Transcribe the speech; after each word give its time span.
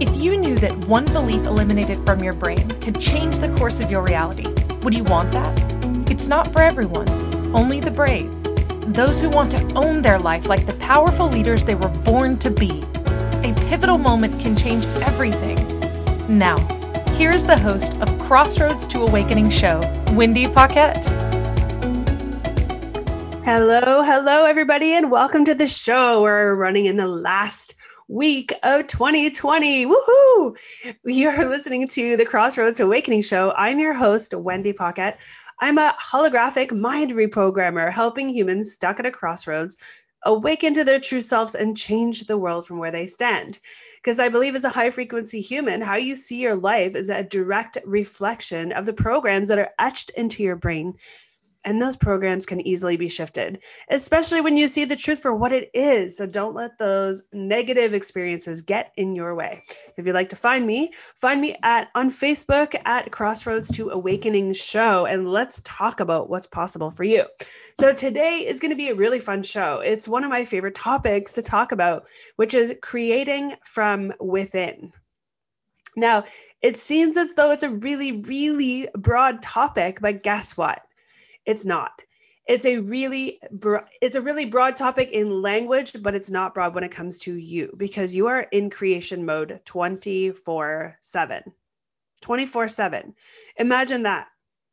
If 0.00 0.16
you 0.16 0.36
knew 0.36 0.56
that 0.56 0.76
one 0.88 1.04
belief 1.04 1.46
eliminated 1.46 2.04
from 2.04 2.24
your 2.24 2.32
brain 2.32 2.68
could 2.80 3.00
change 3.00 3.38
the 3.38 3.54
course 3.54 3.78
of 3.78 3.92
your 3.92 4.02
reality, 4.02 4.48
would 4.82 4.92
you 4.92 5.04
want 5.04 5.30
that? 5.30 5.56
It's 6.10 6.26
not 6.26 6.52
for 6.52 6.62
everyone, 6.62 7.08
only 7.54 7.78
the 7.78 7.92
brave. 7.92 8.28
Those 8.92 9.20
who 9.20 9.30
want 9.30 9.52
to 9.52 9.72
own 9.74 10.02
their 10.02 10.18
life 10.18 10.46
like 10.46 10.66
the 10.66 10.72
powerful 10.74 11.28
leaders 11.28 11.64
they 11.64 11.76
were 11.76 11.88
born 11.88 12.38
to 12.40 12.50
be. 12.50 12.82
A 13.44 13.54
pivotal 13.68 13.98
moment 13.98 14.40
can 14.40 14.56
change 14.56 14.84
everything. 15.02 15.58
Now, 16.26 16.56
here's 17.12 17.44
the 17.44 17.56
host 17.56 17.94
of 17.98 18.18
Crossroads 18.18 18.88
to 18.88 19.02
Awakening 19.02 19.50
show, 19.50 19.78
Wendy 20.12 20.48
Paquette. 20.48 21.04
Hello, 23.44 24.02
hello, 24.02 24.44
everybody, 24.44 24.94
and 24.94 25.08
welcome 25.08 25.44
to 25.44 25.54
the 25.54 25.68
show. 25.68 26.22
We're 26.22 26.52
running 26.54 26.86
in 26.86 26.96
the 26.96 27.06
last 27.06 27.73
week 28.08 28.52
of 28.62 28.86
2020. 28.86 29.86
Woohoo! 29.86 30.56
You're 31.04 31.48
listening 31.48 31.88
to 31.88 32.16
the 32.16 32.26
Crossroads 32.26 32.80
Awakening 32.80 33.22
Show. 33.22 33.50
I'm 33.52 33.78
your 33.78 33.94
host, 33.94 34.34
Wendy 34.34 34.72
Paquette. 34.72 35.18
I'm 35.60 35.78
a 35.78 35.96
holographic 36.00 36.72
mind 36.72 37.12
reprogrammer 37.12 37.90
helping 37.90 38.28
humans 38.28 38.72
stuck 38.72 39.00
at 39.00 39.06
a 39.06 39.10
crossroads 39.10 39.76
awaken 40.24 40.74
to 40.74 40.84
their 40.84 41.00
true 41.00 41.22
selves 41.22 41.54
and 41.54 41.76
change 41.76 42.26
the 42.26 42.38
world 42.38 42.66
from 42.66 42.78
where 42.78 42.90
they 42.90 43.06
stand. 43.06 43.58
Because 44.02 44.20
I 44.20 44.28
believe 44.28 44.54
as 44.54 44.64
a 44.64 44.70
high 44.70 44.90
frequency 44.90 45.40
human, 45.40 45.80
how 45.80 45.96
you 45.96 46.14
see 46.14 46.36
your 46.36 46.56
life 46.56 46.96
is 46.96 47.08
a 47.08 47.22
direct 47.22 47.78
reflection 47.86 48.72
of 48.72 48.84
the 48.84 48.92
programs 48.92 49.48
that 49.48 49.58
are 49.58 49.70
etched 49.78 50.10
into 50.10 50.42
your 50.42 50.56
brain 50.56 50.94
and 51.64 51.80
those 51.80 51.96
programs 51.96 52.46
can 52.46 52.66
easily 52.66 52.96
be 52.96 53.08
shifted, 53.08 53.60
especially 53.90 54.40
when 54.40 54.56
you 54.56 54.68
see 54.68 54.84
the 54.84 54.96
truth 54.96 55.20
for 55.20 55.34
what 55.34 55.52
it 55.52 55.70
is. 55.74 56.16
So 56.16 56.26
don't 56.26 56.54
let 56.54 56.78
those 56.78 57.22
negative 57.32 57.94
experiences 57.94 58.62
get 58.62 58.92
in 58.96 59.14
your 59.14 59.34
way. 59.34 59.64
If 59.96 60.06
you'd 60.06 60.14
like 60.14 60.30
to 60.30 60.36
find 60.36 60.66
me, 60.66 60.92
find 61.16 61.40
me 61.40 61.56
at 61.62 61.88
on 61.94 62.10
Facebook 62.10 62.74
at 62.84 63.10
Crossroads 63.10 63.70
to 63.72 63.90
Awakening 63.90 64.52
Show 64.52 65.06
and 65.06 65.30
let's 65.30 65.60
talk 65.64 66.00
about 66.00 66.28
what's 66.28 66.46
possible 66.46 66.90
for 66.90 67.04
you. 67.04 67.24
So 67.80 67.92
today 67.92 68.46
is 68.46 68.60
going 68.60 68.70
to 68.70 68.76
be 68.76 68.90
a 68.90 68.94
really 68.94 69.20
fun 69.20 69.42
show. 69.42 69.80
It's 69.80 70.06
one 70.06 70.24
of 70.24 70.30
my 70.30 70.44
favorite 70.44 70.74
topics 70.74 71.32
to 71.32 71.42
talk 71.42 71.72
about, 71.72 72.06
which 72.36 72.54
is 72.54 72.74
creating 72.80 73.54
from 73.64 74.12
within. 74.20 74.92
Now, 75.96 76.24
it 76.60 76.76
seems 76.76 77.16
as 77.16 77.34
though 77.34 77.50
it's 77.50 77.62
a 77.62 77.70
really, 77.70 78.12
really 78.12 78.88
broad 78.94 79.42
topic, 79.42 80.00
but 80.00 80.22
guess 80.22 80.56
what? 80.56 80.80
It's 81.46 81.64
not. 81.64 82.02
It's 82.46 82.66
a 82.66 82.78
really 82.78 83.40
bro- 83.50 83.86
it's 84.02 84.16
a 84.16 84.20
really 84.20 84.44
broad 84.44 84.76
topic 84.76 85.10
in 85.10 85.42
language, 85.42 85.94
but 86.02 86.14
it's 86.14 86.30
not 86.30 86.52
broad 86.54 86.74
when 86.74 86.84
it 86.84 86.90
comes 86.90 87.18
to 87.20 87.34
you 87.34 87.72
because 87.76 88.14
you 88.14 88.26
are 88.26 88.40
in 88.40 88.68
creation 88.70 89.24
mode 89.24 89.60
24/7. 89.64 91.52
24/7. 92.20 93.14
Imagine 93.56 94.02
that. 94.02 94.28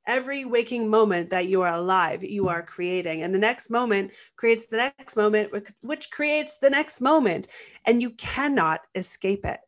Every 0.08 0.46
waking 0.46 0.90
moment 0.90 1.30
that 1.30 1.46
you 1.48 1.62
are 1.62 1.74
alive, 1.76 2.24
you 2.24 2.50
are 2.50 2.64
creating. 2.64 3.22
And 3.22 3.34
the 3.34 3.40
next 3.40 3.70
moment 3.70 4.12
creates 4.36 4.66
the 4.66 4.78
next 4.78 5.16
moment, 5.16 5.54
which 5.82 6.10
creates 6.12 6.58
the 6.58 6.72
next 6.72 7.02
moment. 7.02 7.48
And 7.86 8.02
you 8.02 8.10
cannot 8.10 8.82
escape 8.96 9.46
it. 9.46 9.60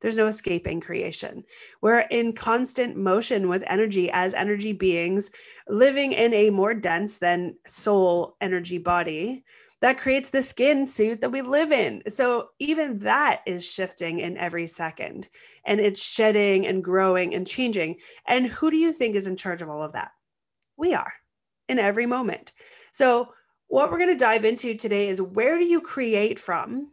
There's 0.00 0.16
no 0.16 0.26
escaping 0.26 0.80
creation. 0.80 1.44
We're 1.80 2.00
in 2.00 2.32
constant 2.32 2.96
motion 2.96 3.48
with 3.48 3.62
energy 3.66 4.10
as 4.10 4.34
energy 4.34 4.72
beings 4.72 5.30
living 5.68 6.12
in 6.12 6.32
a 6.34 6.50
more 6.50 6.74
dense 6.74 7.18
than 7.18 7.56
soul 7.66 8.36
energy 8.40 8.78
body 8.78 9.44
that 9.80 9.98
creates 9.98 10.30
the 10.30 10.42
skin 10.42 10.86
suit 10.86 11.22
that 11.22 11.32
we 11.32 11.42
live 11.42 11.72
in. 11.72 12.02
So 12.08 12.50
even 12.58 12.98
that 13.00 13.40
is 13.46 13.64
shifting 13.64 14.20
in 14.20 14.36
every 14.36 14.66
second 14.66 15.28
and 15.64 15.80
it's 15.80 16.02
shedding 16.02 16.66
and 16.66 16.84
growing 16.84 17.34
and 17.34 17.46
changing. 17.46 17.96
And 18.26 18.46
who 18.46 18.70
do 18.70 18.76
you 18.76 18.92
think 18.92 19.16
is 19.16 19.26
in 19.26 19.36
charge 19.36 19.62
of 19.62 19.70
all 19.70 19.82
of 19.82 19.92
that? 19.92 20.12
We 20.76 20.94
are 20.94 21.12
in 21.68 21.78
every 21.78 22.06
moment. 22.06 22.52
So 22.92 23.32
what 23.68 23.90
we're 23.90 23.98
going 23.98 24.10
to 24.10 24.16
dive 24.16 24.44
into 24.44 24.74
today 24.74 25.08
is 25.08 25.22
where 25.22 25.58
do 25.58 25.64
you 25.64 25.80
create 25.80 26.38
from? 26.38 26.90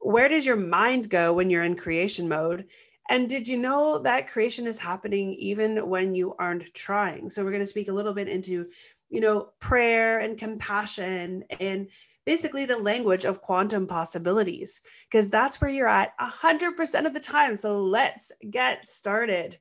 Where 0.00 0.28
does 0.28 0.46
your 0.46 0.56
mind 0.56 1.08
go 1.08 1.32
when 1.32 1.50
you're 1.50 1.62
in 1.62 1.76
creation 1.76 2.28
mode? 2.28 2.66
And 3.08 3.28
did 3.28 3.48
you 3.48 3.58
know 3.58 3.98
that 3.98 4.30
creation 4.30 4.66
is 4.66 4.78
happening 4.78 5.34
even 5.34 5.88
when 5.88 6.14
you 6.14 6.34
aren't 6.38 6.72
trying? 6.72 7.30
So 7.30 7.44
we're 7.44 7.50
going 7.50 7.62
to 7.62 7.66
speak 7.66 7.88
a 7.88 7.92
little 7.92 8.14
bit 8.14 8.28
into, 8.28 8.68
you 9.08 9.20
know, 9.20 9.48
prayer 9.58 10.20
and 10.20 10.38
compassion 10.38 11.44
and 11.58 11.88
basically 12.24 12.66
the 12.66 12.76
language 12.76 13.24
of 13.24 13.42
quantum 13.42 13.86
possibilities 13.86 14.80
because 15.10 15.28
that's 15.28 15.60
where 15.60 15.70
you're 15.70 15.88
at 15.88 16.16
100% 16.18 17.06
of 17.06 17.14
the 17.14 17.20
time. 17.20 17.56
So 17.56 17.82
let's 17.82 18.30
get 18.48 18.86
started. 18.86 19.58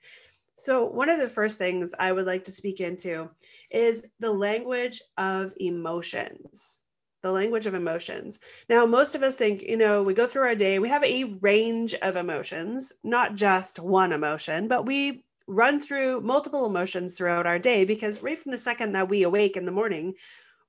So 0.56 0.86
one 0.86 1.10
of 1.10 1.20
the 1.20 1.28
first 1.28 1.58
things 1.58 1.94
I 1.98 2.12
would 2.12 2.26
like 2.26 2.46
to 2.46 2.52
speak 2.52 2.82
into 2.82 3.30
is 3.72 4.06
the 4.20 4.32
language 4.32 5.02
of 5.18 5.54
emotions 5.60 6.80
the 7.22 7.32
language 7.32 7.66
of 7.66 7.74
emotions. 7.74 8.40
Now, 8.70 8.86
most 8.86 9.16
of 9.16 9.24
us 9.24 9.36
think, 9.36 9.62
you 9.62 9.78
know, 9.78 10.04
we 10.04 10.14
go 10.14 10.28
through 10.28 10.44
our 10.44 10.56
day, 10.56 10.80
we 10.80 10.90
have 10.90 11.04
a 11.04 11.26
range 11.26 11.94
of 11.94 12.16
emotions, 12.16 12.94
not 13.04 13.36
just 13.36 13.80
one 13.80 14.14
emotion, 14.14 14.68
but 14.68 14.86
we 14.86 15.24
run 15.48 15.80
through 15.80 16.22
multiple 16.22 16.66
emotions 16.66 17.14
throughout 17.14 17.48
our 17.48 17.60
day 17.60 17.84
because 17.84 18.22
right 18.22 18.38
from 18.38 18.52
the 18.52 18.58
second 18.58 18.94
that 18.94 19.10
we 19.10 19.24
awake 19.24 19.58
in 19.58 19.66
the 19.66 19.72
morning, 19.72 20.14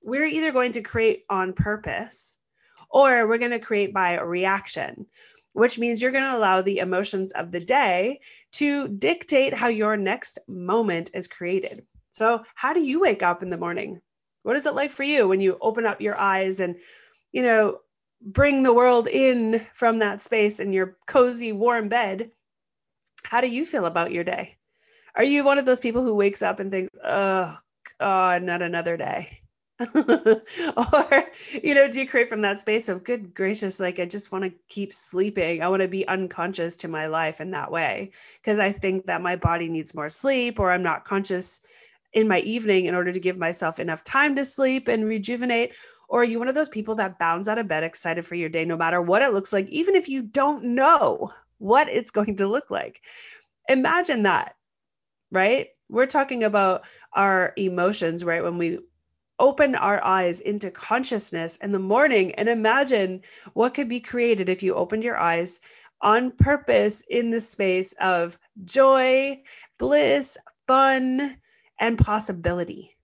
we're 0.02 0.26
either 0.26 0.52
going 0.52 0.72
to 0.72 0.82
create 0.82 1.24
on 1.28 1.52
purpose 1.52 2.38
or 2.88 3.28
we're 3.28 3.38
going 3.38 3.50
to 3.52 3.58
create 3.60 3.92
by 3.92 4.18
reaction, 4.18 5.06
which 5.52 5.78
means 5.78 6.00
you're 6.00 6.10
going 6.10 6.24
to 6.24 6.36
allow 6.36 6.62
the 6.62 6.78
emotions 6.78 7.32
of 7.32 7.52
the 7.52 7.60
day 7.60 8.20
to 8.52 8.88
dictate 8.88 9.54
how 9.54 9.68
your 9.68 9.96
next 9.96 10.38
moment 10.48 11.10
is 11.14 11.28
created. 11.28 11.86
So, 12.10 12.44
how 12.54 12.72
do 12.72 12.80
you 12.80 13.00
wake 13.00 13.22
up 13.22 13.42
in 13.42 13.50
the 13.50 13.56
morning? 13.56 14.00
What 14.42 14.56
is 14.56 14.66
it 14.66 14.74
like 14.74 14.90
for 14.90 15.02
you 15.02 15.28
when 15.28 15.40
you 15.40 15.58
open 15.60 15.86
up 15.86 16.00
your 16.00 16.18
eyes 16.18 16.60
and, 16.60 16.76
you 17.32 17.42
know, 17.42 17.80
bring 18.22 18.62
the 18.62 18.72
world 18.72 19.08
in 19.08 19.64
from 19.74 19.98
that 19.98 20.22
space 20.22 20.60
in 20.60 20.72
your 20.72 20.96
cozy, 21.06 21.52
warm 21.52 21.88
bed? 21.88 22.30
How 23.22 23.40
do 23.40 23.48
you 23.48 23.64
feel 23.64 23.86
about 23.86 24.12
your 24.12 24.24
day? 24.24 24.56
Are 25.14 25.24
you 25.24 25.44
one 25.44 25.58
of 25.58 25.66
those 25.66 25.80
people 25.80 26.02
who 26.02 26.14
wakes 26.14 26.42
up 26.42 26.60
and 26.60 26.70
thinks, 26.70 26.90
oh, 27.04 27.56
God, 27.98 28.42
not 28.42 28.62
another 28.62 28.96
day? 28.96 29.40
or, 29.94 31.24
you 31.62 31.74
know, 31.74 31.88
do 31.88 32.00
you 32.00 32.08
create 32.08 32.28
from 32.28 32.42
that 32.42 32.58
space 32.58 32.88
of 32.88 33.02
good 33.02 33.34
gracious, 33.34 33.80
like 33.80 33.98
I 33.98 34.04
just 34.04 34.30
want 34.30 34.44
to 34.44 34.52
keep 34.68 34.92
sleeping. 34.92 35.62
I 35.62 35.68
want 35.68 35.80
to 35.80 35.88
be 35.88 36.06
unconscious 36.06 36.76
to 36.76 36.88
my 36.88 37.06
life 37.06 37.40
in 37.40 37.52
that 37.52 37.70
way 37.70 38.12
because 38.42 38.58
I 38.58 38.72
think 38.72 39.06
that 39.06 39.22
my 39.22 39.36
body 39.36 39.68
needs 39.68 39.94
more 39.94 40.10
sleep 40.10 40.60
or 40.60 40.70
I'm 40.70 40.82
not 40.82 41.06
conscious 41.06 41.60
in 42.12 42.28
my 42.28 42.40
evening 42.40 42.86
in 42.86 42.94
order 42.94 43.12
to 43.12 43.20
give 43.20 43.38
myself 43.38 43.78
enough 43.78 44.04
time 44.04 44.36
to 44.36 44.44
sleep 44.44 44.88
and 44.88 45.04
rejuvenate? 45.04 45.72
Or 46.08 46.22
are 46.22 46.24
you 46.24 46.38
one 46.38 46.48
of 46.48 46.54
those 46.54 46.68
people 46.68 46.96
that 46.96 47.18
bounds 47.18 47.48
out 47.48 47.58
of 47.58 47.68
bed 47.68 47.84
excited 47.84 48.26
for 48.26 48.34
your 48.34 48.48
day 48.48 48.64
no 48.64 48.76
matter 48.76 49.00
what 49.00 49.22
it 49.22 49.32
looks 49.32 49.52
like, 49.52 49.68
even 49.68 49.94
if 49.94 50.08
you 50.08 50.22
don't 50.22 50.64
know 50.64 51.32
what 51.58 51.88
it's 51.88 52.10
going 52.10 52.36
to 52.36 52.48
look 52.48 52.70
like? 52.70 53.00
Imagine 53.68 54.24
that, 54.24 54.56
right? 55.30 55.68
We're 55.88 56.06
talking 56.06 56.42
about 56.42 56.82
our 57.12 57.52
emotions, 57.56 58.24
right? 58.24 58.42
When 58.42 58.58
we 58.58 58.80
open 59.38 59.74
our 59.74 60.04
eyes 60.04 60.40
into 60.40 60.70
consciousness 60.70 61.56
in 61.56 61.72
the 61.72 61.78
morning 61.78 62.34
and 62.34 62.48
imagine 62.48 63.22
what 63.54 63.74
could 63.74 63.88
be 63.88 64.00
created 64.00 64.48
if 64.48 64.62
you 64.62 64.74
opened 64.74 65.02
your 65.02 65.16
eyes 65.16 65.60
on 66.02 66.30
purpose 66.30 67.02
in 67.08 67.30
the 67.30 67.40
space 67.40 67.94
of 68.00 68.38
joy, 68.64 69.40
bliss, 69.78 70.36
fun, 70.66 71.36
and 71.80 71.98
possibility 71.98 72.96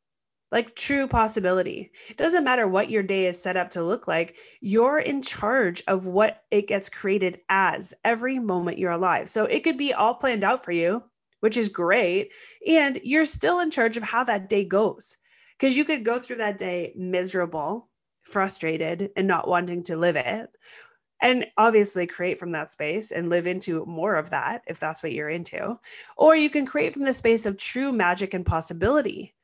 like 0.52 0.76
true 0.76 1.08
possibility. 1.08 1.90
It 2.08 2.16
doesn't 2.16 2.44
matter 2.44 2.66
what 2.66 2.90
your 2.90 3.02
day 3.02 3.26
is 3.26 3.40
set 3.42 3.56
up 3.56 3.70
to 3.70 3.82
look 3.82 4.06
like, 4.06 4.36
you're 4.60 4.98
in 4.98 5.22
charge 5.22 5.82
of 5.88 6.06
what 6.06 6.42
it 6.50 6.68
gets 6.68 6.88
created 6.88 7.40
as 7.48 7.94
every 8.04 8.38
moment 8.38 8.78
you're 8.78 8.92
alive. 8.92 9.28
So 9.28 9.44
it 9.44 9.64
could 9.64 9.76
be 9.76 9.92
all 9.92 10.14
planned 10.14 10.44
out 10.44 10.64
for 10.64 10.72
you, 10.72 11.02
which 11.40 11.56
is 11.56 11.68
great, 11.68 12.30
and 12.66 13.00
you're 13.02 13.24
still 13.24 13.60
in 13.60 13.70
charge 13.70 13.96
of 13.96 14.02
how 14.02 14.24
that 14.24 14.48
day 14.48 14.64
goes. 14.64 15.16
Because 15.58 15.76
you 15.76 15.84
could 15.84 16.04
go 16.04 16.18
through 16.18 16.36
that 16.36 16.58
day 16.58 16.92
miserable, 16.96 17.88
frustrated, 18.22 19.10
and 19.16 19.26
not 19.26 19.48
wanting 19.48 19.84
to 19.84 19.96
live 19.96 20.16
it, 20.16 20.50
and 21.20 21.46
obviously 21.56 22.06
create 22.06 22.38
from 22.38 22.52
that 22.52 22.72
space 22.72 23.10
and 23.10 23.28
live 23.28 23.46
into 23.46 23.84
more 23.86 24.16
of 24.16 24.30
that 24.30 24.62
if 24.66 24.78
that's 24.78 25.02
what 25.02 25.12
you're 25.12 25.30
into. 25.30 25.78
Or 26.16 26.36
you 26.36 26.50
can 26.50 26.66
create 26.66 26.94
from 26.94 27.04
the 27.04 27.14
space 27.14 27.46
of 27.46 27.56
true 27.56 27.92
magic 27.92 28.34
and 28.34 28.44
possibility 28.44 29.34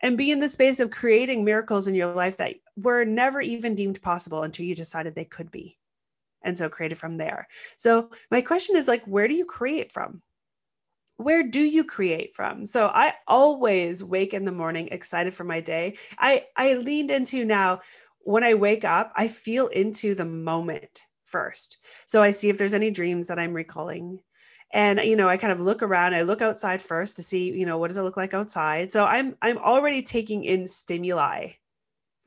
and 0.00 0.16
be 0.16 0.30
in 0.30 0.38
the 0.38 0.48
space 0.48 0.80
of 0.80 0.90
creating 0.90 1.44
miracles 1.44 1.88
in 1.88 1.94
your 1.94 2.14
life 2.14 2.36
that 2.36 2.54
were 2.76 3.04
never 3.04 3.40
even 3.40 3.74
deemed 3.74 4.00
possible 4.00 4.44
until 4.44 4.64
you 4.64 4.74
decided 4.74 5.14
they 5.14 5.24
could 5.24 5.50
be. 5.50 5.76
And 6.42 6.56
so 6.56 6.68
create 6.68 6.92
it 6.92 6.98
from 6.98 7.16
there. 7.16 7.48
So 7.76 8.10
my 8.30 8.42
question 8.42 8.76
is 8.76 8.86
like, 8.86 9.04
where 9.04 9.26
do 9.26 9.34
you 9.34 9.44
create 9.44 9.90
from? 9.90 10.22
Where 11.16 11.42
do 11.42 11.60
you 11.60 11.82
create 11.82 12.36
from? 12.36 12.64
So 12.64 12.86
I 12.86 13.14
always 13.26 14.04
wake 14.04 14.34
in 14.34 14.44
the 14.44 14.52
morning 14.52 14.90
excited 14.92 15.34
for 15.34 15.42
my 15.42 15.60
day. 15.60 15.96
I 16.16 16.44
I 16.54 16.74
leaned 16.74 17.10
into 17.10 17.44
now 17.44 17.80
when 18.20 18.44
I 18.44 18.54
wake 18.54 18.84
up, 18.84 19.12
I 19.16 19.26
feel 19.26 19.66
into 19.66 20.14
the 20.14 20.24
moment 20.24 21.02
first. 21.28 21.78
So 22.06 22.22
I 22.22 22.30
see 22.32 22.48
if 22.50 22.58
there's 22.58 22.74
any 22.74 22.90
dreams 22.90 23.28
that 23.28 23.38
I'm 23.38 23.54
recalling. 23.54 24.20
And 24.72 25.00
you 25.00 25.16
know, 25.16 25.28
I 25.28 25.36
kind 25.38 25.52
of 25.52 25.60
look 25.60 25.82
around, 25.82 26.14
I 26.14 26.22
look 26.22 26.42
outside 26.42 26.82
first 26.82 27.16
to 27.16 27.22
see, 27.22 27.50
you 27.52 27.66
know, 27.66 27.78
what 27.78 27.88
does 27.88 27.96
it 27.98 28.02
look 28.02 28.16
like 28.16 28.34
outside? 28.34 28.92
So 28.92 29.04
I'm 29.04 29.36
I'm 29.42 29.58
already 29.58 30.02
taking 30.02 30.44
in 30.44 30.66
stimuli 30.68 31.52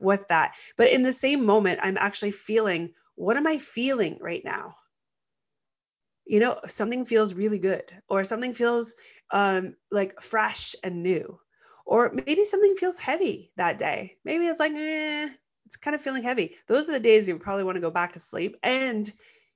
with 0.00 0.26
that. 0.28 0.54
But 0.76 0.90
in 0.90 1.02
the 1.02 1.12
same 1.12 1.44
moment, 1.46 1.80
I'm 1.82 1.98
actually 1.98 2.32
feeling 2.32 2.94
what 3.16 3.36
am 3.36 3.46
I 3.46 3.58
feeling 3.58 4.18
right 4.20 4.44
now? 4.44 4.76
You 6.26 6.40
know, 6.40 6.60
something 6.66 7.04
feels 7.04 7.34
really 7.34 7.58
good, 7.58 7.84
or 8.08 8.24
something 8.24 8.54
feels 8.54 8.94
um, 9.30 9.76
like 9.90 10.20
fresh 10.20 10.74
and 10.82 11.02
new, 11.02 11.40
or 11.86 12.12
maybe 12.12 12.44
something 12.44 12.76
feels 12.76 12.98
heavy 12.98 13.52
that 13.56 13.78
day. 13.78 14.16
Maybe 14.24 14.46
it's 14.46 14.60
like, 14.60 14.72
eh, 14.72 15.28
it's 15.72 15.78
kind 15.78 15.94
of 15.94 16.02
feeling 16.02 16.22
heavy. 16.22 16.56
Those 16.66 16.86
are 16.86 16.92
the 16.92 17.00
days 17.00 17.26
you 17.26 17.38
probably 17.38 17.64
want 17.64 17.76
to 17.76 17.80
go 17.80 17.90
back 17.90 18.12
to 18.12 18.18
sleep, 18.18 18.58
and 18.62 19.10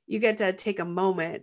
you 0.07 0.19
get 0.19 0.39
to 0.39 0.55
take 0.55 0.79
a 0.79 0.85
moment 0.85 1.43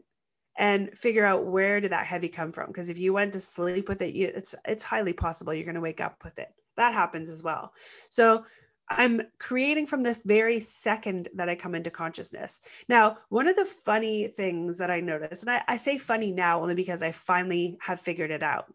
and 0.58 0.98
figure 0.98 1.26
out 1.26 1.46
where 1.46 1.80
did 1.80 1.92
that 1.92 2.08
heavy 2.08 2.28
come 2.28 2.52
from 2.52 2.68
because 2.68 2.90
if 2.90 2.98
you 2.98 3.14
went 3.14 3.34
to 3.34 3.42
sleep 3.42 3.88
with 3.90 4.02
it 4.02 4.14
you, 4.14 4.32
it's 4.34 4.54
it's 4.66 4.84
highly 4.84 5.14
possible 5.14 5.54
you're 5.54 5.64
going 5.64 5.74
to 5.76 5.82
wake 5.82 6.00
up 6.00 6.24
with 6.24 6.38
it 6.38 6.54
that 6.78 6.94
happens 6.94 7.32
as 7.32 7.42
well 7.42 7.74
so 8.12 8.46
I'm 8.88 9.22
creating 9.40 9.88
from 9.88 10.04
this 10.04 10.20
very 10.24 10.60
second 10.60 11.30
that 11.36 11.48
I 11.48 11.56
come 11.56 11.74
into 11.74 11.90
consciousness. 11.90 12.60
Now, 12.90 13.18
one 13.30 13.48
of 13.48 13.56
the 13.56 13.64
funny 13.64 14.28
things 14.28 14.80
that 14.80 14.92
I 14.92 15.00
noticed, 15.00 15.44
and 15.44 15.52
I, 15.52 15.64
I, 15.66 15.78
say 15.78 15.98
funny 15.98 16.32
now 16.32 16.62
only 16.62 16.76
because 16.76 17.02
I 17.02 17.14
finally 17.14 17.78
have 17.80 18.02
figured 18.02 18.30
it 18.30 18.44
out. 18.44 18.72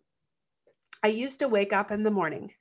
I 1.02 1.08
used 1.08 1.40
to 1.40 1.48
wake 1.48 1.74
up 1.74 1.90
in 1.90 2.04
the 2.04 2.10
morning. 2.10 2.52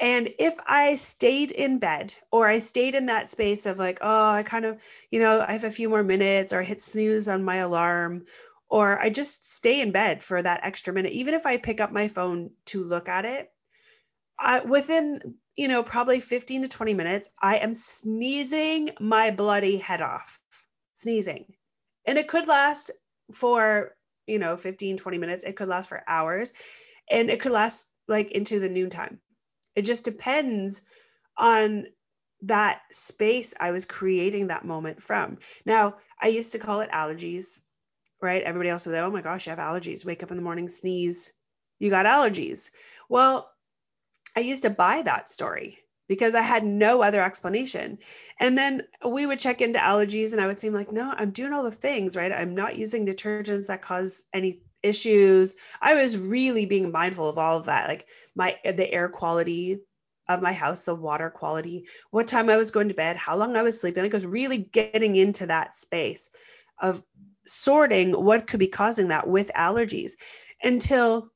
And 0.00 0.30
if 0.38 0.54
I 0.64 0.96
stayed 0.96 1.50
in 1.50 1.78
bed 1.78 2.14
or 2.30 2.48
I 2.48 2.60
stayed 2.60 2.94
in 2.94 3.06
that 3.06 3.28
space 3.28 3.66
of 3.66 3.78
like, 3.78 3.98
oh, 4.00 4.30
I 4.30 4.44
kind 4.44 4.64
of, 4.64 4.80
you 5.10 5.18
know, 5.18 5.40
I 5.40 5.52
have 5.52 5.64
a 5.64 5.70
few 5.72 5.88
more 5.88 6.04
minutes 6.04 6.52
or 6.52 6.60
I 6.60 6.64
hit 6.64 6.80
snooze 6.80 7.26
on 7.26 7.42
my 7.42 7.56
alarm, 7.56 8.26
or 8.68 9.00
I 9.00 9.10
just 9.10 9.52
stay 9.52 9.80
in 9.80 9.90
bed 9.90 10.22
for 10.22 10.40
that 10.40 10.60
extra 10.62 10.92
minute, 10.92 11.12
even 11.12 11.34
if 11.34 11.46
I 11.46 11.56
pick 11.56 11.80
up 11.80 11.90
my 11.90 12.06
phone 12.06 12.50
to 12.66 12.84
look 12.84 13.08
at 13.08 13.24
it, 13.24 13.50
I, 14.38 14.60
within 14.60 15.34
you 15.58 15.66
know, 15.66 15.82
probably 15.82 16.20
15 16.20 16.62
to 16.62 16.68
20 16.68 16.94
minutes, 16.94 17.30
I 17.42 17.56
am 17.56 17.74
sneezing 17.74 18.90
my 19.00 19.32
bloody 19.32 19.76
head 19.76 20.00
off. 20.00 20.38
Sneezing. 20.94 21.46
And 22.06 22.16
it 22.16 22.28
could 22.28 22.46
last 22.46 22.92
for, 23.32 23.96
you 24.28 24.38
know, 24.38 24.56
15, 24.56 24.98
20 24.98 25.18
minutes. 25.18 25.42
It 25.42 25.56
could 25.56 25.66
last 25.66 25.88
for 25.88 26.04
hours. 26.06 26.52
And 27.10 27.28
it 27.28 27.40
could 27.40 27.50
last 27.50 27.84
like 28.06 28.30
into 28.30 28.60
the 28.60 28.68
noontime. 28.68 29.18
It 29.78 29.82
just 29.82 30.04
depends 30.04 30.82
on 31.36 31.86
that 32.42 32.80
space 32.90 33.54
I 33.60 33.70
was 33.70 33.84
creating 33.84 34.48
that 34.48 34.64
moment 34.64 35.00
from. 35.00 35.38
Now, 35.64 35.98
I 36.20 36.28
used 36.28 36.50
to 36.52 36.58
call 36.58 36.80
it 36.80 36.90
allergies, 36.90 37.60
right? 38.20 38.42
Everybody 38.42 38.70
else 38.70 38.86
would 38.86 38.92
say, 38.92 38.98
oh 38.98 39.10
my 39.12 39.22
gosh, 39.22 39.46
you 39.46 39.50
have 39.50 39.60
allergies. 39.60 40.04
Wake 40.04 40.24
up 40.24 40.32
in 40.32 40.36
the 40.36 40.42
morning, 40.42 40.68
sneeze, 40.68 41.32
you 41.78 41.90
got 41.90 42.06
allergies. 42.06 42.70
Well, 43.08 43.48
I 44.34 44.40
used 44.40 44.64
to 44.64 44.70
buy 44.70 45.02
that 45.02 45.28
story 45.28 45.78
because 46.08 46.34
I 46.34 46.42
had 46.42 46.64
no 46.64 47.00
other 47.00 47.22
explanation. 47.22 47.98
And 48.40 48.58
then 48.58 48.82
we 49.06 49.26
would 49.26 49.38
check 49.38 49.60
into 49.60 49.78
allergies 49.78 50.32
and 50.32 50.40
I 50.40 50.48
would 50.48 50.58
seem 50.58 50.72
like, 50.72 50.90
no, 50.90 51.14
I'm 51.16 51.30
doing 51.30 51.52
all 51.52 51.62
the 51.62 51.70
things, 51.70 52.16
right? 52.16 52.32
I'm 52.32 52.56
not 52.56 52.76
using 52.76 53.06
detergents 53.06 53.66
that 53.66 53.82
cause 53.82 54.24
any 54.34 54.60
issues. 54.82 55.56
I 55.80 55.94
was 55.94 56.16
really 56.16 56.66
being 56.66 56.90
mindful 56.90 57.28
of 57.28 57.38
all 57.38 57.56
of 57.56 57.66
that, 57.66 57.88
like 57.88 58.06
my 58.34 58.56
the 58.64 58.90
air 58.90 59.08
quality 59.08 59.80
of 60.28 60.42
my 60.42 60.52
house, 60.52 60.84
the 60.84 60.94
water 60.94 61.30
quality, 61.30 61.86
what 62.10 62.28
time 62.28 62.50
I 62.50 62.56
was 62.56 62.70
going 62.70 62.88
to 62.88 62.94
bed, 62.94 63.16
how 63.16 63.36
long 63.36 63.56
I 63.56 63.62
was 63.62 63.80
sleeping. 63.80 64.02
Like 64.02 64.12
I 64.12 64.16
was 64.16 64.26
really 64.26 64.58
getting 64.58 65.16
into 65.16 65.46
that 65.46 65.74
space 65.74 66.30
of 66.80 67.02
sorting 67.46 68.12
what 68.12 68.46
could 68.46 68.60
be 68.60 68.66
causing 68.68 69.08
that 69.08 69.26
with 69.26 69.50
allergies 69.56 70.12
until 70.62 71.30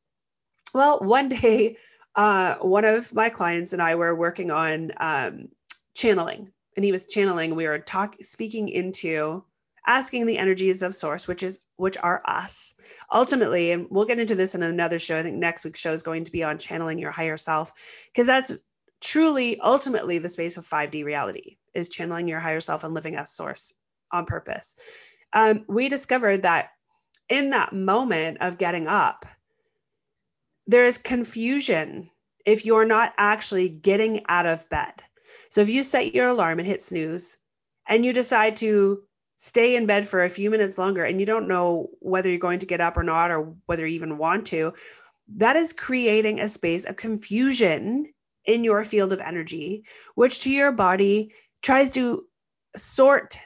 well, 0.74 1.00
one 1.00 1.28
day 1.28 1.76
uh, 2.14 2.56
one 2.56 2.84
of 2.84 3.12
my 3.14 3.30
clients 3.30 3.72
and 3.72 3.80
I 3.80 3.94
were 3.94 4.14
working 4.14 4.50
on 4.50 4.92
um, 4.98 5.48
channeling, 5.94 6.50
and 6.76 6.84
he 6.84 6.92
was 6.92 7.06
channeling. 7.06 7.54
We 7.54 7.66
were 7.66 7.78
talking 7.78 8.24
speaking 8.24 8.68
into 8.68 9.44
asking 9.86 10.26
the 10.26 10.38
energies 10.38 10.82
of 10.82 10.94
source, 10.94 11.26
which 11.26 11.42
is 11.42 11.60
which 11.76 11.96
are 11.96 12.22
us. 12.24 12.74
Ultimately, 13.12 13.72
and 13.72 13.86
we'll 13.90 14.04
get 14.04 14.18
into 14.18 14.34
this 14.34 14.54
in 14.54 14.62
another 14.62 14.98
show. 14.98 15.18
I 15.18 15.22
think 15.22 15.36
next 15.36 15.64
week's 15.64 15.80
show 15.80 15.92
is 15.92 16.02
going 16.02 16.24
to 16.24 16.32
be 16.32 16.44
on 16.44 16.58
channeling 16.58 16.98
your 16.98 17.10
higher 17.10 17.36
self, 17.36 17.72
because 18.12 18.26
that's 18.26 18.52
truly 19.00 19.58
ultimately 19.60 20.18
the 20.18 20.28
space 20.28 20.56
of 20.56 20.66
5D 20.66 21.04
reality 21.04 21.56
is 21.74 21.88
channeling 21.88 22.28
your 22.28 22.40
higher 22.40 22.60
self 22.60 22.84
and 22.84 22.94
living 22.94 23.16
as 23.16 23.32
source 23.32 23.74
on 24.12 24.26
purpose. 24.26 24.74
Um, 25.32 25.64
we 25.66 25.88
discovered 25.88 26.42
that 26.42 26.70
in 27.28 27.50
that 27.50 27.72
moment 27.72 28.38
of 28.40 28.58
getting 28.58 28.86
up, 28.86 29.26
there 30.66 30.86
is 30.86 30.98
confusion 30.98 32.10
if 32.44 32.64
you're 32.64 32.84
not 32.84 33.12
actually 33.16 33.68
getting 33.68 34.22
out 34.28 34.46
of 34.46 34.68
bed. 34.68 34.92
So 35.50 35.60
if 35.60 35.68
you 35.68 35.84
set 35.84 36.14
your 36.14 36.28
alarm 36.28 36.58
and 36.58 36.68
hit 36.68 36.82
snooze 36.82 37.36
and 37.88 38.04
you 38.04 38.12
decide 38.12 38.58
to 38.58 39.02
stay 39.42 39.74
in 39.74 39.86
bed 39.86 40.06
for 40.06 40.22
a 40.22 40.30
few 40.30 40.50
minutes 40.50 40.78
longer 40.78 41.04
and 41.04 41.18
you 41.18 41.26
don't 41.26 41.48
know 41.48 41.90
whether 41.98 42.28
you're 42.28 42.38
going 42.38 42.60
to 42.60 42.66
get 42.66 42.80
up 42.80 42.96
or 42.96 43.02
not 43.02 43.32
or 43.32 43.56
whether 43.66 43.84
you 43.84 43.96
even 43.96 44.16
want 44.16 44.46
to, 44.46 44.72
that 45.34 45.56
is 45.56 45.72
creating 45.72 46.38
a 46.38 46.48
space 46.48 46.84
of 46.84 46.94
confusion 46.94 48.06
in 48.44 48.62
your 48.62 48.84
field 48.84 49.12
of 49.12 49.20
energy, 49.20 49.82
which 50.14 50.42
to 50.42 50.50
your 50.50 50.70
body 50.70 51.32
tries 51.60 51.92
to 51.92 52.24
sort 52.76 53.36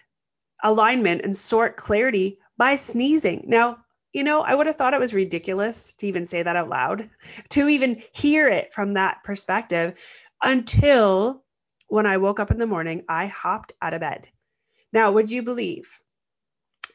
alignment 0.63 1.23
and 1.25 1.35
sort 1.35 1.79
clarity 1.79 2.41
by 2.59 2.77
sneezing. 2.77 3.45
Now, 3.47 3.79
you 4.13 4.23
know, 4.23 4.43
I 4.43 4.55
would 4.55 4.67
have 4.67 4.77
thought 4.77 4.93
it 4.93 5.01
was 5.01 5.15
ridiculous 5.15 5.95
to 5.95 6.07
even 6.09 6.27
say 6.27 6.43
that 6.43 6.57
out 6.57 6.69
loud, 6.69 7.09
to 7.51 7.69
even 7.71 8.03
hear 8.13 8.49
it 8.49 8.75
from 8.75 8.95
that 8.95 9.25
perspective 9.25 9.99
until 10.43 11.43
when 11.89 12.05
I 12.05 12.19
woke 12.19 12.39
up 12.39 12.51
in 12.51 12.59
the 12.59 12.67
morning, 12.67 13.05
I 13.09 13.29
hopped 13.29 13.73
out 13.81 13.95
of 13.95 14.01
bed. 14.01 14.29
Now, 14.97 15.13
would 15.13 15.31
you 15.31 15.43
believe 15.43 16.01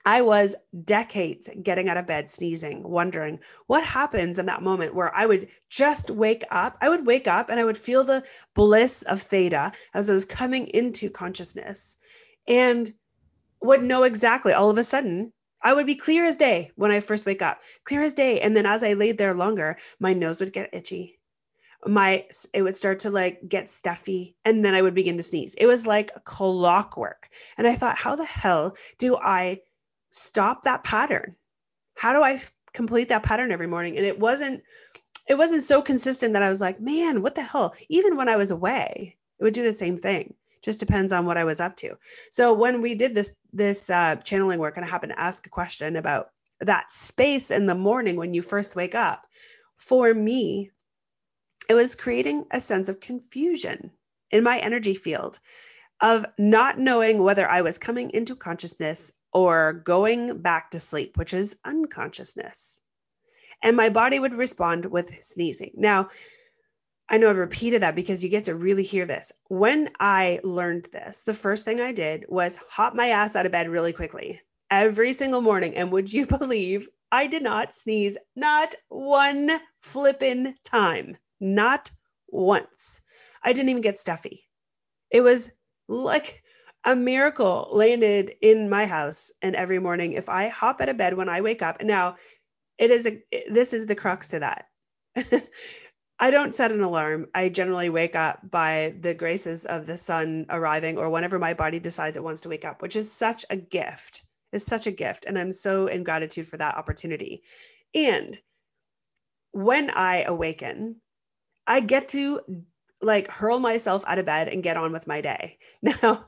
I 0.04 0.24
was 0.24 0.56
decades 0.86 1.48
getting 1.62 1.88
out 1.88 1.98
of 1.98 2.08
bed, 2.08 2.32
sneezing, 2.32 2.82
wondering 2.82 3.42
what 3.68 3.84
happens 3.84 4.40
in 4.40 4.48
that 4.48 4.64
moment 4.64 4.96
where 4.96 5.16
I 5.16 5.28
would 5.28 5.50
just 5.70 6.10
wake 6.10 6.44
up. 6.50 6.80
I 6.82 6.90
would 6.90 7.06
wake 7.06 7.28
up 7.28 7.52
and 7.52 7.60
I 7.60 7.64
would 7.64 7.78
feel 7.78 8.04
the 8.04 8.24
bliss 8.56 9.04
of 9.04 9.22
theta 9.22 9.74
as 9.94 10.10
I 10.10 10.14
was 10.14 10.26
coming 10.26 10.70
into 10.70 11.12
consciousness 11.12 11.98
and 12.48 12.92
would 13.62 13.84
know 13.84 14.02
exactly 14.02 14.54
all 14.54 14.72
of 14.72 14.80
a 14.80 14.84
sudden 14.84 15.32
I 15.62 15.72
would 15.72 15.86
be 15.86 15.94
clear 15.94 16.26
as 16.26 16.38
day 16.38 16.72
when 16.76 16.90
I 16.90 17.02
first 17.02 17.28
wake 17.28 17.44
up, 17.44 17.62
clear 17.84 18.02
as 18.02 18.16
day. 18.16 18.42
And 18.42 18.58
then 18.58 18.66
as 18.66 18.84
I 18.84 18.94
laid 18.94 19.20
there 19.20 19.36
longer, 19.36 19.78
my 20.00 20.14
nose 20.14 20.40
would 20.40 20.54
get 20.54 20.74
itchy. 20.74 21.21
My 21.86 22.26
it 22.54 22.62
would 22.62 22.76
start 22.76 23.00
to 23.00 23.10
like 23.10 23.48
get 23.48 23.70
stuffy 23.70 24.36
and 24.46 24.64
then 24.64 24.76
I 24.76 24.82
would 24.82 24.94
begin 24.94 25.18
to 25.18 25.24
sneeze. 25.24 25.56
It 25.56 25.66
was 25.66 25.88
like 25.88 26.24
clockwork. 26.24 27.30
And 27.58 27.66
I 27.66 27.76
thought, 27.76 27.98
how 27.98 28.16
the 28.16 28.26
hell 28.26 28.76
do 28.98 29.18
I 29.18 29.62
stop 30.12 30.64
that 30.64 30.84
pattern? 30.84 31.36
How 31.96 32.14
do 32.14 32.22
I 32.22 32.40
complete 32.74 33.10
that 33.10 33.24
pattern 33.24 33.52
every 33.52 33.68
morning? 33.68 33.98
And 33.98 34.06
it 34.06 34.20
wasn't 34.20 34.64
it 35.28 35.36
wasn't 35.36 35.64
so 35.64 35.82
consistent 35.82 36.34
that 36.34 36.44
I 36.44 36.50
was 36.50 36.62
like, 36.62 36.80
man, 36.80 37.22
what 37.22 37.36
the 37.36 37.44
hell? 37.44 37.74
Even 37.90 38.16
when 38.16 38.30
I 38.30 38.36
was 38.36 38.52
away, 38.52 39.18
it 39.40 39.44
would 39.44 39.54
do 39.54 39.64
the 39.64 39.74
same 39.74 39.98
thing 39.98 40.36
just 40.62 40.80
depends 40.80 41.12
on 41.12 41.26
what 41.26 41.38
I 41.38 41.44
was 41.44 41.60
up 41.60 41.76
to. 41.78 41.98
So 42.32 42.54
when 42.54 42.82
we 42.82 42.96
did 42.96 43.14
this 43.14 43.34
this 43.52 43.90
uh, 43.90 44.18
channeling 44.18 44.60
work, 44.60 44.78
and 44.78 44.86
I 44.86 44.90
happened 44.90 45.14
to 45.14 45.20
ask 45.20 45.46
a 45.46 45.50
question 45.50 45.96
about 45.96 46.30
that 46.62 46.94
space 46.94 47.52
in 47.52 47.66
the 47.66 47.76
morning 47.76 48.16
when 48.16 48.34
you 48.34 48.42
first 48.42 48.76
wake 48.76 48.96
up, 48.96 49.26
for 49.78 50.14
me, 50.14 50.72
it 51.72 51.74
was 51.74 51.96
creating 51.96 52.46
a 52.52 52.60
sense 52.60 52.90
of 52.90 53.00
confusion 53.00 53.92
in 54.30 54.44
my 54.44 54.60
energy 54.60 54.94
field 54.94 55.40
of 56.02 56.26
not 56.38 56.78
knowing 56.78 57.24
whether 57.24 57.50
I 57.50 57.62
was 57.62 57.78
coming 57.78 58.12
into 58.12 58.36
consciousness 58.36 59.14
or 59.32 59.72
going 59.72 60.42
back 60.42 60.72
to 60.72 60.82
sleep, 60.82 61.16
which 61.16 61.34
is 61.34 61.58
unconsciousness. 61.64 62.78
And 63.64 63.78
my 63.78 63.88
body 63.88 64.20
would 64.20 64.34
respond 64.34 64.84
with 64.84 65.24
sneezing. 65.24 65.72
Now, 65.76 66.10
I 67.08 67.16
know 67.16 67.30
I've 67.30 67.38
repeated 67.38 67.84
that 67.84 67.96
because 67.96 68.22
you 68.22 68.30
get 68.30 68.44
to 68.46 68.56
really 68.56 68.84
hear 68.84 69.06
this. 69.06 69.32
When 69.48 69.92
I 69.98 70.42
learned 70.44 70.90
this, 70.92 71.24
the 71.24 71.34
first 71.34 71.64
thing 71.64 71.80
I 71.80 71.94
did 71.94 72.26
was 72.28 72.60
hop 72.68 72.96
my 72.96 73.12
ass 73.12 73.38
out 73.38 73.46
of 73.46 73.54
bed 73.54 73.70
really 73.70 73.94
quickly 73.94 74.42
every 74.70 75.14
single 75.14 75.40
morning. 75.40 75.78
And 75.78 75.90
would 75.94 76.12
you 76.12 76.26
believe 76.38 76.90
I 77.14 77.28
did 77.28 77.44
not 77.44 77.74
sneeze 77.74 78.18
not 78.36 78.76
one 78.90 79.62
flippin' 79.80 80.56
time? 80.66 81.16
Not 81.42 81.92
once. 82.30 83.02
I 83.44 83.52
didn't 83.52 83.70
even 83.70 83.82
get 83.82 83.98
stuffy. 83.98 84.48
It 85.10 85.22
was 85.22 85.52
like 85.90 86.42
a 86.86 86.96
miracle 86.96 87.70
landed 87.74 88.32
in 88.42 88.70
my 88.70 88.86
house. 88.86 89.32
And 89.42 89.56
every 89.56 89.80
morning, 89.80 90.14
if 90.14 90.30
I 90.30 90.48
hop 90.48 90.80
out 90.80 90.90
of 90.90 90.98
bed 90.98 91.16
when 91.16 91.30
I 91.30 91.42
wake 91.42 91.62
up, 91.62 91.84
now 91.84 92.16
it 92.78 92.92
is 92.92 93.06
a 93.06 93.22
this 93.50 93.74
is 93.74 93.86
the 93.86 93.96
crux 93.96 94.30
to 94.30 94.40
that. 94.40 94.66
I 96.20 96.30
don't 96.30 96.54
set 96.54 96.72
an 96.72 96.82
alarm. 96.82 97.28
I 97.34 97.50
generally 97.50 97.90
wake 97.90 98.16
up 98.16 98.40
by 98.50 98.94
the 99.00 99.16
graces 99.16 99.66
of 99.66 99.88
the 99.88 99.98
sun 99.98 100.46
arriving 100.50 101.00
or 101.00 101.10
whenever 101.10 101.40
my 101.40 101.56
body 101.56 101.80
decides 101.80 102.16
it 102.16 102.24
wants 102.24 102.42
to 102.42 102.50
wake 102.50 102.64
up, 102.64 102.82
which 102.82 102.96
is 102.96 103.12
such 103.12 103.44
a 103.50 103.56
gift. 103.56 104.24
It's 104.54 104.66
such 104.66 104.86
a 104.86 104.92
gift. 104.92 105.26
And 105.26 105.38
I'm 105.38 105.52
so 105.52 105.88
in 105.88 106.04
gratitude 106.04 106.48
for 106.48 106.58
that 106.58 106.76
opportunity. 106.76 107.42
And 107.96 108.40
when 109.52 109.90
I 109.90 110.22
awaken, 110.22 111.02
I 111.72 111.80
get 111.80 112.10
to 112.10 112.42
like 113.02 113.32
hurl 113.32 113.58
myself 113.58 114.04
out 114.06 114.20
of 114.20 114.26
bed 114.26 114.50
and 114.50 114.62
get 114.62 114.76
on 114.76 114.92
with 114.92 115.08
my 115.08 115.22
day. 115.22 115.58
Now, 115.82 116.28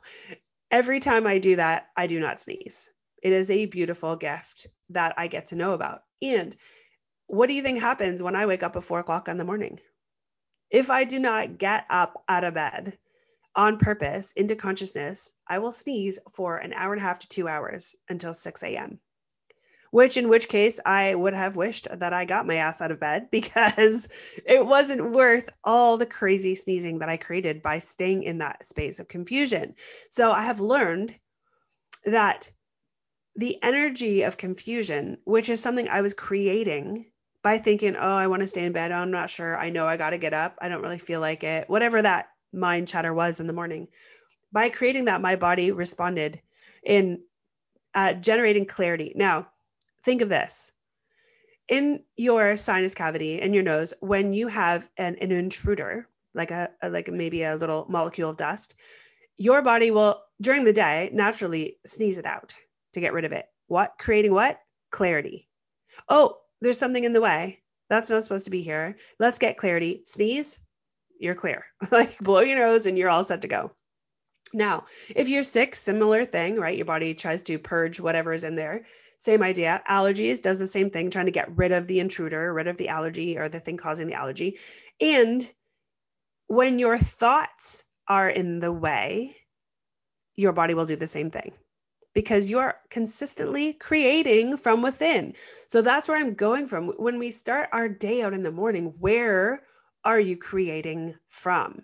every 0.72 1.02
time 1.02 1.28
I 1.28 1.40
do 1.40 1.58
that, 1.58 1.90
I 1.98 2.08
do 2.08 2.22
not 2.22 2.40
sneeze. 2.40 2.90
It 3.22 3.34
is 3.34 3.52
a 3.52 3.66
beautiful 3.66 4.16
gift 4.16 4.68
that 4.92 5.16
I 5.18 5.28
get 5.28 5.48
to 5.48 5.58
know 5.58 5.74
about. 5.74 6.04
And 6.22 6.56
what 7.28 7.48
do 7.48 7.54
you 7.56 7.62
think 7.62 7.82
happens 7.82 8.24
when 8.24 8.38
I 8.38 8.46
wake 8.46 8.64
up 8.64 8.78
at 8.78 8.86
four 8.86 9.00
o'clock 9.00 9.28
in 9.28 9.38
the 9.38 9.44
morning? 9.44 9.82
If 10.70 10.90
I 10.90 11.04
do 11.04 11.20
not 11.20 11.58
get 11.58 11.88
up 11.90 12.24
out 12.30 12.46
of 12.46 12.54
bed 12.54 12.98
on 13.54 13.80
purpose 13.80 14.32
into 14.38 14.56
consciousness, 14.56 15.34
I 15.46 15.60
will 15.60 15.74
sneeze 15.74 16.20
for 16.32 16.56
an 16.56 16.72
hour 16.72 16.94
and 16.94 17.02
a 17.02 17.06
half 17.06 17.20
to 17.20 17.28
two 17.28 17.50
hours 17.50 17.98
until 18.08 18.34
6 18.34 18.64
a.m. 18.64 19.02
Which, 19.94 20.18
in 20.18 20.28
which 20.28 20.50
case, 20.50 20.80
I 20.84 21.14
would 21.14 21.36
have 21.36 21.56
wished 21.56 21.88
that 21.92 22.14
I 22.14 22.26
got 22.26 22.48
my 22.48 22.56
ass 22.56 22.82
out 22.82 22.90
of 22.90 23.00
bed 23.00 23.30
because 23.32 24.10
it 24.44 24.66
wasn't 24.66 25.12
worth 25.12 25.48
all 25.64 25.98
the 25.98 26.08
crazy 26.08 26.56
sneezing 26.56 26.98
that 26.98 27.10
I 27.10 27.18
created 27.18 27.62
by 27.62 27.78
staying 27.78 28.24
in 28.24 28.40
that 28.40 28.66
space 28.66 28.98
of 28.98 29.08
confusion. 29.08 29.76
So 30.10 30.32
I 30.32 30.46
have 30.46 30.60
learned 30.60 31.14
that 32.06 32.52
the 33.36 33.62
energy 33.62 34.24
of 34.24 34.36
confusion, 34.36 35.20
which 35.26 35.50
is 35.50 35.60
something 35.60 35.88
I 35.88 36.02
was 36.02 36.16
creating 36.16 37.06
by 37.44 37.60
thinking, 37.60 37.96
oh, 37.96 38.16
I 38.16 38.26
want 38.26 38.40
to 38.40 38.48
stay 38.48 38.66
in 38.66 38.72
bed. 38.72 38.92
I'm 38.92 39.12
not 39.12 39.30
sure. 39.30 39.56
I 39.56 39.70
know 39.70 39.86
I 39.86 39.98
got 39.98 40.10
to 40.10 40.18
get 40.18 40.34
up. 40.34 40.58
I 40.60 40.70
don't 40.70 40.82
really 40.82 40.98
feel 40.98 41.20
like 41.20 41.44
it. 41.44 41.70
Whatever 41.70 42.02
that 42.02 42.30
mind 42.52 42.88
chatter 42.88 43.14
was 43.14 43.40
in 43.40 43.46
the 43.46 43.54
morning. 43.54 43.90
By 44.52 44.70
creating 44.70 45.06
that, 45.06 45.22
my 45.22 45.36
body 45.36 45.72
responded 45.72 46.42
in 46.84 47.22
uh, 47.94 48.14
generating 48.14 48.66
clarity. 48.66 49.14
Now, 49.16 49.50
think 50.04 50.22
of 50.22 50.30
this 50.30 50.72
in 51.68 52.04
your 52.18 52.56
sinus 52.56 52.94
cavity 52.94 53.42
in 53.42 53.54
your 53.54 53.64
nose, 53.64 53.94
when 54.00 54.34
you 54.34 54.48
have 54.48 54.88
an, 54.98 55.18
an 55.22 55.32
intruder, 55.32 56.08
like 56.34 56.52
a, 56.52 56.70
a 56.82 56.90
like 56.90 57.08
maybe 57.08 57.44
a 57.44 57.56
little 57.56 57.86
molecule 57.90 58.30
of 58.30 58.38
dust, 58.38 58.76
your 59.38 59.62
body 59.62 59.92
will 59.92 60.22
during 60.42 60.64
the 60.64 60.74
day 60.74 61.10
naturally 61.14 61.78
sneeze 61.86 62.18
it 62.18 62.26
out 62.26 62.54
to 62.94 63.00
get 63.00 63.14
rid 63.14 63.26
of 63.26 63.32
it. 63.32 63.46
What? 63.68 63.94
Creating 63.98 64.34
what? 64.34 64.60
Clarity. 64.92 65.48
Oh, 66.10 66.38
there's 66.62 66.78
something 66.78 67.04
in 67.04 67.14
the 67.14 67.22
way. 67.22 67.60
That's 67.90 68.10
not 68.10 68.24
supposed 68.24 68.46
to 68.46 68.52
be 68.52 68.62
here. 68.62 68.98
Let's 69.20 69.40
get 69.40 69.58
clarity. 69.58 70.04
Sneeze, 70.06 70.60
you're 71.20 71.36
clear. 71.36 71.66
like 71.92 72.18
blow 72.20 72.42
your 72.42 72.60
nose 72.60 72.86
and 72.86 72.98
you're 72.98 73.10
all 73.10 73.24
set 73.24 73.42
to 73.44 73.48
go. 73.48 73.72
Now, 74.54 74.86
if 75.10 75.30
you're 75.30 75.44
sick, 75.44 75.76
similar 75.76 76.26
thing, 76.26 76.58
right? 76.58 76.78
Your 76.78 76.86
body 76.86 77.16
tries 77.16 77.44
to 77.44 77.58
purge 77.58 78.00
whatever 78.00 78.34
is 78.34 78.44
in 78.44 78.56
there. 78.56 78.86
Same 79.24 79.42
idea. 79.42 79.82
Allergies 79.90 80.42
does 80.42 80.60
the 80.60 80.68
same 80.68 80.90
thing, 80.90 81.10
trying 81.10 81.28
to 81.28 81.32
get 81.32 81.56
rid 81.56 81.72
of 81.72 81.88
the 81.88 82.02
intruder, 82.02 82.54
rid 82.54 82.68
of 82.68 82.76
the 82.76 82.90
allergy 82.90 83.38
or 83.38 83.48
the 83.48 83.62
thing 83.62 83.78
causing 83.78 84.08
the 84.08 84.16
allergy. 84.16 84.60
And 85.00 85.50
when 86.48 86.78
your 86.78 86.98
thoughts 86.98 87.86
are 88.06 88.30
in 88.30 88.60
the 88.60 88.70
way, 88.70 89.38
your 90.36 90.52
body 90.52 90.74
will 90.74 90.86
do 90.86 90.98
the 90.98 91.08
same 91.08 91.32
thing 91.32 91.54
because 92.14 92.50
you're 92.50 92.76
consistently 92.90 93.72
creating 93.72 94.58
from 94.58 94.82
within. 94.82 95.36
So 95.68 95.82
that's 95.82 96.10
where 96.10 96.18
I'm 96.18 96.34
going 96.34 96.68
from. 96.68 96.90
When 96.90 97.18
we 97.18 97.32
start 97.32 97.70
our 97.72 97.88
day 97.88 98.24
out 98.24 98.34
in 98.34 98.44
the 98.44 98.52
morning, 98.52 98.94
where 99.00 99.64
are 100.04 100.20
you 100.20 100.36
creating 100.36 101.16
from? 101.30 101.84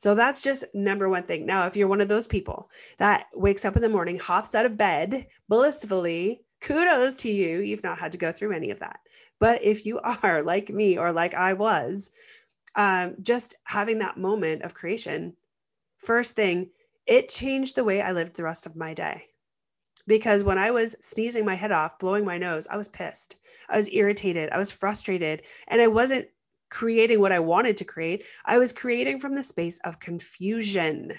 So 0.00 0.14
that's 0.14 0.40
just 0.40 0.64
number 0.72 1.10
one 1.10 1.24
thing. 1.24 1.44
Now, 1.44 1.66
if 1.66 1.76
you're 1.76 1.86
one 1.86 2.00
of 2.00 2.08
those 2.08 2.26
people 2.26 2.70
that 2.96 3.26
wakes 3.34 3.66
up 3.66 3.76
in 3.76 3.82
the 3.82 3.88
morning, 3.90 4.18
hops 4.18 4.54
out 4.54 4.64
of 4.64 4.78
bed 4.78 5.26
blissfully, 5.46 6.40
kudos 6.62 7.16
to 7.16 7.30
you. 7.30 7.58
You've 7.58 7.84
not 7.84 7.98
had 7.98 8.12
to 8.12 8.18
go 8.18 8.32
through 8.32 8.52
any 8.52 8.70
of 8.70 8.78
that. 8.78 9.00
But 9.38 9.62
if 9.62 9.84
you 9.84 10.00
are 10.00 10.42
like 10.46 10.70
me 10.70 10.96
or 10.96 11.12
like 11.12 11.34
I 11.34 11.52
was, 11.52 12.12
um, 12.74 13.16
just 13.20 13.56
having 13.64 13.98
that 13.98 14.16
moment 14.16 14.62
of 14.62 14.72
creation, 14.72 15.36
first 15.98 16.34
thing, 16.34 16.70
it 17.04 17.28
changed 17.28 17.74
the 17.74 17.84
way 17.84 18.00
I 18.00 18.12
lived 18.12 18.36
the 18.36 18.42
rest 18.42 18.64
of 18.64 18.76
my 18.76 18.94
day 18.94 19.26
because 20.06 20.42
when 20.42 20.56
I 20.56 20.70
was 20.70 20.96
sneezing 21.02 21.44
my 21.44 21.56
head 21.56 21.72
off, 21.72 21.98
blowing 21.98 22.24
my 22.24 22.38
nose, 22.38 22.66
I 22.70 22.78
was 22.78 22.88
pissed. 22.88 23.36
I 23.68 23.76
was 23.76 23.92
irritated. 23.92 24.48
I 24.48 24.56
was 24.56 24.70
frustrated. 24.70 25.42
And 25.68 25.82
I 25.82 25.88
wasn't 25.88 26.28
creating 26.70 27.20
what 27.20 27.32
I 27.32 27.40
wanted 27.40 27.78
to 27.78 27.84
create. 27.84 28.24
I 28.44 28.58
was 28.58 28.72
creating 28.72 29.20
from 29.20 29.34
the 29.34 29.42
space 29.42 29.78
of 29.84 30.00
confusion. 30.00 31.12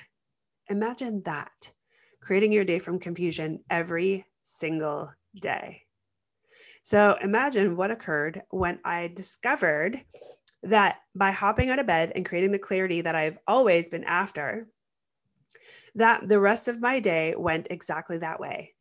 Imagine 0.70 1.22
that 1.24 1.72
creating 2.22 2.52
your 2.52 2.64
day 2.64 2.80
from 2.80 3.00
confusion 3.00 3.64
every 3.70 4.26
single 4.44 5.12
day. 5.40 5.82
So 6.84 7.16
imagine 7.22 7.76
what 7.76 7.92
occurred 7.92 8.42
when 8.50 8.80
I 8.84 9.08
discovered 9.08 10.02
that 10.64 10.98
by 11.14 11.32
hopping 11.32 11.70
out 11.70 11.80
of 11.80 11.88
bed 11.88 12.14
and 12.16 12.26
creating 12.26 12.52
the 12.52 12.60
clarity 12.60 13.02
that 13.02 13.16
I've 13.16 13.38
always 13.48 13.90
been 13.90 14.04
after, 14.04 14.68
that 15.96 16.28
the 16.28 16.40
rest 16.40 16.68
of 16.68 16.80
my 16.80 17.00
day 17.00 17.36
went 17.36 17.68
exactly 17.70 18.20
that 18.20 18.40
way 18.40 18.74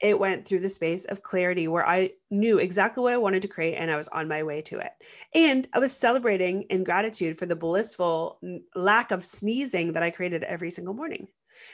it 0.00 0.18
went 0.18 0.44
through 0.44 0.60
the 0.60 0.68
space 0.68 1.04
of 1.04 1.22
clarity 1.22 1.68
where 1.68 1.86
I 1.86 2.10
knew 2.30 2.58
exactly 2.58 3.02
what 3.02 3.12
I 3.12 3.18
wanted 3.18 3.42
to 3.42 3.48
create 3.48 3.76
and 3.76 3.90
I 3.90 3.96
was 3.96 4.08
on 4.08 4.28
my 4.28 4.42
way 4.42 4.62
to 4.62 4.78
it. 4.78 4.92
And 5.34 5.66
I 5.72 5.78
was 5.78 5.92
celebrating 5.92 6.62
in 6.62 6.84
gratitude 6.84 7.38
for 7.38 7.46
the 7.46 7.56
blissful 7.56 8.38
lack 8.74 9.12
of 9.12 9.24
sneezing 9.24 9.92
that 9.92 10.02
I 10.02 10.10
created 10.10 10.42
every 10.42 10.70
single 10.70 10.94
morning. 10.94 11.28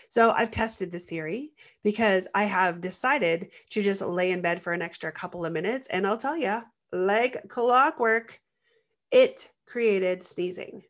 So 0.08 0.30
I've 0.30 0.50
tested 0.50 0.90
this 0.90 1.06
theory 1.06 1.52
because 1.82 2.28
I 2.34 2.44
have 2.44 2.80
decided 2.80 3.50
to 3.70 3.82
just 3.82 4.00
lay 4.00 4.30
in 4.30 4.42
bed 4.42 4.60
for 4.60 4.72
an 4.72 4.82
extra 4.82 5.10
couple 5.10 5.44
of 5.44 5.52
minutes. 5.52 5.88
And 5.88 6.06
I'll 6.06 6.18
tell 6.18 6.36
you, 6.36 6.62
like 6.92 7.48
clockwork, 7.48 8.40
it 9.10 9.48
created 9.66 10.22
sneezing. 10.22 10.82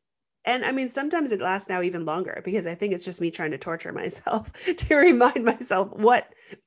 And 0.45 0.65
I 0.65 0.73
mean, 0.73 0.89
sometimes 0.89 1.33
it 1.33 1.41
lasts 1.41 1.69
now 1.69 1.83
even 1.83 2.05
longer 2.05 2.41
because 2.45 2.67
I 2.67 2.75
think 2.75 2.93
it's 2.93 3.05
just 3.05 3.21
me 3.21 3.31
trying 3.31 3.51
to 3.51 3.59
torture 3.59 3.93
myself 4.05 4.51
to 4.65 4.95
remind 4.95 5.45
myself 5.45 5.91
what 5.93 6.27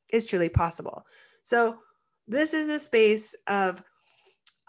is 0.10 0.26
truly 0.26 0.50
possible. 0.50 1.06
So, 1.42 1.78
this 2.28 2.54
is 2.54 2.68
the 2.68 2.80
space 2.80 3.36
of 3.48 3.84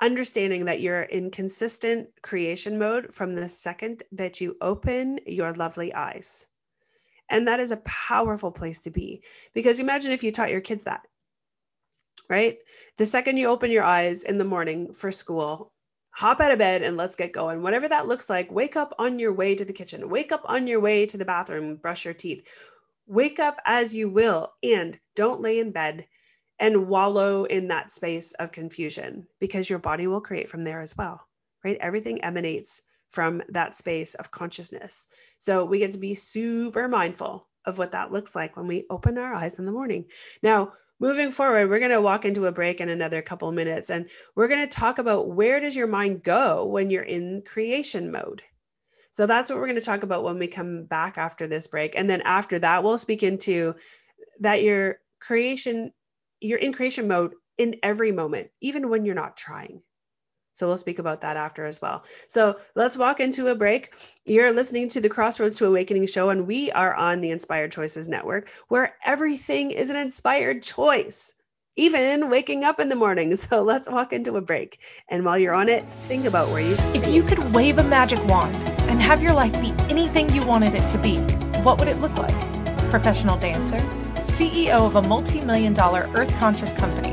understanding 0.00 0.64
that 0.64 0.80
you're 0.80 1.02
in 1.02 1.30
consistent 1.30 2.08
creation 2.20 2.78
mode 2.78 3.14
from 3.14 3.34
the 3.34 3.48
second 3.48 4.02
that 4.12 4.40
you 4.40 4.56
open 4.60 5.20
your 5.26 5.54
lovely 5.54 5.94
eyes. 5.94 6.46
And 7.30 7.48
that 7.48 7.60
is 7.60 7.70
a 7.70 7.78
powerful 7.78 8.50
place 8.50 8.80
to 8.80 8.90
be 8.90 9.22
because 9.54 9.78
imagine 9.78 10.12
if 10.12 10.24
you 10.24 10.32
taught 10.32 10.50
your 10.50 10.60
kids 10.60 10.84
that, 10.84 11.02
right? 12.28 12.58
The 12.96 13.06
second 13.06 13.36
you 13.36 13.48
open 13.48 13.70
your 13.70 13.84
eyes 13.84 14.24
in 14.24 14.36
the 14.36 14.44
morning 14.44 14.92
for 14.92 15.12
school, 15.12 15.72
hop 16.14 16.40
out 16.40 16.52
of 16.52 16.58
bed 16.58 16.82
and 16.82 16.96
let's 16.96 17.16
get 17.16 17.32
going. 17.32 17.62
Whatever 17.62 17.88
that 17.88 18.08
looks 18.08 18.30
like, 18.30 18.50
wake 18.50 18.76
up 18.76 18.94
on 18.98 19.18
your 19.18 19.32
way 19.32 19.54
to 19.54 19.64
the 19.64 19.72
kitchen, 19.72 20.08
wake 20.08 20.32
up 20.32 20.42
on 20.44 20.66
your 20.66 20.80
way 20.80 21.06
to 21.06 21.18
the 21.18 21.24
bathroom, 21.24 21.76
brush 21.76 22.04
your 22.04 22.14
teeth, 22.14 22.46
Wake 23.06 23.38
up 23.38 23.60
as 23.66 23.94
you 23.94 24.08
will 24.08 24.54
and 24.62 24.98
don't 25.14 25.42
lay 25.42 25.58
in 25.58 25.72
bed 25.72 26.06
and 26.58 26.88
wallow 26.88 27.44
in 27.44 27.68
that 27.68 27.90
space 27.90 28.32
of 28.34 28.50
confusion 28.50 29.26
because 29.40 29.68
your 29.68 29.78
body 29.78 30.06
will 30.06 30.22
create 30.22 30.48
from 30.48 30.64
there 30.64 30.80
as 30.80 30.96
well, 30.96 31.20
right? 31.62 31.76
Everything 31.80 32.24
emanates 32.24 32.80
from 33.10 33.42
that 33.50 33.74
space 33.74 34.14
of 34.14 34.30
consciousness. 34.30 35.06
So 35.38 35.66
we 35.66 35.80
get 35.80 35.92
to 35.92 35.98
be 35.98 36.14
super 36.14 36.88
mindful 36.88 37.46
of 37.66 37.76
what 37.76 37.92
that 37.92 38.10
looks 38.10 38.34
like 38.34 38.56
when 38.56 38.66
we 38.66 38.86
open 38.88 39.18
our 39.18 39.34
eyes 39.34 39.58
in 39.58 39.66
the 39.66 39.72
morning. 39.72 40.06
Now, 40.42 40.72
moving 41.00 41.30
forward, 41.30 41.68
we're 41.68 41.78
going 41.78 41.90
to 41.90 42.00
walk 42.00 42.24
into 42.24 42.46
a 42.46 42.52
break 42.52 42.80
in 42.80 42.88
another 42.88 43.22
couple 43.22 43.50
minutes 43.52 43.90
and 43.90 44.08
we're 44.34 44.48
going 44.48 44.66
to 44.66 44.66
talk 44.66 44.98
about 44.98 45.28
where 45.28 45.60
does 45.60 45.76
your 45.76 45.86
mind 45.86 46.22
go 46.22 46.66
when 46.66 46.90
you're 46.90 47.02
in 47.02 47.42
creation 47.46 48.10
mode? 48.10 48.42
So 49.12 49.26
that's 49.26 49.48
what 49.48 49.58
we're 49.58 49.66
going 49.66 49.78
to 49.78 49.84
talk 49.84 50.02
about 50.02 50.24
when 50.24 50.38
we 50.38 50.48
come 50.48 50.86
back 50.86 51.18
after 51.18 51.46
this 51.46 51.68
break. 51.68 51.94
And 51.96 52.10
then 52.10 52.22
after 52.22 52.58
that, 52.58 52.82
we'll 52.82 52.98
speak 52.98 53.22
into 53.22 53.74
that 54.40 54.62
your 54.62 54.98
creation, 55.20 55.92
you're 56.40 56.58
in 56.58 56.72
creation 56.72 57.06
mode 57.06 57.34
in 57.56 57.76
every 57.82 58.10
moment, 58.10 58.50
even 58.60 58.88
when 58.88 59.04
you're 59.04 59.14
not 59.14 59.36
trying. 59.36 59.82
So 60.54 60.68
we'll 60.68 60.76
speak 60.76 61.00
about 61.00 61.22
that 61.22 61.36
after 61.36 61.66
as 61.66 61.82
well. 61.82 62.04
So 62.28 62.56
let's 62.76 62.96
walk 62.96 63.18
into 63.18 63.48
a 63.48 63.56
break. 63.56 63.92
You're 64.24 64.52
listening 64.52 64.88
to 64.90 65.00
the 65.00 65.08
Crossroads 65.08 65.58
to 65.58 65.66
Awakening 65.66 66.06
show, 66.06 66.30
and 66.30 66.46
we 66.46 66.70
are 66.70 66.94
on 66.94 67.20
the 67.20 67.30
Inspired 67.30 67.72
Choices 67.72 68.08
Network, 68.08 68.48
where 68.68 68.94
everything 69.04 69.72
is 69.72 69.90
an 69.90 69.96
inspired 69.96 70.62
choice, 70.62 71.34
even 71.74 72.30
waking 72.30 72.62
up 72.62 72.78
in 72.78 72.88
the 72.88 72.94
morning. 72.94 73.34
So 73.44 73.62
let's 73.62 73.90
walk 73.90 74.12
into 74.12 74.36
a 74.36 74.40
break. 74.40 74.78
And 75.08 75.24
while 75.24 75.36
you're 75.36 75.54
on 75.54 75.68
it, 75.68 75.84
think 76.02 76.24
about 76.24 76.48
where 76.50 76.62
you. 76.62 76.76
If 76.94 77.08
you 77.08 77.24
could 77.24 77.52
wave 77.52 77.78
a 77.78 77.84
magic 77.84 78.24
wand 78.26 78.54
and 78.88 79.02
have 79.02 79.24
your 79.24 79.32
life 79.32 79.60
be 79.60 79.74
anything 79.90 80.32
you 80.32 80.46
wanted 80.46 80.76
it 80.76 80.86
to 80.90 80.98
be, 80.98 81.18
what 81.64 81.80
would 81.80 81.88
it 81.88 82.00
look 82.00 82.14
like? 82.14 82.90
Professional 82.90 83.36
dancer, 83.38 83.78
CEO 84.22 84.86
of 84.86 84.94
a 84.94 85.02
multi 85.02 85.40
million 85.40 85.74
dollar 85.74 86.08
earth 86.14 86.32
conscious 86.36 86.72
company, 86.72 87.10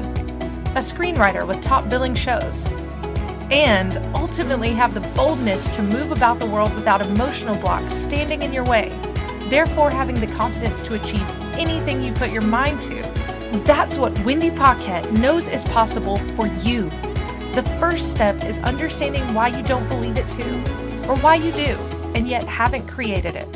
a 0.75 0.83
screenwriter 0.83 1.47
with 1.47 1.59
top 1.61 1.89
billing 1.89 2.13
shows, 2.13 2.67
and 3.51 3.97
ultimately 4.15 4.69
have 4.69 4.93
the 4.93 5.01
boldness 5.15 5.67
to 5.75 5.83
move 5.83 6.11
about 6.11 6.39
the 6.39 6.45
world 6.45 6.73
without 6.73 7.01
emotional 7.01 7.55
blocks 7.57 7.93
standing 7.93 8.41
in 8.41 8.53
your 8.53 8.63
way, 8.63 8.89
therefore 9.49 9.91
having 9.91 10.15
the 10.15 10.27
confidence 10.27 10.81
to 10.81 10.93
achieve 10.93 11.27
anything 11.53 12.01
you 12.01 12.13
put 12.13 12.31
your 12.31 12.41
mind 12.41 12.81
to. 12.81 13.01
That's 13.65 13.97
what 13.97 14.17
Wendy 14.19 14.51
Paquette 14.51 15.11
knows 15.11 15.49
is 15.49 15.65
possible 15.65 16.15
for 16.37 16.47
you. 16.47 16.89
The 17.53 17.77
first 17.81 18.11
step 18.11 18.41
is 18.45 18.57
understanding 18.59 19.33
why 19.33 19.49
you 19.49 19.61
don't 19.63 19.89
believe 19.89 20.17
it 20.17 20.31
too, 20.31 20.63
or 21.09 21.17
why 21.17 21.35
you 21.35 21.51
do, 21.51 21.77
and 22.15 22.29
yet 22.29 22.47
haven't 22.47 22.87
created 22.87 23.35
it. 23.35 23.51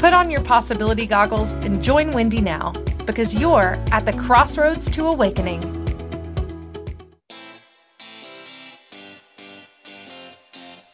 Put 0.00 0.12
on 0.12 0.30
your 0.30 0.42
possibility 0.42 1.06
goggles 1.06 1.52
and 1.52 1.80
join 1.80 2.10
Wendy 2.10 2.40
now, 2.40 2.72
because 3.06 3.32
you're 3.32 3.78
at 3.92 4.04
the 4.04 4.12
crossroads 4.14 4.90
to 4.90 5.06
awakening. 5.06 5.81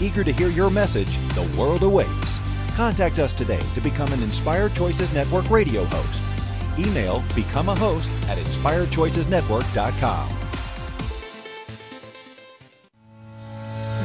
Eager 0.00 0.24
to 0.24 0.32
hear 0.32 0.48
your 0.48 0.70
message, 0.70 1.14
the 1.34 1.46
world 1.58 1.82
awaits. 1.82 2.38
Contact 2.74 3.18
us 3.18 3.32
today 3.32 3.60
to 3.74 3.82
become 3.82 4.10
an 4.12 4.22
Inspired 4.22 4.74
Choices 4.74 5.12
Network 5.12 5.50
radio 5.50 5.84
host. 5.84 6.22
Email 6.78 7.22
become 7.34 7.68
a 7.68 7.78
host 7.78 8.10
at 8.28 8.38
inspiredchoicesnetwork.com. 8.38 10.28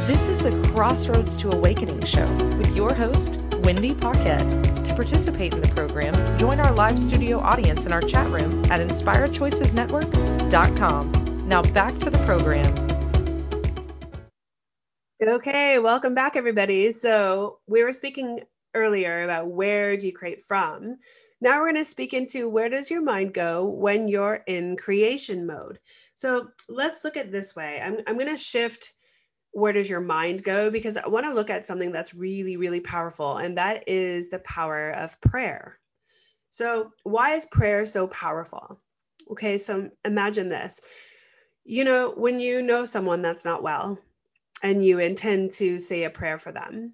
This 0.08 0.28
is 0.28 0.40
the 0.40 0.52
Crossroads 0.72 1.38
to 1.38 1.52
Awakening 1.52 2.04
show 2.04 2.28
with 2.58 2.76
your 2.76 2.94
host, 2.94 3.40
Wendy 3.64 3.96
Paquette. 3.96 4.86
To 4.86 4.94
participate 4.94 5.54
in 5.54 5.62
the 5.62 5.70
program, 5.70 6.38
join 6.38 6.60
our 6.60 6.74
live 6.74 7.00
studio 7.00 7.40
audience 7.40 7.86
in 7.86 7.94
our 7.94 8.02
chat 8.02 8.30
room 8.30 8.66
at 8.66 8.86
inspiredchoicesnetwork.com. 8.86 11.48
Now 11.48 11.62
back 11.62 11.98
to 12.00 12.10
the 12.10 12.18
program. 12.26 12.85
Okay, 15.24 15.80
welcome 15.80 16.14
back, 16.14 16.36
everybody. 16.36 16.92
So, 16.92 17.60
we 17.68 17.84
were 17.84 17.94
speaking 17.94 18.42
earlier 18.74 19.24
about 19.24 19.48
where 19.48 19.96
do 19.96 20.08
you 20.08 20.12
create 20.12 20.44
from. 20.44 20.98
Now, 21.40 21.58
we're 21.60 21.72
going 21.72 21.86
to 21.86 21.90
speak 21.90 22.14
into 22.14 22.50
where 22.50 22.68
does 22.68 22.92
your 22.92 23.02
mind 23.02 23.34
go 23.34 23.64
when 23.64 24.10
you're 24.10 24.44
in 24.46 24.76
creation 24.76 25.46
mode. 25.48 25.80
So, 26.16 26.50
let's 26.68 27.06
look 27.06 27.16
at 27.16 27.32
this 27.32 27.56
way. 27.56 27.80
I'm, 27.82 28.00
I'm 28.06 28.16
going 28.16 28.28
to 28.28 28.38
shift 28.38 28.94
where 29.52 29.72
does 29.72 29.90
your 29.90 30.02
mind 30.02 30.44
go 30.44 30.70
because 30.70 30.98
I 30.98 31.08
want 31.08 31.26
to 31.28 31.34
look 31.34 31.50
at 31.50 31.66
something 31.66 31.94
that's 31.94 32.14
really, 32.14 32.58
really 32.58 32.82
powerful, 32.82 33.38
and 33.38 33.58
that 33.58 33.88
is 33.88 34.30
the 34.30 34.40
power 34.40 34.92
of 34.92 35.22
prayer. 35.22 35.80
So, 36.50 36.92
why 37.04 37.36
is 37.36 37.46
prayer 37.46 37.86
so 37.86 38.08
powerful? 38.08 38.82
Okay, 39.32 39.60
so 39.60 39.90
imagine 40.04 40.50
this. 40.50 40.82
You 41.64 41.86
know, 41.86 42.12
when 42.12 42.42
you 42.42 42.62
know 42.62 42.84
someone 42.84 43.22
that's 43.22 43.46
not 43.46 43.64
well, 43.64 43.98
and 44.62 44.86
you 44.86 45.00
intend 45.00 45.52
to 45.54 45.80
say 45.80 46.04
a 46.04 46.10
prayer 46.10 46.38
for 46.38 46.52
them. 46.52 46.94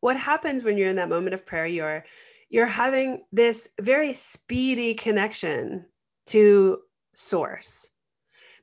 What 0.00 0.16
happens 0.16 0.64
when 0.64 0.78
you're 0.78 0.90
in 0.90 0.96
that 0.96 1.08
moment 1.08 1.34
of 1.34 1.46
prayer? 1.46 1.66
You're 1.66 2.04
you're 2.48 2.66
having 2.66 3.22
this 3.32 3.68
very 3.80 4.12
speedy 4.12 4.94
connection 4.94 5.86
to 6.26 6.80
source 7.14 7.88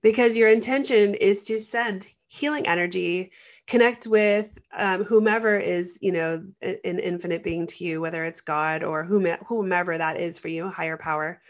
because 0.01 0.37
your 0.37 0.49
intention 0.49 1.15
is 1.15 1.45
to 1.45 1.61
send 1.61 2.07
healing 2.27 2.67
energy 2.67 3.31
connect 3.67 4.07
with 4.07 4.57
um, 4.75 5.03
whomever 5.03 5.59
is 5.59 5.97
you 6.01 6.11
know 6.11 6.43
an 6.61 6.99
infinite 6.99 7.43
being 7.43 7.67
to 7.67 7.83
you 7.83 8.01
whether 8.01 8.23
it's 8.25 8.41
god 8.41 8.83
or 8.83 9.03
whomever 9.03 9.97
that 9.97 10.19
is 10.19 10.37
for 10.37 10.47
you 10.47 10.69
higher 10.69 10.97
power 10.97 11.41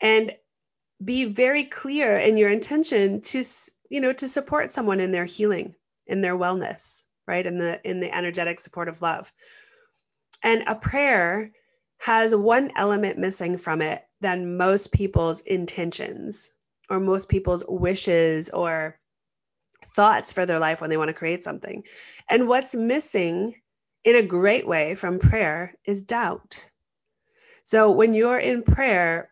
and 0.00 0.32
be 1.04 1.24
very 1.24 1.64
clear 1.64 2.18
in 2.18 2.36
your 2.36 2.50
intention 2.50 3.20
to 3.20 3.44
you 3.88 4.00
know, 4.00 4.12
to 4.12 4.28
support 4.28 4.70
someone 4.70 5.00
in 5.00 5.10
their 5.10 5.24
healing, 5.24 5.74
in 6.06 6.20
their 6.20 6.36
wellness, 6.36 7.04
right? 7.26 7.46
In 7.46 7.58
the 7.58 7.80
in 7.88 8.00
the 8.00 8.14
energetic 8.14 8.60
support 8.60 8.88
of 8.88 9.02
love. 9.02 9.32
And 10.42 10.64
a 10.66 10.74
prayer 10.74 11.52
has 11.98 12.34
one 12.34 12.70
element 12.76 13.18
missing 13.18 13.56
from 13.56 13.80
it 13.80 14.02
than 14.20 14.56
most 14.56 14.92
people's 14.92 15.40
intentions 15.40 16.52
or 16.90 17.00
most 17.00 17.28
people's 17.28 17.64
wishes 17.66 18.50
or 18.50 18.98
thoughts 19.94 20.32
for 20.32 20.44
their 20.44 20.58
life 20.58 20.80
when 20.80 20.90
they 20.90 20.96
want 20.96 21.08
to 21.08 21.14
create 21.14 21.44
something. 21.44 21.82
And 22.28 22.48
what's 22.48 22.74
missing 22.74 23.54
in 24.04 24.16
a 24.16 24.22
great 24.22 24.66
way 24.66 24.94
from 24.94 25.18
prayer 25.18 25.74
is 25.84 26.04
doubt. 26.04 26.68
So 27.64 27.90
when 27.90 28.12
you're 28.12 28.38
in 28.38 28.62
prayer, 28.62 29.30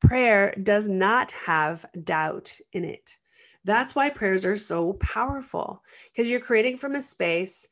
prayer 0.00 0.54
does 0.62 0.88
not 0.88 1.32
have 1.32 1.84
doubt 2.04 2.56
in 2.72 2.84
it. 2.84 3.16
That's 3.64 3.94
why 3.94 4.10
prayers 4.10 4.44
are 4.44 4.56
so 4.56 4.94
powerful 4.94 5.82
because 6.10 6.30
you're 6.30 6.40
creating 6.40 6.78
from 6.78 6.94
a 6.94 7.02
space 7.02 7.68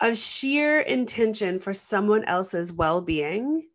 of 0.00 0.18
sheer 0.18 0.80
intention 0.80 1.60
for 1.60 1.72
someone 1.72 2.24
else's 2.24 2.72
well 2.72 3.00
being 3.00 3.68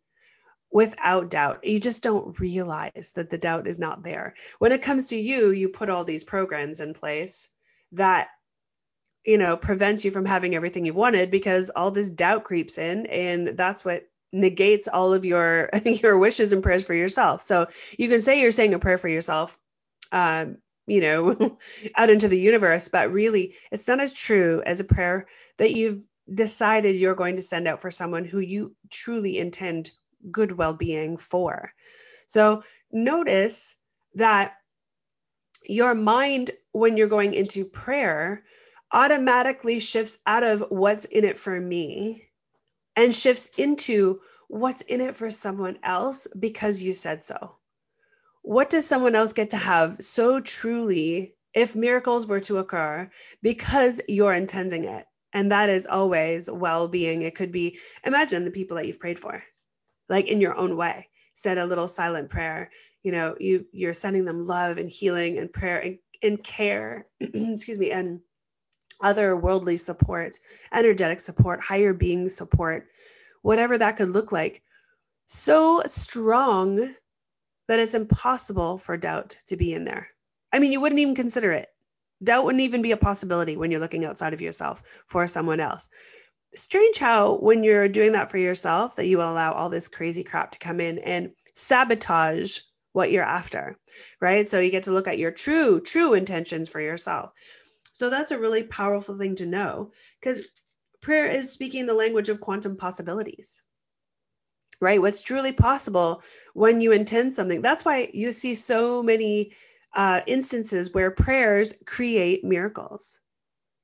without 0.70 1.30
doubt. 1.30 1.64
You 1.64 1.80
just 1.80 2.02
don't 2.02 2.38
realize 2.38 3.12
that 3.16 3.30
the 3.30 3.38
doubt 3.38 3.66
is 3.66 3.78
not 3.78 4.02
there. 4.02 4.34
When 4.58 4.72
it 4.72 4.82
comes 4.82 5.08
to 5.08 5.18
you, 5.18 5.50
you 5.50 5.68
put 5.68 5.90
all 5.90 6.04
these 6.04 6.24
programs 6.24 6.80
in 6.80 6.94
place 6.94 7.48
that 7.92 8.28
you 9.24 9.36
know 9.36 9.56
prevents 9.56 10.04
you 10.04 10.10
from 10.10 10.24
having 10.24 10.54
everything 10.54 10.86
you've 10.86 10.96
wanted 10.96 11.30
because 11.30 11.70
all 11.70 11.90
this 11.90 12.08
doubt 12.08 12.44
creeps 12.44 12.78
in 12.78 13.06
and 13.06 13.48
that's 13.56 13.84
what 13.84 14.08
negates 14.32 14.88
all 14.88 15.12
of 15.12 15.24
your 15.24 15.68
your 15.84 16.16
wishes 16.16 16.52
and 16.52 16.62
prayers 16.62 16.84
for 16.84 16.94
yourself 16.94 17.42
so 17.42 17.66
you 17.98 18.08
can 18.08 18.20
say 18.20 18.40
you're 18.40 18.52
saying 18.52 18.72
a 18.72 18.78
prayer 18.78 18.98
for 18.98 19.08
yourself 19.08 19.58
um, 20.12 20.56
you 20.90 21.00
know, 21.00 21.56
out 21.96 22.10
into 22.10 22.26
the 22.26 22.38
universe, 22.38 22.88
but 22.88 23.12
really 23.12 23.54
it's 23.70 23.86
not 23.86 24.00
as 24.00 24.12
true 24.12 24.60
as 24.66 24.80
a 24.80 24.84
prayer 24.84 25.28
that 25.56 25.72
you've 25.72 26.02
decided 26.32 26.96
you're 26.96 27.14
going 27.14 27.36
to 27.36 27.42
send 27.42 27.68
out 27.68 27.80
for 27.80 27.92
someone 27.92 28.24
who 28.24 28.40
you 28.40 28.74
truly 28.90 29.38
intend 29.38 29.92
good 30.32 30.50
well-being 30.50 31.16
for. 31.16 31.72
So 32.26 32.64
notice 32.90 33.76
that 34.16 34.54
your 35.64 35.94
mind 35.94 36.50
when 36.72 36.96
you're 36.96 37.06
going 37.06 37.34
into 37.34 37.64
prayer 37.64 38.42
automatically 38.92 39.78
shifts 39.78 40.18
out 40.26 40.42
of 40.42 40.64
what's 40.70 41.04
in 41.04 41.24
it 41.24 41.38
for 41.38 41.58
me 41.60 42.24
and 42.96 43.14
shifts 43.14 43.48
into 43.56 44.20
what's 44.48 44.80
in 44.80 45.00
it 45.00 45.14
for 45.14 45.30
someone 45.30 45.78
else 45.84 46.26
because 46.36 46.82
you 46.82 46.94
said 46.94 47.22
so 47.22 47.54
what 48.42 48.70
does 48.70 48.86
someone 48.86 49.14
else 49.14 49.32
get 49.32 49.50
to 49.50 49.56
have 49.56 49.96
so 50.00 50.40
truly 50.40 51.34
if 51.54 51.74
miracles 51.74 52.26
were 52.26 52.40
to 52.40 52.58
occur 52.58 53.10
because 53.42 54.00
you're 54.08 54.34
intending 54.34 54.84
it? 54.84 55.06
And 55.32 55.52
that 55.52 55.68
is 55.68 55.86
always 55.86 56.50
well 56.50 56.88
being. 56.88 57.22
It 57.22 57.34
could 57.34 57.52
be, 57.52 57.78
imagine 58.04 58.44
the 58.44 58.50
people 58.50 58.76
that 58.76 58.86
you've 58.86 58.98
prayed 58.98 59.18
for, 59.18 59.42
like 60.08 60.26
in 60.26 60.40
your 60.40 60.56
own 60.56 60.76
way. 60.76 61.08
Said 61.34 61.58
a 61.58 61.66
little 61.66 61.86
silent 61.86 62.30
prayer. 62.30 62.70
You 63.02 63.12
know, 63.12 63.36
you 63.38 63.64
you're 63.72 63.94
sending 63.94 64.24
them 64.24 64.42
love 64.42 64.76
and 64.76 64.90
healing 64.90 65.38
and 65.38 65.52
prayer 65.52 65.78
and, 65.78 65.98
and 66.22 66.42
care, 66.42 67.06
excuse 67.20 67.78
me, 67.78 67.92
and 67.92 68.20
other 69.00 69.36
worldly 69.36 69.76
support, 69.76 70.36
energetic 70.72 71.20
support, 71.20 71.62
higher 71.62 71.94
being 71.94 72.28
support, 72.28 72.88
whatever 73.42 73.78
that 73.78 73.96
could 73.96 74.10
look 74.10 74.32
like. 74.32 74.62
So 75.26 75.82
strong 75.86 76.94
that 77.70 77.78
it's 77.78 77.94
impossible 77.94 78.78
for 78.78 78.96
doubt 78.96 79.36
to 79.46 79.56
be 79.56 79.72
in 79.72 79.84
there. 79.84 80.08
I 80.52 80.58
mean, 80.58 80.72
you 80.72 80.80
wouldn't 80.80 80.98
even 80.98 81.14
consider 81.14 81.52
it. 81.52 81.68
Doubt 82.20 82.44
wouldn't 82.44 82.62
even 82.62 82.82
be 82.82 82.90
a 82.90 82.96
possibility 82.96 83.56
when 83.56 83.70
you're 83.70 83.78
looking 83.78 84.04
outside 84.04 84.32
of 84.32 84.40
yourself 84.40 84.82
for 85.06 85.28
someone 85.28 85.60
else. 85.60 85.88
Strange 86.56 86.98
how, 86.98 87.36
when 87.36 87.62
you're 87.62 87.86
doing 87.86 88.10
that 88.10 88.28
for 88.28 88.38
yourself, 88.38 88.96
that 88.96 89.06
you 89.06 89.22
allow 89.22 89.52
all 89.52 89.68
this 89.68 89.86
crazy 89.86 90.24
crap 90.24 90.50
to 90.50 90.58
come 90.58 90.80
in 90.80 90.98
and 90.98 91.30
sabotage 91.54 92.58
what 92.90 93.12
you're 93.12 93.22
after, 93.22 93.78
right? 94.20 94.48
So 94.48 94.58
you 94.58 94.72
get 94.72 94.82
to 94.84 94.92
look 94.92 95.06
at 95.06 95.18
your 95.18 95.30
true, 95.30 95.80
true 95.80 96.14
intentions 96.14 96.68
for 96.68 96.80
yourself. 96.80 97.30
So 97.92 98.10
that's 98.10 98.32
a 98.32 98.38
really 98.40 98.64
powerful 98.64 99.16
thing 99.16 99.36
to 99.36 99.46
know 99.46 99.92
because 100.20 100.44
prayer 101.00 101.30
is 101.30 101.52
speaking 101.52 101.86
the 101.86 101.94
language 101.94 102.30
of 102.30 102.40
quantum 102.40 102.76
possibilities 102.76 103.62
right? 104.80 105.00
What's 105.00 105.22
truly 105.22 105.52
possible 105.52 106.22
when 106.54 106.80
you 106.80 106.92
intend 106.92 107.34
something. 107.34 107.62
That's 107.62 107.84
why 107.84 108.10
you 108.12 108.32
see 108.32 108.54
so 108.54 109.02
many 109.02 109.52
uh, 109.94 110.20
instances 110.26 110.92
where 110.94 111.10
prayers 111.10 111.74
create 111.86 112.44
miracles. 112.44 113.20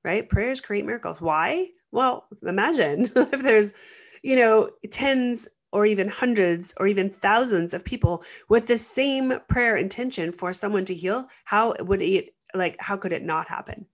right? 0.04 0.28
Prayers 0.28 0.61
create 0.61 0.85
miracles. 0.87 1.20
Why? 1.20 1.68
Well, 1.92 2.26
imagine 2.42 3.11
if 3.16 3.42
there's, 3.42 3.74
you 4.22 4.37
know, 4.37 4.70
tens 4.90 5.48
or 5.72 5.87
even 5.87 6.09
hundreds 6.09 6.74
or 6.78 6.87
even 6.87 7.11
thousands 7.11 7.74
of 7.74 7.85
people 7.85 8.24
with 8.48 8.66
the 8.66 8.78
same 8.78 9.40
prayer 9.48 9.76
intention 9.76 10.32
for 10.32 10.52
someone 10.52 10.85
to 10.87 10.94
heal, 10.94 11.28
how 11.44 11.74
would 11.80 12.02
it 12.02 12.35
like 12.54 12.76
how 12.80 12.96
could 12.96 13.12
it 13.12 13.22
not 13.24 13.48
happen? 13.48 13.87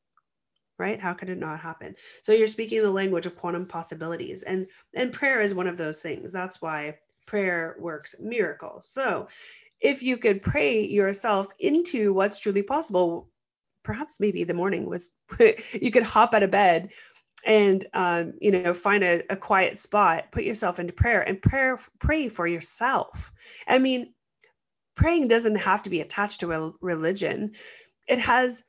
Right? 0.83 1.01
How 1.01 1.15
could 1.15 1.31
it 1.31 1.39
not 1.39 1.61
happen? 1.61 1.95
So 2.23 2.33
you're 2.33 2.49
speaking 2.49 2.83
the 2.83 2.91
language 2.91 3.25
of 3.27 3.37
quantum 3.37 3.67
possibilities 3.67 4.43
and 4.43 4.67
and 4.93 5.13
prayer 5.13 5.41
is 5.41 5.55
one 5.55 5.69
of 5.69 5.77
those 5.77 6.03
things. 6.03 6.33
That's 6.33 6.61
why 6.61 6.97
prayer 7.25 7.77
works 7.79 8.17
miracles. 8.21 8.89
So 8.89 9.29
if 9.81 10.03
you 10.03 10.17
could 10.17 10.43
pray 10.43 10.85
yourself 10.85 11.47
into 11.61 12.13
what's 12.13 12.41
truly 12.41 12.65
possible, 12.65 13.29
perhaps 13.85 14.19
maybe 14.19 14.43
the 14.43 14.55
morning 14.55 14.87
was 14.87 15.11
you 15.73 15.93
could 15.93 16.03
hop 16.03 16.35
out 16.35 16.43
of 16.43 16.51
bed 16.51 16.91
and 17.45 17.87
um, 17.95 18.35
you 18.41 18.51
know 18.51 18.75
find 18.75 19.05
a, 19.05 19.23
a 19.31 19.37
quiet 19.37 19.79
spot 19.79 20.33
put 20.33 20.45
yourself 20.45 20.79
into 20.81 20.93
prayer 20.93 21.21
and 21.23 21.43
prayer 21.43 21.79
pray 21.99 22.29
for 22.29 22.47
yourself 22.47 23.33
i 23.67 23.79
mean 23.79 24.13
praying 24.95 25.29
doesn't 25.29 25.57
have 25.57 25.83
to 25.83 25.91
be 25.91 26.01
attached 26.01 26.41
to 26.41 26.53
a 26.53 26.73
religion 26.81 27.53
it 28.07 28.19
has 28.19 28.65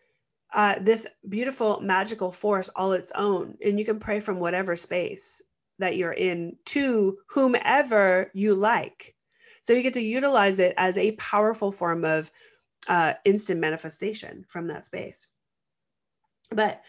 uh, 0.54 0.76
this 0.80 1.08
beautiful 1.28 1.80
magical 1.80 2.32
force 2.32 2.70
all 2.70 2.94
its 2.94 3.12
own 3.16 3.58
and 3.64 3.80
you 3.80 3.86
can 3.86 4.00
pray 4.00 4.20
from 4.20 4.40
whatever 4.40 4.76
space 4.76 5.42
that 5.80 5.98
you're 5.98 6.12
in 6.12 6.56
to 6.66 7.18
whomever 7.28 8.30
you 8.34 8.54
like. 8.54 9.16
So 9.64 9.74
you 9.74 9.82
get 9.82 9.94
to 9.94 10.02
utilize 10.02 10.60
it 10.60 10.74
as 10.78 10.98
a 10.98 11.14
powerful 11.14 11.72
form 11.72 12.06
of 12.06 12.30
uh, 12.88 13.14
instant 13.26 13.60
manifestation 13.60 14.46
from 14.48 14.68
that 14.68 14.86
space. 14.86 15.28
But 16.52 16.82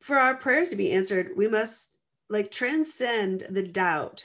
for 0.00 0.16
our 0.16 0.34
prayers 0.34 0.70
to 0.70 0.76
be 0.76 0.92
answered, 0.92 1.32
we 1.36 1.48
must 1.48 1.90
like 2.28 2.50
transcend 2.50 3.46
the 3.48 3.62
doubt 3.62 4.24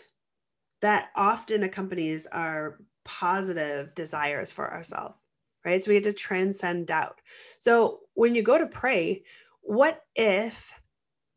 that 0.82 1.10
often 1.16 1.64
accompanies 1.64 2.26
our 2.26 2.80
positive 3.04 3.94
desires 3.96 4.52
for 4.52 4.72
ourselves, 4.72 5.19
right? 5.64 5.84
So 5.84 5.90
we 5.90 5.96
have 5.96 6.04
to 6.06 6.14
transcend 6.14 6.88
doubt. 6.88 7.20
So 7.60 8.00
when 8.14 8.36
you 8.36 8.44
go 8.44 8.58
to 8.58 8.66
pray, 8.66 9.24
what 9.62 10.02
if 10.16 10.74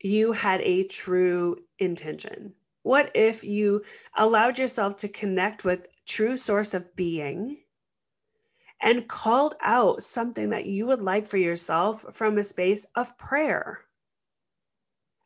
you 0.01 0.33
had 0.33 0.61
a 0.61 0.85
true 0.85 1.59
intention? 1.79 2.55
What 2.83 3.13
if 3.15 3.45
you 3.45 3.83
allowed 4.17 4.59
yourself 4.59 4.99
to 4.99 5.09
connect 5.09 5.65
with 5.65 5.87
true 6.07 6.37
source 6.37 6.75
of 6.75 6.97
being 6.97 7.59
and 8.81 9.07
called 9.07 9.55
out 9.61 10.03
something 10.03 10.51
that 10.51 10.67
you 10.67 10.87
would 10.87 11.03
like 11.03 11.29
for 11.29 11.37
yourself 11.37 12.05
from 12.15 12.39
a 12.39 12.45
space 12.45 12.87
of 12.97 13.17
prayer? 13.17 13.81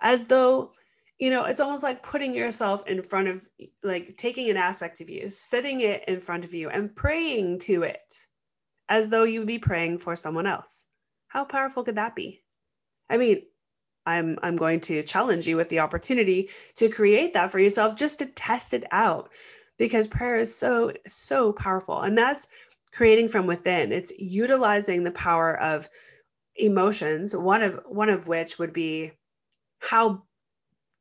as 0.00 0.24
though 0.26 0.72
you 1.18 1.30
know 1.30 1.44
it's 1.44 1.60
almost 1.60 1.82
like 1.82 2.02
putting 2.02 2.34
yourself 2.34 2.86
in 2.86 3.02
front 3.02 3.28
of 3.28 3.46
like 3.82 4.16
taking 4.16 4.50
an 4.50 4.56
aspect 4.56 5.00
of 5.00 5.10
you 5.10 5.30
sitting 5.30 5.80
it 5.80 6.04
in 6.08 6.20
front 6.20 6.44
of 6.44 6.54
you 6.54 6.68
and 6.68 6.94
praying 6.94 7.58
to 7.58 7.82
it 7.82 8.25
as 8.88 9.08
though 9.08 9.24
you 9.24 9.40
would 9.40 9.46
be 9.48 9.58
praying 9.58 9.98
for 9.98 10.16
someone 10.16 10.46
else. 10.46 10.84
How 11.28 11.44
powerful 11.44 11.84
could 11.84 11.96
that 11.96 12.14
be? 12.14 12.42
I 13.08 13.16
mean 13.16 13.42
i'm 14.08 14.38
i'm 14.42 14.56
going 14.56 14.80
to 14.80 15.02
challenge 15.02 15.48
you 15.48 15.56
with 15.56 15.68
the 15.68 15.80
opportunity 15.80 16.48
to 16.76 16.88
create 16.88 17.34
that 17.34 17.50
for 17.50 17.58
yourself 17.58 17.96
just 17.96 18.20
to 18.20 18.26
test 18.26 18.72
it 18.72 18.84
out 18.92 19.30
because 19.78 20.06
prayer 20.06 20.38
is 20.38 20.54
so 20.54 20.92
so 21.06 21.52
powerful. 21.52 22.00
And 22.00 22.16
that's 22.16 22.48
creating 22.92 23.28
from 23.28 23.46
within. 23.46 23.92
It's 23.92 24.12
utilizing 24.18 25.04
the 25.04 25.10
power 25.10 25.58
of 25.58 25.88
emotions 26.56 27.36
one 27.36 27.62
of 27.62 27.80
one 27.86 28.08
of 28.08 28.28
which 28.28 28.58
would 28.58 28.72
be 28.72 29.12
how 29.78 30.22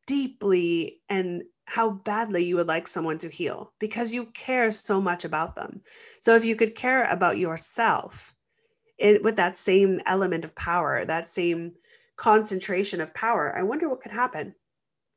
deeply 0.05 1.01
and 1.09 1.43
how 1.65 1.89
badly 1.89 2.45
you 2.45 2.55
would 2.57 2.67
like 2.67 2.87
someone 2.87 3.17
to 3.17 3.29
heal 3.29 3.73
because 3.79 4.13
you 4.13 4.27
care 4.27 4.71
so 4.71 5.01
much 5.01 5.25
about 5.25 5.55
them. 5.55 5.81
So 6.21 6.35
if 6.35 6.45
you 6.45 6.55
could 6.55 6.75
care 6.75 7.05
about 7.09 7.37
yourself 7.37 8.33
it, 8.97 9.23
with 9.23 9.37
that 9.37 9.55
same 9.55 9.99
element 10.05 10.45
of 10.45 10.55
power, 10.55 11.03
that 11.03 11.27
same 11.27 11.73
concentration 12.15 13.01
of 13.01 13.13
power, 13.13 13.53
I 13.57 13.63
wonder 13.63 13.89
what 13.89 14.01
could 14.01 14.11
happen, 14.11 14.55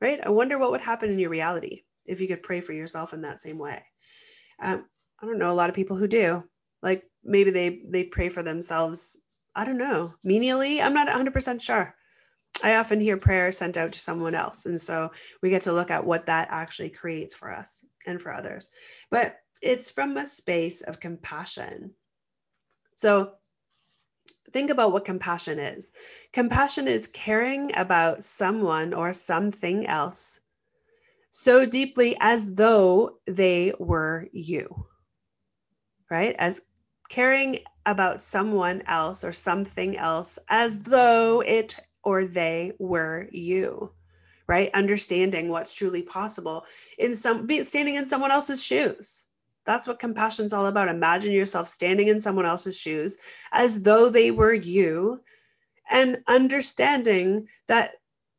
right? 0.01 0.19
I 0.25 0.31
wonder 0.31 0.59
what 0.59 0.73
would 0.73 0.81
happen 0.81 1.11
in 1.11 1.19
your 1.19 1.31
reality 1.31 1.83
if 2.07 2.21
you 2.21 2.29
could 2.29 2.43
pray 2.43 2.61
for 2.61 2.73
yourself 2.73 3.13
in 3.13 3.23
that 3.23 3.41
same 3.41 3.59
way. 3.59 3.85
Um, 4.61 4.87
I 5.21 5.27
don't 5.27 5.39
know 5.39 5.53
a 5.53 5.55
lot 5.55 5.69
of 5.69 5.77
people 5.77 5.97
who 5.97 6.09
do. 6.09 6.43
Like 6.83 7.05
maybe 7.23 7.51
they 7.51 7.83
they 7.89 8.05
pray 8.05 8.31
for 8.31 8.43
themselves. 8.43 9.19
I 9.55 9.65
don't 9.65 9.79
know 9.79 10.15
menially. 10.25 10.81
I'm 10.81 10.95
not 10.95 11.09
100% 11.09 11.61
sure. 11.61 11.95
I 12.63 12.77
often 12.77 13.01
hear 13.01 13.17
prayer 13.17 13.53
sent 13.53 13.77
out 13.77 13.93
to 13.93 14.01
someone 14.01 14.35
else. 14.35 14.67
And 14.67 14.81
so 14.81 15.13
we 15.43 15.51
get 15.51 15.63
to 15.63 15.73
look 15.73 15.91
at 15.91 16.05
what 16.05 16.27
that 16.27 16.49
actually 16.51 16.91
creates 16.91 17.35
for 17.35 17.53
us 17.53 17.85
and 18.07 18.21
for 18.21 18.33
others. 18.33 18.71
But 19.11 19.37
it's 19.63 19.91
from 19.91 20.17
a 20.17 20.27
space 20.27 20.83
of 20.83 21.01
compassion. 21.01 21.95
So 22.95 23.33
think 24.51 24.71
about 24.71 24.93
what 24.93 25.05
compassion 25.05 25.59
is 25.59 25.93
compassion 26.33 26.89
is 26.89 27.07
caring 27.07 27.77
about 27.77 28.25
someone 28.25 28.95
or 28.95 29.13
something 29.13 29.87
else 29.87 30.41
so 31.31 31.67
deeply 31.67 32.17
as 32.19 32.55
though 32.55 33.19
they 33.27 33.73
were 33.79 34.27
you, 34.33 34.87
right? 36.11 36.35
As 36.39 36.63
caring 37.09 37.61
about 37.87 38.23
someone 38.23 38.83
else 38.87 39.25
or 39.25 39.33
something 39.33 39.97
else 39.97 40.39
as 40.49 40.83
though 40.83 41.41
it 41.43 41.79
or 42.09 42.25
they 42.25 42.73
were 42.79 43.29
you 43.33 43.91
right? 44.49 44.71
Understanding 44.73 45.51
what's 45.51 45.75
truly 45.75 46.01
possible 46.03 46.65
in 46.97 47.15
some 47.15 47.47
be 47.47 47.63
standing 47.63 47.97
in 47.97 48.07
someone 48.07 48.33
else's 48.33 48.65
shoes. 48.65 49.25
That's 49.67 49.87
what 49.87 49.99
compassion 49.99 50.47
is 50.47 50.55
all 50.55 50.65
about. 50.65 50.89
Imagine 50.89 51.33
yourself 51.33 51.69
standing 51.69 52.09
in 52.09 52.19
someone 52.19 52.47
else's 52.47 52.77
shoes 52.77 53.19
as 53.53 53.83
though 53.83 54.09
they 54.09 54.31
were 54.31 54.55
you 54.55 55.21
and 55.91 56.23
understanding 56.27 57.49
that 57.67 57.93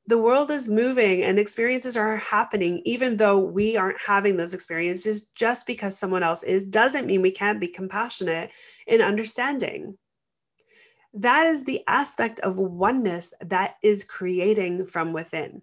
the 0.08 0.18
world 0.18 0.50
is 0.50 0.68
moving 0.68 1.22
and 1.22 1.38
experiences 1.38 1.96
are 1.96 2.18
happening 2.18 2.82
even 2.86 3.16
though 3.16 3.38
we 3.38 3.78
aren't 3.78 4.00
having 4.04 4.36
those 4.36 4.56
experiences. 4.56 5.28
Just 5.36 5.68
because 5.68 5.96
someone 5.96 6.24
else 6.24 6.42
is 6.42 6.64
doesn't 6.64 7.06
mean 7.06 7.22
we 7.22 7.32
can't 7.32 7.60
be 7.60 7.68
compassionate 7.68 8.50
in 8.88 9.04
understanding 9.04 9.96
that 11.14 11.48
is 11.48 11.64
the 11.64 11.84
aspect 11.88 12.40
of 12.42 12.60
oneness 12.60 13.34
that 13.42 13.78
is 13.82 14.04
creating 14.04 14.86
from 14.86 15.14
within. 15.14 15.62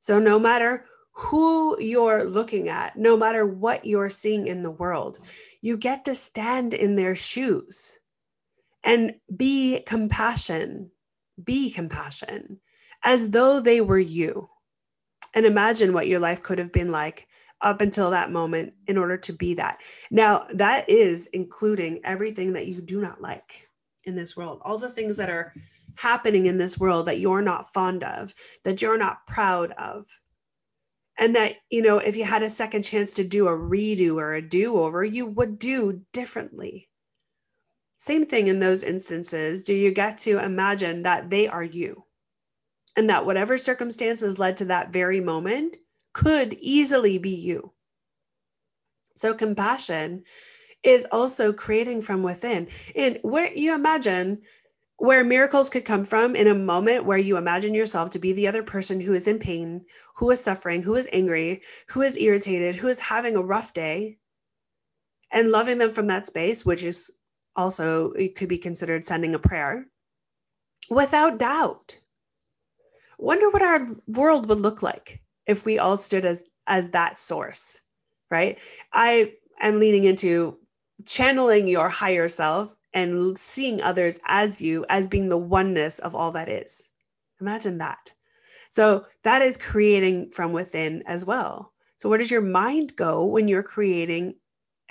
So, 0.00 0.18
no 0.18 0.38
matter 0.38 0.86
who 1.12 1.80
you're 1.80 2.24
looking 2.24 2.68
at, 2.68 2.96
no 2.96 3.16
matter 3.16 3.44
what 3.44 3.84
you're 3.84 4.10
seeing 4.10 4.46
in 4.46 4.62
the 4.62 4.70
world, 4.70 5.18
you 5.60 5.76
get 5.76 6.04
to 6.04 6.14
stand 6.14 6.74
in 6.74 6.94
their 6.94 7.16
shoes 7.16 7.98
and 8.84 9.16
be 9.34 9.80
compassion, 9.80 10.90
be 11.42 11.70
compassion 11.70 12.60
as 13.02 13.30
though 13.30 13.60
they 13.60 13.80
were 13.80 13.98
you. 13.98 14.48
And 15.34 15.44
imagine 15.44 15.92
what 15.92 16.06
your 16.06 16.20
life 16.20 16.42
could 16.42 16.58
have 16.58 16.72
been 16.72 16.90
like 16.90 17.26
up 17.60 17.80
until 17.80 18.10
that 18.10 18.30
moment 18.30 18.74
in 18.86 18.96
order 18.96 19.18
to 19.18 19.32
be 19.32 19.54
that. 19.54 19.80
Now, 20.10 20.46
that 20.54 20.88
is 20.88 21.26
including 21.26 22.00
everything 22.04 22.52
that 22.54 22.66
you 22.66 22.80
do 22.80 23.00
not 23.00 23.20
like 23.20 23.67
in 24.08 24.16
this 24.16 24.36
world, 24.36 24.60
all 24.64 24.78
the 24.78 24.90
things 24.90 25.18
that 25.18 25.30
are 25.30 25.52
happening 25.94 26.46
in 26.46 26.58
this 26.58 26.78
world 26.78 27.06
that 27.06 27.20
you're 27.20 27.42
not 27.42 27.72
fond 27.72 28.04
of, 28.04 28.34
that 28.64 28.82
you're 28.82 28.98
not 28.98 29.26
proud 29.26 29.72
of. 29.72 30.06
And 31.16 31.34
that, 31.34 31.56
you 31.68 31.82
know, 31.82 31.98
if 31.98 32.16
you 32.16 32.24
had 32.24 32.42
a 32.42 32.50
second 32.50 32.84
chance 32.84 33.14
to 33.14 33.24
do 33.24 33.48
a 33.48 33.52
redo 33.52 34.16
or 34.16 34.34
a 34.34 34.42
do 34.42 34.78
over, 34.78 35.04
you 35.04 35.26
would 35.26 35.58
do 35.58 36.02
differently. 36.12 36.88
Same 37.98 38.26
thing 38.26 38.46
in 38.46 38.60
those 38.60 38.84
instances. 38.84 39.64
Do 39.64 39.74
you 39.74 39.90
get 39.90 40.18
to 40.18 40.38
imagine 40.38 41.02
that 41.02 41.28
they 41.28 41.48
are 41.48 41.64
you? 41.64 42.04
And 42.96 43.10
that 43.10 43.26
whatever 43.26 43.58
circumstances 43.58 44.38
led 44.38 44.58
to 44.58 44.66
that 44.66 44.92
very 44.92 45.20
moment 45.20 45.76
could 46.12 46.54
easily 46.54 47.18
be 47.18 47.34
you. 47.34 47.72
So, 49.16 49.34
compassion 49.34 50.24
is 50.82 51.06
also 51.10 51.52
creating 51.52 52.02
from 52.02 52.22
within. 52.22 52.68
And 52.94 53.18
where 53.22 53.52
you 53.52 53.74
imagine 53.74 54.42
where 54.96 55.22
miracles 55.22 55.70
could 55.70 55.84
come 55.84 56.04
from 56.04 56.34
in 56.34 56.48
a 56.48 56.54
moment 56.54 57.04
where 57.04 57.18
you 57.18 57.36
imagine 57.36 57.72
yourself 57.72 58.10
to 58.10 58.18
be 58.18 58.32
the 58.32 58.48
other 58.48 58.64
person 58.64 59.00
who 59.00 59.14
is 59.14 59.28
in 59.28 59.38
pain, 59.38 59.84
who 60.16 60.30
is 60.30 60.40
suffering, 60.40 60.82
who 60.82 60.96
is 60.96 61.08
angry, 61.12 61.62
who 61.88 62.02
is 62.02 62.16
irritated, 62.16 62.74
who 62.74 62.88
is 62.88 62.98
having 62.98 63.36
a 63.36 63.42
rough 63.42 63.72
day, 63.72 64.18
and 65.30 65.48
loving 65.48 65.78
them 65.78 65.92
from 65.92 66.08
that 66.08 66.26
space, 66.26 66.66
which 66.66 66.82
is 66.82 67.12
also, 67.54 68.12
it 68.12 68.34
could 68.34 68.48
be 68.48 68.58
considered 68.58 69.04
sending 69.04 69.34
a 69.34 69.38
prayer, 69.38 69.86
without 70.90 71.38
doubt. 71.38 71.96
Wonder 73.18 73.50
what 73.50 73.62
our 73.62 73.88
world 74.06 74.48
would 74.48 74.60
look 74.60 74.82
like 74.82 75.20
if 75.46 75.64
we 75.64 75.78
all 75.78 75.96
stood 75.96 76.24
as 76.24 76.44
as 76.66 76.90
that 76.90 77.18
source, 77.18 77.80
right? 78.30 78.58
I 78.92 79.32
am 79.60 79.80
leaning 79.80 80.04
into 80.04 80.58
channeling 81.04 81.68
your 81.68 81.88
higher 81.88 82.28
self 82.28 82.74
and 82.92 83.38
seeing 83.38 83.82
others 83.82 84.18
as 84.26 84.60
you 84.60 84.84
as 84.88 85.08
being 85.08 85.28
the 85.28 85.36
oneness 85.36 85.98
of 85.98 86.14
all 86.14 86.32
that 86.32 86.48
is 86.48 86.88
Imagine 87.40 87.78
that. 87.78 88.12
So 88.70 89.06
that 89.22 89.42
is 89.42 89.56
creating 89.56 90.30
from 90.30 90.52
within 90.52 91.02
as 91.06 91.24
well. 91.24 91.72
So 91.96 92.08
where 92.08 92.18
does 92.18 92.30
your 92.30 92.40
mind 92.40 92.96
go 92.96 93.24
when 93.24 93.48
you're 93.48 93.62
creating 93.62 94.34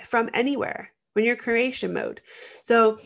from 0.04 0.30
anywhere? 0.34 0.90
When 1.12 1.24
you're 1.24 1.36
creation 1.36 1.92
mode. 1.92 2.20
So 2.62 2.98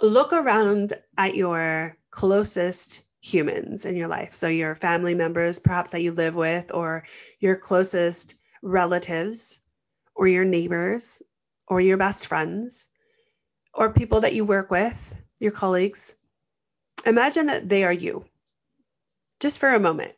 look 0.00 0.32
around 0.32 0.94
at 1.16 1.36
your 1.36 1.96
closest 2.10 3.02
humans 3.20 3.84
in 3.84 3.96
your 3.96 4.08
life. 4.08 4.34
So 4.34 4.48
your 4.48 4.74
family 4.74 5.14
members, 5.14 5.58
perhaps 5.58 5.90
that 5.90 6.02
you 6.02 6.12
live 6.12 6.34
with, 6.34 6.72
or 6.72 7.04
your 7.40 7.56
closest 7.56 8.34
relatives, 8.62 9.60
or 10.14 10.28
your 10.28 10.44
neighbors, 10.44 11.22
or 11.68 11.80
your 11.80 11.96
best 11.96 12.26
friends, 12.26 12.86
or 13.74 13.92
people 13.92 14.20
that 14.20 14.34
you 14.34 14.44
work 14.44 14.70
with, 14.70 15.14
your 15.38 15.52
colleagues. 15.52 16.14
Imagine 17.04 17.46
that 17.46 17.68
they 17.68 17.84
are 17.84 17.92
you 17.92 18.24
just 19.40 19.58
for 19.58 19.74
a 19.74 19.80
moment. 19.80 20.12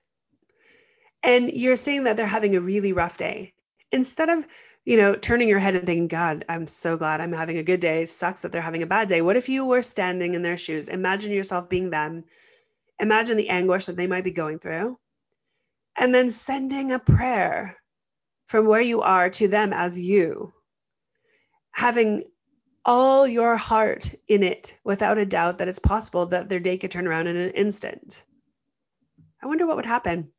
And 1.23 1.51
you're 1.51 1.77
seeing 1.77 2.05
that 2.05 2.17
they're 2.17 2.27
having 2.27 2.55
a 2.55 2.61
really 2.61 2.93
rough 2.93 3.19
day. 3.19 3.53
Instead 3.91 4.29
of, 4.29 4.47
you 4.85 4.97
know, 4.97 5.15
turning 5.15 5.49
your 5.49 5.59
head 5.59 5.75
and 5.75 5.85
thinking, 5.85 6.09
God, 6.09 6.45
I'm 6.49 6.67
so 6.67 6.97
glad 6.97 7.21
I'm 7.21 7.33
having 7.33 7.59
a 7.59 7.65
good 7.65 7.81
day. 7.81 8.03
It 8.03 8.11
sucks 8.11 8.43
that 8.43 8.53
they're 8.53 8.63
having 8.63 8.83
a 8.83 8.87
bad 8.87 9.09
day. 9.09 9.21
What 9.21 9.37
if 9.37 9.49
you 9.49 9.65
were 9.65 9.83
standing 9.83 10.35
in 10.35 10.43
their 10.43 10.57
shoes? 10.57 10.89
Imagine 10.89 11.33
yourself 11.33 11.69
being 11.69 11.91
them. 11.91 12.25
Imagine 13.01 13.37
the 13.37 13.49
anguish 13.49 13.87
that 13.87 13.97
they 13.97 14.07
might 14.07 14.25
be 14.25 14.31
going 14.31 14.59
through. 14.59 14.99
And 15.97 16.15
then 16.15 16.31
sending 16.31 16.93
a 16.93 16.99
prayer 16.99 17.77
from 18.47 18.67
where 18.67 18.81
you 18.81 19.03
are 19.03 19.31
to 19.31 19.49
them 19.49 19.73
as 19.73 19.99
you, 19.99 20.53
having 21.79 22.25
all 22.85 23.25
your 23.25 23.57
heart 23.57 24.13
in 24.27 24.43
it 24.43 24.77
without 24.83 25.17
a 25.17 25.25
doubt 25.25 25.59
that 25.59 25.69
it's 25.69 25.79
possible 25.79 26.27
that 26.27 26.49
their 26.49 26.59
day 26.59 26.77
could 26.77 26.91
turn 26.91 27.07
around 27.07 27.29
in 27.29 27.37
an 27.37 27.53
instant. 27.53 28.25
I 29.41 29.47
wonder 29.47 29.65
what 29.65 29.77
would 29.77 29.87
happen. 29.87 30.33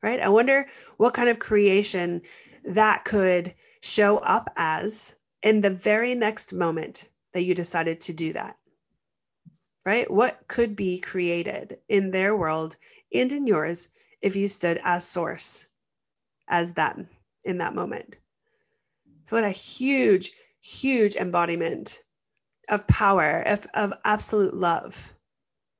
Right? 0.00 0.20
I 0.20 0.28
wonder 0.28 0.68
what 0.96 1.12
kind 1.12 1.28
of 1.28 1.40
creation 1.40 2.22
that 2.66 3.04
could 3.04 3.54
show 3.80 4.18
up 4.18 4.52
as 4.56 5.12
in 5.42 5.60
the 5.60 5.70
very 5.70 6.14
next 6.14 6.52
moment 6.52 7.08
that 7.32 7.42
you 7.42 7.56
decided 7.56 8.02
to 8.02 8.12
do 8.12 8.32
that. 8.34 8.56
Right? 9.84 10.08
What 10.08 10.38
could 10.46 10.76
be 10.76 11.00
created 11.00 11.78
in 11.88 12.12
their 12.12 12.36
world 12.36 12.76
and 13.12 13.32
in 13.32 13.48
yours 13.48 13.88
if 14.20 14.36
you 14.36 14.46
stood 14.46 14.80
as 14.84 15.04
source, 15.04 15.66
as 16.48 16.74
them 16.74 17.08
in 17.44 17.58
that 17.58 17.74
moment? 17.74 18.18
What 19.32 19.44
a 19.44 19.50
huge, 19.50 20.30
huge 20.60 21.16
embodiment 21.16 22.02
of 22.68 22.86
power, 22.86 23.40
of, 23.40 23.66
of 23.72 23.94
absolute 24.04 24.52
love 24.52 25.14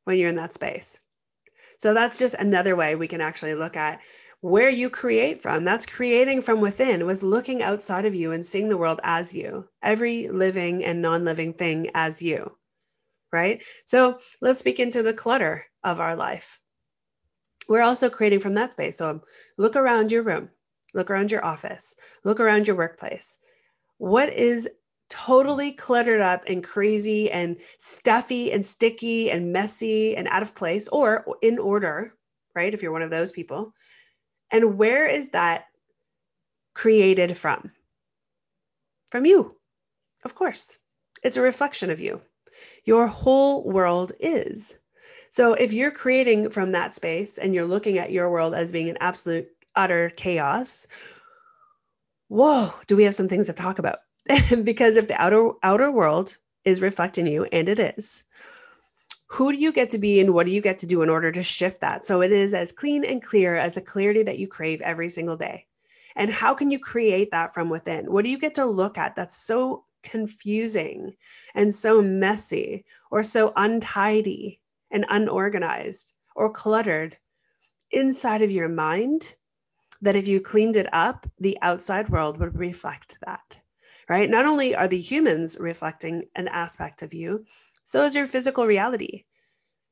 when 0.04 0.16
you're 0.16 0.30
in 0.30 0.36
that 0.36 0.54
space. 0.54 0.98
So 1.76 1.92
that's 1.92 2.18
just 2.18 2.34
another 2.34 2.74
way 2.74 2.94
we 2.94 3.08
can 3.08 3.20
actually 3.20 3.54
look 3.54 3.76
at 3.76 4.00
where 4.40 4.70
you 4.70 4.88
create 4.88 5.42
from. 5.42 5.64
That's 5.64 5.84
creating 5.84 6.40
from 6.40 6.62
within, 6.62 7.04
was 7.04 7.22
looking 7.22 7.62
outside 7.62 8.06
of 8.06 8.14
you 8.14 8.32
and 8.32 8.46
seeing 8.46 8.70
the 8.70 8.78
world 8.78 9.00
as 9.02 9.34
you, 9.34 9.68
every 9.82 10.28
living 10.28 10.82
and 10.82 11.02
non 11.02 11.26
living 11.26 11.52
thing 11.52 11.90
as 11.92 12.22
you, 12.22 12.56
right? 13.34 13.62
So 13.84 14.18
let's 14.40 14.60
speak 14.60 14.80
into 14.80 15.02
the 15.02 15.12
clutter 15.12 15.66
of 15.84 16.00
our 16.00 16.16
life. 16.16 16.58
We're 17.68 17.82
also 17.82 18.08
creating 18.08 18.40
from 18.40 18.54
that 18.54 18.72
space. 18.72 18.96
So 18.96 19.20
look 19.58 19.76
around 19.76 20.10
your 20.10 20.22
room, 20.22 20.48
look 20.94 21.10
around 21.10 21.30
your 21.30 21.44
office, 21.44 21.94
look 22.24 22.40
around 22.40 22.66
your 22.66 22.76
workplace. 22.76 23.38
What 23.98 24.32
is 24.32 24.68
totally 25.08 25.72
cluttered 25.72 26.22
up 26.22 26.44
and 26.46 26.64
crazy 26.64 27.30
and 27.30 27.58
stuffy 27.78 28.50
and 28.50 28.64
sticky 28.64 29.30
and 29.30 29.52
messy 29.52 30.16
and 30.16 30.26
out 30.26 30.40
of 30.42 30.54
place 30.54 30.88
or 30.88 31.36
in 31.42 31.58
order, 31.58 32.14
right? 32.54 32.72
If 32.72 32.82
you're 32.82 32.92
one 32.92 33.02
of 33.02 33.10
those 33.10 33.30
people. 33.30 33.74
And 34.50 34.78
where 34.78 35.06
is 35.06 35.28
that 35.30 35.66
created 36.74 37.36
from? 37.36 37.72
From 39.10 39.26
you, 39.26 39.54
of 40.24 40.34
course. 40.34 40.78
It's 41.22 41.36
a 41.36 41.42
reflection 41.42 41.90
of 41.90 42.00
you. 42.00 42.20
Your 42.84 43.06
whole 43.06 43.62
world 43.62 44.12
is. 44.18 44.78
So 45.28 45.54
if 45.54 45.72
you're 45.72 45.90
creating 45.90 46.50
from 46.50 46.72
that 46.72 46.94
space 46.94 47.38
and 47.38 47.54
you're 47.54 47.66
looking 47.66 47.98
at 47.98 48.12
your 48.12 48.30
world 48.30 48.54
as 48.54 48.72
being 48.72 48.88
an 48.88 48.98
absolute 49.00 49.48
utter 49.74 50.10
chaos, 50.10 50.86
whoa, 52.28 52.72
do 52.86 52.96
we 52.96 53.04
have 53.04 53.14
some 53.14 53.28
things 53.28 53.46
to 53.46 53.52
talk 53.52 53.78
about? 53.78 54.00
because 54.64 54.96
if 54.96 55.08
the 55.08 55.20
outer 55.20 55.52
outer 55.62 55.90
world 55.90 56.36
is 56.64 56.80
reflecting 56.80 57.26
you, 57.26 57.44
and 57.44 57.68
it 57.68 57.80
is, 57.80 58.24
who 59.26 59.50
do 59.50 59.58
you 59.58 59.72
get 59.72 59.90
to 59.90 59.98
be 59.98 60.20
and 60.20 60.34
what 60.34 60.46
do 60.46 60.52
you 60.52 60.60
get 60.60 60.80
to 60.80 60.86
do 60.86 61.02
in 61.02 61.08
order 61.08 61.32
to 61.32 61.42
shift 61.42 61.80
that 61.80 62.04
so 62.04 62.20
it 62.20 62.32
is 62.32 62.54
as 62.54 62.70
clean 62.70 63.04
and 63.04 63.22
clear 63.22 63.56
as 63.56 63.74
the 63.74 63.80
clarity 63.80 64.22
that 64.22 64.38
you 64.38 64.46
crave 64.46 64.82
every 64.82 65.08
single 65.08 65.36
day? 65.36 65.66
And 66.14 66.28
how 66.28 66.54
can 66.54 66.70
you 66.70 66.78
create 66.78 67.30
that 67.30 67.54
from 67.54 67.70
within? 67.70 68.12
What 68.12 68.24
do 68.24 68.30
you 68.30 68.38
get 68.38 68.56
to 68.56 68.66
look 68.66 68.98
at 68.98 69.16
that's 69.16 69.36
so 69.36 69.84
confusing 70.02 71.14
and 71.54 71.74
so 71.74 72.02
messy 72.02 72.84
or 73.10 73.22
so 73.22 73.52
untidy 73.56 74.60
and 74.90 75.06
unorganized 75.08 76.12
or 76.36 76.50
cluttered 76.50 77.16
inside 77.90 78.42
of 78.42 78.50
your 78.50 78.68
mind 78.68 79.34
that 80.02 80.16
if 80.16 80.28
you 80.28 80.40
cleaned 80.40 80.76
it 80.76 80.92
up, 80.92 81.26
the 81.40 81.58
outside 81.62 82.08
world 82.10 82.38
would 82.38 82.58
reflect 82.58 83.18
that? 83.24 83.58
right? 84.08 84.28
Not 84.28 84.44
only 84.44 84.74
are 84.74 84.88
the 84.88 85.00
humans 85.00 85.56
reflecting 85.58 86.24
an 86.34 86.48
aspect 86.48 87.02
of 87.02 87.14
you, 87.14 87.46
so 87.84 88.04
is 88.04 88.14
your 88.14 88.26
physical 88.26 88.66
reality, 88.66 89.24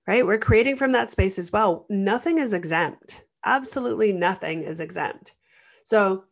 right? 0.07 0.27
We're 0.27 0.39
creating 0.39 0.77
from 0.77 0.93
that 0.93 1.11
space 1.11 1.39
as 1.39 1.51
well. 1.51 1.87
Nothing 1.89 2.39
is 2.39 2.53
exempt. 2.53 3.25
Absolutely 3.45 4.13
nothing 4.13 4.63
is 4.65 4.81
exempt. 4.81 5.33
So 5.85 6.25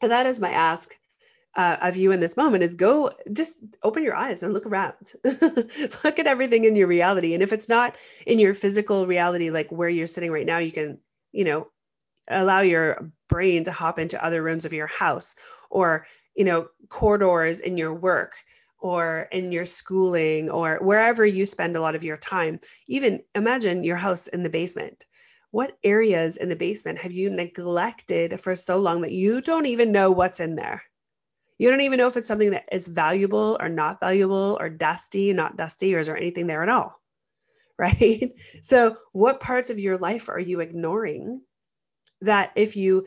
that 0.00 0.26
is 0.26 0.40
my 0.40 0.50
ask 0.50 0.96
uh, 1.56 1.78
of 1.82 1.96
you 1.96 2.12
in 2.12 2.20
this 2.20 2.36
moment 2.36 2.62
is 2.62 2.76
go 2.76 3.10
just 3.32 3.58
open 3.82 4.04
your 4.04 4.14
eyes 4.14 4.44
and 4.44 4.54
look 4.54 4.66
around 4.66 5.12
look 5.24 6.20
at 6.20 6.28
everything 6.28 6.62
in 6.62 6.76
your 6.76 6.86
reality 6.86 7.34
and 7.34 7.42
if 7.42 7.52
it's 7.52 7.68
not 7.68 7.96
in 8.24 8.38
your 8.38 8.54
physical 8.54 9.04
reality 9.04 9.50
like 9.50 9.68
where 9.72 9.88
you're 9.88 10.06
sitting 10.06 10.30
right 10.30 10.46
now 10.46 10.58
you 10.58 10.70
can 10.70 10.98
you 11.32 11.42
know 11.42 11.66
allow 12.28 12.60
your 12.60 13.10
brain 13.28 13.64
to 13.64 13.72
hop 13.72 13.98
into 13.98 14.22
other 14.24 14.42
rooms 14.42 14.64
of 14.64 14.72
your 14.72 14.86
house 14.86 15.34
or 15.70 16.06
you 16.34 16.44
know, 16.44 16.68
corridors 16.88 17.60
in 17.60 17.76
your 17.76 17.94
work 17.94 18.34
or 18.78 19.28
in 19.32 19.52
your 19.52 19.64
schooling 19.64 20.48
or 20.48 20.78
wherever 20.80 21.24
you 21.26 21.44
spend 21.44 21.76
a 21.76 21.82
lot 21.82 21.94
of 21.94 22.04
your 22.04 22.16
time. 22.16 22.60
Even 22.86 23.20
imagine 23.34 23.84
your 23.84 23.96
house 23.96 24.26
in 24.26 24.42
the 24.42 24.48
basement. 24.48 25.04
What 25.50 25.76
areas 25.82 26.36
in 26.36 26.48
the 26.48 26.56
basement 26.56 26.98
have 26.98 27.12
you 27.12 27.28
neglected 27.28 28.40
for 28.40 28.54
so 28.54 28.78
long 28.78 29.02
that 29.02 29.12
you 29.12 29.40
don't 29.40 29.66
even 29.66 29.92
know 29.92 30.12
what's 30.12 30.40
in 30.40 30.54
there? 30.54 30.82
You 31.58 31.70
don't 31.70 31.82
even 31.82 31.98
know 31.98 32.06
if 32.06 32.16
it's 32.16 32.28
something 32.28 32.52
that 32.52 32.68
is 32.72 32.86
valuable 32.86 33.58
or 33.60 33.68
not 33.68 34.00
valuable 34.00 34.56
or 34.58 34.70
dusty, 34.70 35.32
not 35.34 35.58
dusty, 35.58 35.94
or 35.94 35.98
is 35.98 36.06
there 36.06 36.16
anything 36.16 36.46
there 36.46 36.62
at 36.62 36.68
all? 36.68 36.98
Right? 37.80 38.34
So, 38.60 38.96
what 39.12 39.40
parts 39.40 39.70
of 39.70 39.78
your 39.78 39.96
life 39.96 40.28
are 40.28 40.38
you 40.38 40.60
ignoring 40.60 41.40
that 42.22 42.52
if 42.56 42.76
you 42.76 43.06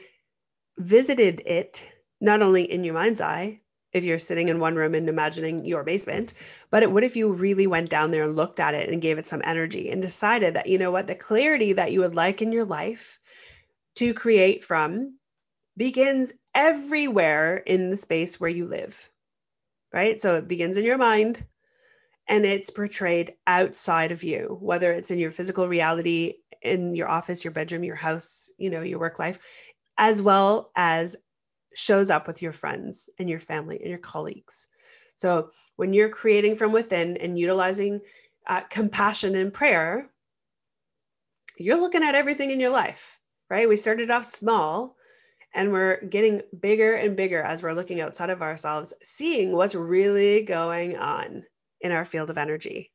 visited 0.78 1.42
it 1.46 1.88
not 2.20 2.42
only 2.42 2.72
in 2.72 2.84
your 2.84 2.94
mind's 2.94 3.22
eye, 3.22 3.60
if 3.92 4.04
you're 4.04 4.20
sitting 4.20 4.48
in 4.48 4.60
one 4.60 4.76
room 4.76 4.96
and 4.96 5.08
imagining 5.08 5.66
your 5.66 5.84
basement, 5.84 6.34
but 6.72 6.92
what 6.92 7.04
if 7.04 7.16
you 7.16 7.32
really 7.32 7.68
went 7.68 7.90
down 7.90 8.10
there 8.10 8.24
and 8.24 8.36
looked 8.36 8.60
at 8.60 8.74
it 8.74 8.90
and 8.90 9.02
gave 9.02 9.20
it 9.20 9.28
some 9.28 9.42
energy 9.46 9.92
and 9.92 10.02
decided 10.02 10.56
that, 10.56 10.68
you 10.68 10.80
know 10.80 10.90
what, 10.92 11.06
the 11.06 11.16
clarity 11.16 11.74
that 11.74 11.92
you 11.92 12.00
would 12.00 12.16
like 12.16 12.42
in 12.42 12.52
your 12.52 12.66
life 12.66 13.20
to 13.96 14.14
create 14.14 14.64
from 14.64 15.18
begins 15.78 16.34
everywhere 16.56 17.58
in 17.58 17.90
the 17.90 17.98
space 17.98 18.40
where 18.40 18.50
you 18.50 18.66
live, 18.66 19.10
right? 19.92 20.20
So 20.20 20.36
it 20.36 20.48
begins 20.48 20.78
in 20.78 20.86
your 20.86 20.98
mind 20.98 21.46
and 22.28 22.46
it's 22.46 22.70
portrayed 22.70 23.34
outside 23.46 24.12
of 24.12 24.24
you, 24.24 24.58
whether 24.62 24.92
it's 24.92 25.12
in 25.12 25.20
your 25.20 25.32
physical 25.32 25.68
reality, 25.68 26.36
in 26.62 26.96
your 26.96 27.10
office, 27.10 27.44
your 27.44 27.52
bedroom, 27.52 27.84
your 27.84 27.96
house, 27.96 28.52
you 28.58 28.70
know, 28.70 28.82
your 28.82 29.00
work 29.00 29.20
life, 29.20 29.40
as 29.98 30.22
well 30.22 30.72
as 30.76 31.16
shows 31.76 32.10
up 32.10 32.28
with 32.28 32.42
your 32.42 32.52
friends 32.52 33.10
and 33.20 33.30
your 33.30 33.40
family 33.40 33.80
and 33.80 33.90
your 33.90 34.00
colleagues. 34.00 34.68
So 35.16 35.52
when 35.76 35.94
you're 35.94 36.10
creating 36.10 36.56
from 36.56 36.72
within 36.72 37.18
and 37.18 37.38
utilizing 37.38 38.02
uh, 38.48 38.62
compassion 38.62 39.36
and 39.36 39.54
prayer, 39.54 40.10
you're 41.58 41.80
looking 41.80 42.04
at 42.04 42.16
everything 42.16 42.52
in 42.52 42.60
your 42.60 42.72
life, 42.72 43.20
right? 43.50 43.70
We 43.70 43.76
started 43.76 44.10
off 44.12 44.26
small 44.26 44.96
and 45.54 45.72
we're 45.72 46.02
getting 46.02 46.42
bigger 46.58 46.96
and 46.96 47.16
bigger 47.16 47.42
as 47.42 47.62
we're 47.62 47.74
looking 47.74 48.02
outside 48.02 48.30
of 48.32 48.42
ourselves, 48.42 48.94
seeing 49.04 49.52
what's 49.52 49.76
really 49.76 50.42
going 50.42 50.98
on 50.98 51.44
in 51.84 51.92
our 51.92 52.06
field 52.06 52.32
of 52.32 52.38
energy. 52.40 52.92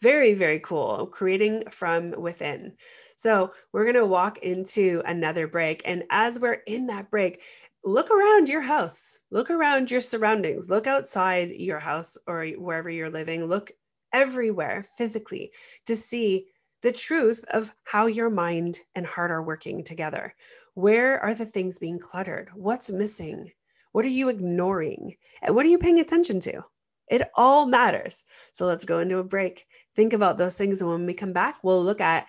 Very, 0.00 0.34
very 0.34 0.60
cool. 0.60 1.06
Creating 1.06 1.64
from 1.70 2.12
within. 2.12 2.72
So, 3.16 3.52
we're 3.72 3.84
going 3.84 3.94
to 3.96 4.06
walk 4.06 4.38
into 4.38 5.02
another 5.04 5.46
break. 5.46 5.82
And 5.84 6.04
as 6.10 6.40
we're 6.40 6.54
in 6.54 6.86
that 6.86 7.10
break, 7.10 7.40
look 7.84 8.10
around 8.10 8.48
your 8.48 8.62
house, 8.62 9.18
look 9.30 9.50
around 9.50 9.90
your 9.90 10.00
surroundings, 10.00 10.70
look 10.70 10.86
outside 10.86 11.50
your 11.50 11.78
house 11.78 12.16
or 12.26 12.46
wherever 12.46 12.90
you're 12.90 13.10
living, 13.10 13.44
look 13.44 13.72
everywhere 14.12 14.84
physically 14.96 15.52
to 15.86 15.96
see 15.96 16.46
the 16.82 16.92
truth 16.92 17.44
of 17.48 17.72
how 17.84 18.06
your 18.06 18.30
mind 18.30 18.78
and 18.94 19.06
heart 19.06 19.30
are 19.30 19.42
working 19.42 19.84
together. 19.84 20.34
Where 20.74 21.20
are 21.20 21.34
the 21.34 21.46
things 21.46 21.78
being 21.78 21.98
cluttered? 21.98 22.50
What's 22.54 22.90
missing? 22.90 23.52
What 23.92 24.04
are 24.04 24.08
you 24.08 24.30
ignoring? 24.30 25.16
And 25.42 25.54
what 25.54 25.66
are 25.66 25.68
you 25.68 25.78
paying 25.78 26.00
attention 26.00 26.40
to? 26.40 26.64
It 27.12 27.28
all 27.34 27.66
matters. 27.66 28.24
So 28.52 28.64
let's 28.64 28.86
go 28.86 29.00
into 29.00 29.18
a 29.18 29.22
break. 29.22 29.66
Think 29.94 30.14
about 30.14 30.38
those 30.38 30.56
things. 30.56 30.80
And 30.80 30.90
when 30.90 31.04
we 31.04 31.12
come 31.12 31.34
back, 31.34 31.56
we'll 31.62 31.84
look 31.84 32.00
at 32.00 32.26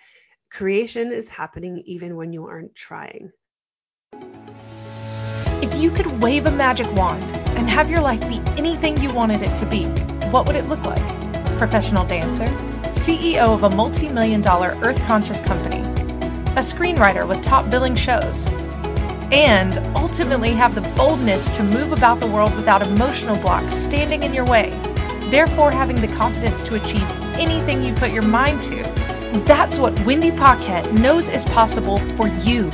creation 0.52 1.10
is 1.10 1.26
happening 1.26 1.82
even 1.86 2.16
when 2.16 2.34
you 2.34 2.46
aren't 2.48 2.74
trying. 2.74 3.32
If 5.62 5.74
you 5.80 5.90
could 5.90 6.20
wave 6.20 6.44
a 6.44 6.50
magic 6.50 6.92
wand 6.92 7.24
and 7.56 7.66
have 7.70 7.88
your 7.88 8.02
life 8.02 8.20
be 8.28 8.42
anything 8.58 9.00
you 9.00 9.10
wanted 9.10 9.42
it 9.42 9.56
to 9.56 9.64
be, 9.64 9.86
what 10.30 10.46
would 10.46 10.54
it 10.54 10.68
look 10.68 10.84
like? 10.84 11.02
Professional 11.56 12.06
dancer, 12.06 12.44
CEO 12.92 13.54
of 13.54 13.62
a 13.62 13.70
multi 13.70 14.10
million 14.10 14.42
dollar 14.42 14.78
earth 14.82 15.00
conscious 15.06 15.40
company, 15.40 15.80
a 15.80 16.60
screenwriter 16.60 17.26
with 17.26 17.42
top 17.42 17.70
billing 17.70 17.96
shows, 17.96 18.50
and 19.32 19.78
ultimately 19.96 20.50
have 20.50 20.74
the 20.74 20.80
boldness 20.96 21.48
to 21.56 21.62
move 21.62 21.92
about 21.92 22.20
the 22.20 22.26
world 22.26 22.54
without 22.56 22.82
emotional 22.82 23.36
blocks 23.36 23.74
standing 23.74 24.22
in 24.22 24.34
your 24.34 24.44
way, 24.44 24.70
therefore 25.30 25.70
having 25.70 25.96
the 25.96 26.08
confidence 26.08 26.62
to 26.62 26.74
achieve 26.74 27.08
anything 27.34 27.82
you 27.82 27.94
put 27.94 28.10
your 28.10 28.22
mind 28.22 28.62
to. 28.62 28.82
That's 29.46 29.78
what 29.78 29.98
Wendy 30.04 30.30
Paquette 30.30 30.92
knows 30.92 31.28
is 31.28 31.44
possible 31.44 31.98
for 32.16 32.28
you. 32.28 32.70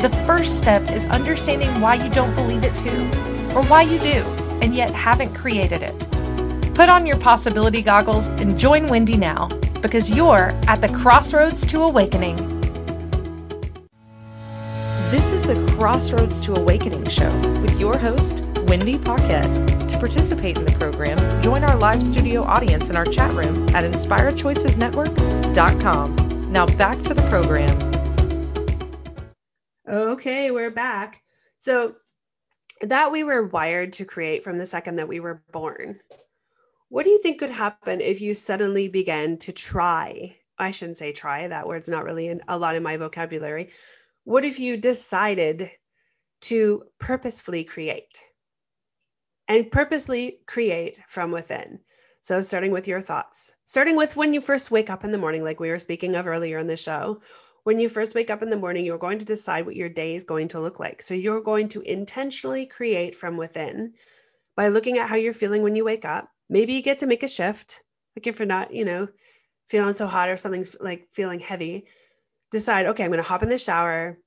The 0.00 0.10
first 0.26 0.56
step 0.56 0.90
is 0.90 1.04
understanding 1.06 1.80
why 1.80 1.94
you 1.94 2.10
don't 2.10 2.34
believe 2.34 2.64
it 2.64 2.78
too, 2.78 3.04
or 3.54 3.62
why 3.64 3.82
you 3.82 3.98
do, 3.98 4.22
and 4.62 4.74
yet 4.74 4.94
haven't 4.94 5.34
created 5.34 5.82
it. 5.82 6.74
Put 6.74 6.88
on 6.88 7.04
your 7.04 7.18
possibility 7.18 7.82
goggles 7.82 8.28
and 8.28 8.58
join 8.58 8.88
Wendy 8.88 9.18
now, 9.18 9.48
because 9.82 10.10
you're 10.10 10.58
at 10.66 10.80
the 10.80 10.88
crossroads 10.88 11.66
to 11.66 11.82
awakening. 11.82 12.59
This 15.10 15.26
is 15.32 15.42
the 15.42 15.56
Crossroads 15.74 16.38
to 16.42 16.54
Awakening 16.54 17.08
show 17.08 17.36
with 17.62 17.80
your 17.80 17.98
host, 17.98 18.42
Wendy 18.68 18.96
Paquette. 18.96 19.88
To 19.88 19.98
participate 19.98 20.56
in 20.56 20.64
the 20.64 20.70
program, 20.70 21.42
join 21.42 21.64
our 21.64 21.76
live 21.76 22.00
studio 22.00 22.44
audience 22.44 22.88
in 22.88 22.96
our 22.96 23.06
chat 23.06 23.34
room 23.34 23.68
at 23.70 23.82
inspirechoicesnetwork.com. 23.82 26.52
Now 26.52 26.66
back 26.66 27.00
to 27.00 27.12
the 27.12 27.22
program. 27.22 27.92
Okay, 29.88 30.52
we're 30.52 30.70
back. 30.70 31.20
So, 31.58 31.96
that 32.82 33.10
we 33.10 33.24
were 33.24 33.44
wired 33.44 33.94
to 33.94 34.04
create 34.04 34.44
from 34.44 34.58
the 34.58 34.66
second 34.66 34.94
that 34.96 35.08
we 35.08 35.18
were 35.18 35.42
born. 35.50 35.98
What 36.88 37.02
do 37.02 37.10
you 37.10 37.18
think 37.18 37.40
could 37.40 37.50
happen 37.50 38.00
if 38.00 38.20
you 38.20 38.36
suddenly 38.36 38.86
began 38.86 39.38
to 39.38 39.50
try? 39.50 40.36
I 40.56 40.70
shouldn't 40.70 40.98
say 40.98 41.10
try, 41.10 41.48
that 41.48 41.66
word's 41.66 41.88
not 41.88 42.04
really 42.04 42.28
in, 42.28 42.42
a 42.46 42.56
lot 42.56 42.76
in 42.76 42.84
my 42.84 42.96
vocabulary 42.96 43.70
what 44.30 44.44
if 44.44 44.60
you 44.60 44.76
decided 44.76 45.72
to 46.40 46.84
purposefully 47.00 47.64
create 47.64 48.16
and 49.48 49.72
purposely 49.72 50.38
create 50.46 51.00
from 51.08 51.32
within? 51.32 51.80
So, 52.20 52.40
starting 52.40 52.70
with 52.70 52.86
your 52.86 53.00
thoughts, 53.00 53.52
starting 53.64 53.96
with 53.96 54.14
when 54.14 54.32
you 54.32 54.40
first 54.40 54.70
wake 54.70 54.88
up 54.88 55.02
in 55.02 55.10
the 55.10 55.18
morning, 55.18 55.42
like 55.42 55.58
we 55.58 55.70
were 55.70 55.80
speaking 55.80 56.14
of 56.14 56.28
earlier 56.28 56.58
in 56.58 56.68
the 56.68 56.76
show. 56.76 57.22
When 57.64 57.80
you 57.80 57.88
first 57.88 58.14
wake 58.14 58.30
up 58.30 58.40
in 58.40 58.50
the 58.50 58.56
morning, 58.56 58.84
you're 58.84 58.98
going 58.98 59.18
to 59.18 59.24
decide 59.24 59.66
what 59.66 59.74
your 59.74 59.88
day 59.88 60.14
is 60.14 60.22
going 60.22 60.46
to 60.48 60.60
look 60.60 60.78
like. 60.78 61.02
So, 61.02 61.14
you're 61.14 61.40
going 61.40 61.70
to 61.70 61.80
intentionally 61.80 62.66
create 62.66 63.16
from 63.16 63.36
within 63.36 63.94
by 64.54 64.68
looking 64.68 64.98
at 64.98 65.08
how 65.08 65.16
you're 65.16 65.32
feeling 65.32 65.64
when 65.64 65.74
you 65.74 65.84
wake 65.84 66.04
up. 66.04 66.30
Maybe 66.48 66.74
you 66.74 66.82
get 66.82 67.00
to 67.00 67.06
make 67.06 67.24
a 67.24 67.28
shift, 67.28 67.82
like 68.14 68.28
if 68.28 68.38
you're 68.38 68.46
not, 68.46 68.72
you 68.72 68.84
know, 68.84 69.08
feeling 69.68 69.94
so 69.94 70.06
hot 70.06 70.28
or 70.28 70.36
something's 70.36 70.76
like 70.78 71.08
feeling 71.10 71.40
heavy, 71.40 71.88
decide, 72.50 72.86
okay, 72.86 73.04
I'm 73.04 73.10
going 73.10 73.22
to 73.22 73.28
hop 73.28 73.42
in 73.42 73.48
the 73.48 73.58
shower. 73.58 74.18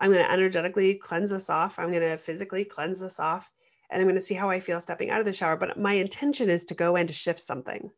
I'm 0.00 0.10
going 0.10 0.24
to 0.24 0.32
energetically 0.32 0.94
cleanse 0.94 1.30
this 1.30 1.50
off. 1.50 1.78
I'm 1.78 1.90
going 1.90 2.02
to 2.02 2.16
physically 2.16 2.64
cleanse 2.64 3.00
this 3.00 3.20
off. 3.20 3.50
And 3.90 4.00
I'm 4.00 4.06
going 4.06 4.18
to 4.18 4.24
see 4.24 4.34
how 4.34 4.50
I 4.50 4.60
feel 4.60 4.80
stepping 4.80 5.10
out 5.10 5.20
of 5.20 5.26
the 5.26 5.32
shower. 5.32 5.56
But 5.56 5.78
my 5.78 5.94
intention 5.94 6.48
is 6.48 6.64
to 6.66 6.74
go 6.74 6.96
in 6.96 7.06
to 7.06 7.12
shift 7.12 7.40
something, 7.40 7.90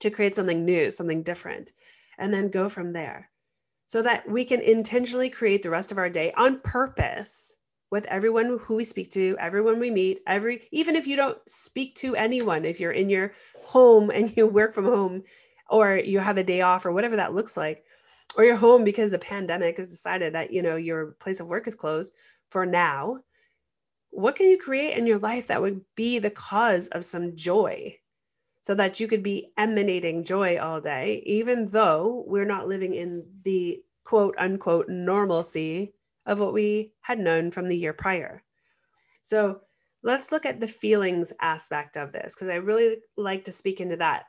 to 0.00 0.10
create 0.10 0.34
something 0.34 0.64
new, 0.64 0.90
something 0.90 1.22
different, 1.22 1.72
and 2.16 2.32
then 2.32 2.50
go 2.50 2.68
from 2.68 2.92
there 2.92 3.30
so 3.88 4.02
that 4.02 4.28
we 4.28 4.44
can 4.44 4.60
intentionally 4.60 5.30
create 5.30 5.62
the 5.62 5.70
rest 5.70 5.92
of 5.92 5.98
our 5.98 6.10
day 6.10 6.30
on 6.36 6.60
purpose 6.60 7.56
with 7.90 8.04
everyone 8.04 8.58
who 8.60 8.74
we 8.74 8.84
speak 8.84 9.10
to, 9.12 9.34
everyone 9.40 9.80
we 9.80 9.90
meet, 9.90 10.20
every 10.26 10.68
even 10.70 10.94
if 10.94 11.06
you 11.06 11.16
don't 11.16 11.38
speak 11.48 11.94
to 11.94 12.14
anyone, 12.14 12.66
if 12.66 12.80
you're 12.80 12.92
in 12.92 13.08
your 13.08 13.32
home 13.62 14.10
and 14.10 14.32
you 14.36 14.46
work 14.46 14.74
from 14.74 14.84
home 14.84 15.24
or 15.70 15.96
you 15.96 16.18
have 16.18 16.36
a 16.36 16.44
day 16.44 16.60
off 16.60 16.84
or 16.84 16.92
whatever 16.92 17.16
that 17.16 17.34
looks 17.34 17.56
like, 17.56 17.82
or 18.36 18.44
you're 18.44 18.56
home 18.56 18.84
because 18.84 19.10
the 19.10 19.18
pandemic 19.18 19.76
has 19.76 19.88
decided 19.88 20.34
that 20.34 20.52
you 20.52 20.62
know 20.62 20.76
your 20.76 21.12
place 21.12 21.40
of 21.40 21.48
work 21.48 21.66
is 21.66 21.74
closed 21.74 22.12
for 22.50 22.66
now 22.66 23.18
what 24.10 24.36
can 24.36 24.48
you 24.48 24.58
create 24.58 24.96
in 24.96 25.06
your 25.06 25.18
life 25.18 25.48
that 25.48 25.60
would 25.60 25.80
be 25.94 26.18
the 26.18 26.30
cause 26.30 26.88
of 26.88 27.04
some 27.04 27.36
joy 27.36 27.96
so 28.62 28.74
that 28.74 29.00
you 29.00 29.08
could 29.08 29.22
be 29.22 29.50
emanating 29.56 30.24
joy 30.24 30.58
all 30.58 30.80
day 30.80 31.22
even 31.26 31.66
though 31.66 32.24
we're 32.26 32.44
not 32.44 32.68
living 32.68 32.94
in 32.94 33.24
the 33.44 33.82
quote 34.04 34.34
unquote 34.38 34.88
normalcy 34.88 35.92
of 36.26 36.40
what 36.40 36.52
we 36.52 36.92
had 37.00 37.18
known 37.18 37.50
from 37.50 37.68
the 37.68 37.76
year 37.76 37.94
prior? 37.94 38.42
So 39.22 39.62
let's 40.02 40.32
look 40.32 40.46
at 40.46 40.60
the 40.60 40.66
feelings 40.66 41.32
aspect 41.40 41.96
of 41.96 42.12
this 42.12 42.34
because 42.34 42.48
i 42.48 42.54
really 42.54 42.98
like 43.16 43.44
to 43.44 43.52
speak 43.52 43.80
into 43.80 43.96
that 43.96 44.24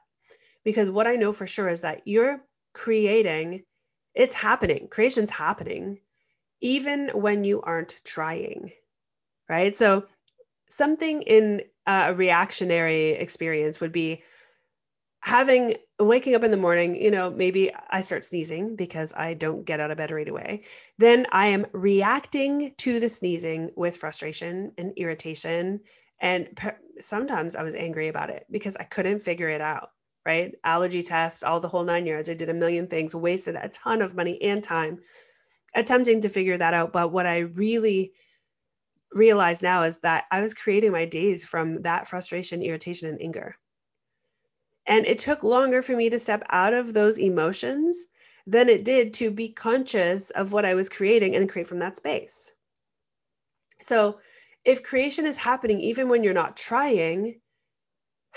because 0.64 0.90
what 0.90 1.08
i 1.08 1.16
know 1.16 1.32
for 1.32 1.48
sure 1.48 1.70
is 1.70 1.82
that 1.82 2.02
you're 2.06 2.42
creating 2.74 3.64
it's 4.20 4.36
happening. 4.36 4.90
Creation's 4.90 5.30
happening 5.30 6.00
even 6.60 7.08
when 7.14 7.46
you 7.46 7.62
aren't 7.62 7.98
trying, 8.04 8.74
right? 9.48 9.78
So 9.78 10.04
something 10.70 11.22
in 11.22 11.62
a 11.88 12.14
reactionary 12.14 13.12
experience 13.12 13.80
would 13.80 13.94
be 13.94 14.24
having 15.22 15.76
waking 16.00 16.36
up 16.36 16.44
in 16.44 16.52
the 16.52 16.58
morning, 16.58 17.02
you 17.02 17.12
know, 17.12 17.30
maybe 17.30 17.72
I 17.90 18.02
start 18.02 18.26
sneezing 18.26 18.76
because 18.76 19.14
I 19.14 19.36
don't 19.36 19.64
get 19.66 19.80
out 19.80 19.92
of 19.92 19.98
bed 19.98 20.12
right 20.12 20.28
away. 20.28 20.64
Then 20.98 21.26
I 21.32 21.48
am 21.48 21.68
reacting 21.72 22.74
to 22.80 23.00
the 23.00 23.08
sneezing 23.08 23.72
with 23.78 23.96
frustration 23.96 24.74
and 24.78 24.92
irritation. 24.98 25.80
And 26.20 26.60
sometimes 27.00 27.56
I 27.56 27.64
was 27.64 27.74
angry 27.74 28.10
about 28.10 28.30
it 28.30 28.46
because 28.52 28.76
I 28.76 28.84
couldn't 28.84 29.20
figure 29.20 29.50
it 29.50 29.62
out 29.62 29.92
right? 30.26 30.54
Allergy 30.64 31.02
tests, 31.02 31.44
all 31.44 31.60
the 31.60 31.68
whole 31.68 31.84
nine 31.84 32.06
yards. 32.06 32.30
I 32.30 32.34
did 32.34 32.50
a 32.50 32.54
million 32.54 32.88
things, 32.88 33.16
wasted 33.16 33.56
a 33.56 33.70
ton 33.70 34.02
of 34.02 34.16
money 34.16 34.42
and 34.42 34.64
time 34.64 35.00
attempting 35.76 36.22
to 36.22 36.30
figure 36.30 36.58
that 36.58 36.74
out. 36.74 36.94
But 36.94 37.12
what 37.12 37.26
I 37.26 37.40
really 37.40 38.14
realize 39.12 39.62
now 39.62 39.84
is 39.84 40.00
that 40.00 40.26
I 40.32 40.42
was 40.42 40.54
creating 40.54 40.92
my 40.92 41.06
days 41.06 41.44
from 41.44 41.82
that 41.84 42.08
frustration, 42.08 42.62
irritation, 42.62 43.10
and 43.10 43.22
anger. 43.22 43.58
And 44.86 45.06
it 45.06 45.20
took 45.20 45.44
longer 45.44 45.82
for 45.82 45.96
me 45.96 46.10
to 46.10 46.20
step 46.20 46.44
out 46.50 46.74
of 46.74 46.94
those 46.94 47.20
emotions 47.20 48.06
than 48.48 48.70
it 48.70 48.84
did 48.84 49.14
to 49.16 49.30
be 49.30 49.50
conscious 49.50 50.32
of 50.32 50.52
what 50.52 50.66
I 50.66 50.74
was 50.74 50.90
creating 50.90 51.36
and 51.36 51.50
create 51.50 51.68
from 51.68 51.80
that 51.80 51.96
space. 51.96 52.52
So, 53.82 54.20
if 54.66 54.84
creation 54.84 55.26
is 55.26 55.38
happening 55.38 55.80
even 55.80 56.10
when 56.10 56.24
you're 56.24 56.34
not 56.34 56.58
trying, 56.58 57.40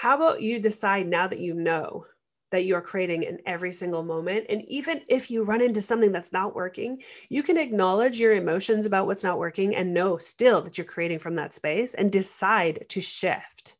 how 0.02 0.16
about 0.16 0.42
you 0.42 0.58
decide 0.58 1.06
now 1.06 1.28
that 1.28 1.38
you 1.38 1.54
know 1.54 2.06
that 2.50 2.64
you're 2.64 2.80
creating 2.80 3.22
in 3.22 3.38
every 3.46 3.72
single 3.72 4.02
moment? 4.02 4.46
And 4.48 4.62
even 4.62 5.02
if 5.06 5.30
you 5.30 5.44
run 5.44 5.60
into 5.60 5.80
something 5.80 6.10
that's 6.10 6.32
not 6.32 6.56
working, 6.56 7.04
you 7.28 7.44
can 7.44 7.56
acknowledge 7.56 8.18
your 8.18 8.34
emotions 8.34 8.84
about 8.84 9.06
what's 9.06 9.22
not 9.22 9.38
working 9.38 9.76
and 9.76 9.94
know 9.94 10.18
still 10.18 10.60
that 10.62 10.76
you're 10.76 10.88
creating 10.88 11.20
from 11.20 11.36
that 11.36 11.52
space 11.52 11.94
and 11.94 12.10
decide 12.10 12.86
to 12.88 13.00
shift 13.00 13.76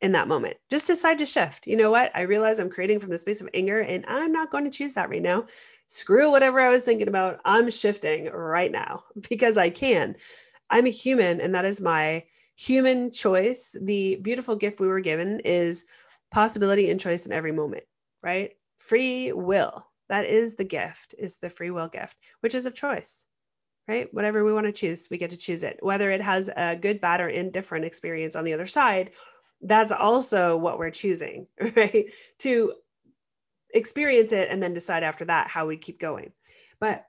in 0.00 0.10
that 0.10 0.26
moment. 0.26 0.56
Just 0.70 0.88
decide 0.88 1.18
to 1.18 1.24
shift. 1.24 1.68
You 1.68 1.76
know 1.76 1.92
what? 1.92 2.10
I 2.16 2.22
realize 2.22 2.58
I'm 2.58 2.68
creating 2.68 2.98
from 2.98 3.10
the 3.10 3.18
space 3.18 3.40
of 3.40 3.48
anger 3.54 3.78
and 3.78 4.06
I'm 4.08 4.32
not 4.32 4.50
going 4.50 4.64
to 4.64 4.70
choose 4.70 4.94
that 4.94 5.08
right 5.08 5.22
now. 5.22 5.46
Screw 5.86 6.32
whatever 6.32 6.58
I 6.58 6.70
was 6.70 6.82
thinking 6.82 7.06
about. 7.06 7.38
I'm 7.44 7.70
shifting 7.70 8.28
right 8.28 8.72
now 8.72 9.04
because 9.30 9.56
I 9.56 9.70
can. 9.70 10.16
I'm 10.68 10.86
a 10.86 10.90
human 10.90 11.40
and 11.40 11.54
that 11.54 11.64
is 11.64 11.80
my 11.80 12.24
human 12.58 13.12
choice, 13.12 13.74
the 13.80 14.16
beautiful 14.16 14.56
gift 14.56 14.80
we 14.80 14.88
were 14.88 15.00
given 15.00 15.40
is 15.40 15.86
possibility 16.32 16.90
and 16.90 16.98
choice 16.98 17.24
in 17.24 17.32
every 17.32 17.52
moment, 17.52 17.84
right? 18.20 18.50
Free 18.78 19.32
will. 19.32 19.86
That 20.08 20.26
is 20.26 20.56
the 20.56 20.64
gift, 20.64 21.14
is 21.16 21.36
the 21.36 21.50
free 21.50 21.70
will 21.70 21.88
gift, 21.88 22.16
which 22.40 22.56
is 22.56 22.66
of 22.66 22.74
choice, 22.74 23.26
right? 23.86 24.12
Whatever 24.12 24.44
we 24.44 24.52
want 24.52 24.66
to 24.66 24.72
choose, 24.72 25.08
we 25.08 25.18
get 25.18 25.30
to 25.30 25.36
choose 25.36 25.62
it. 25.62 25.78
Whether 25.82 26.10
it 26.10 26.20
has 26.20 26.48
a 26.48 26.74
good, 26.74 27.00
bad, 27.00 27.20
or 27.20 27.28
indifferent 27.28 27.84
experience 27.84 28.34
on 28.34 28.44
the 28.44 28.54
other 28.54 28.66
side, 28.66 29.12
that's 29.60 29.92
also 29.92 30.56
what 30.56 30.78
we're 30.78 30.90
choosing, 30.90 31.46
right? 31.76 32.06
To 32.38 32.72
experience 33.72 34.32
it 34.32 34.48
and 34.50 34.60
then 34.60 34.74
decide 34.74 35.04
after 35.04 35.26
that 35.26 35.46
how 35.46 35.66
we 35.66 35.76
keep 35.76 36.00
going. 36.00 36.32
But 36.80 37.06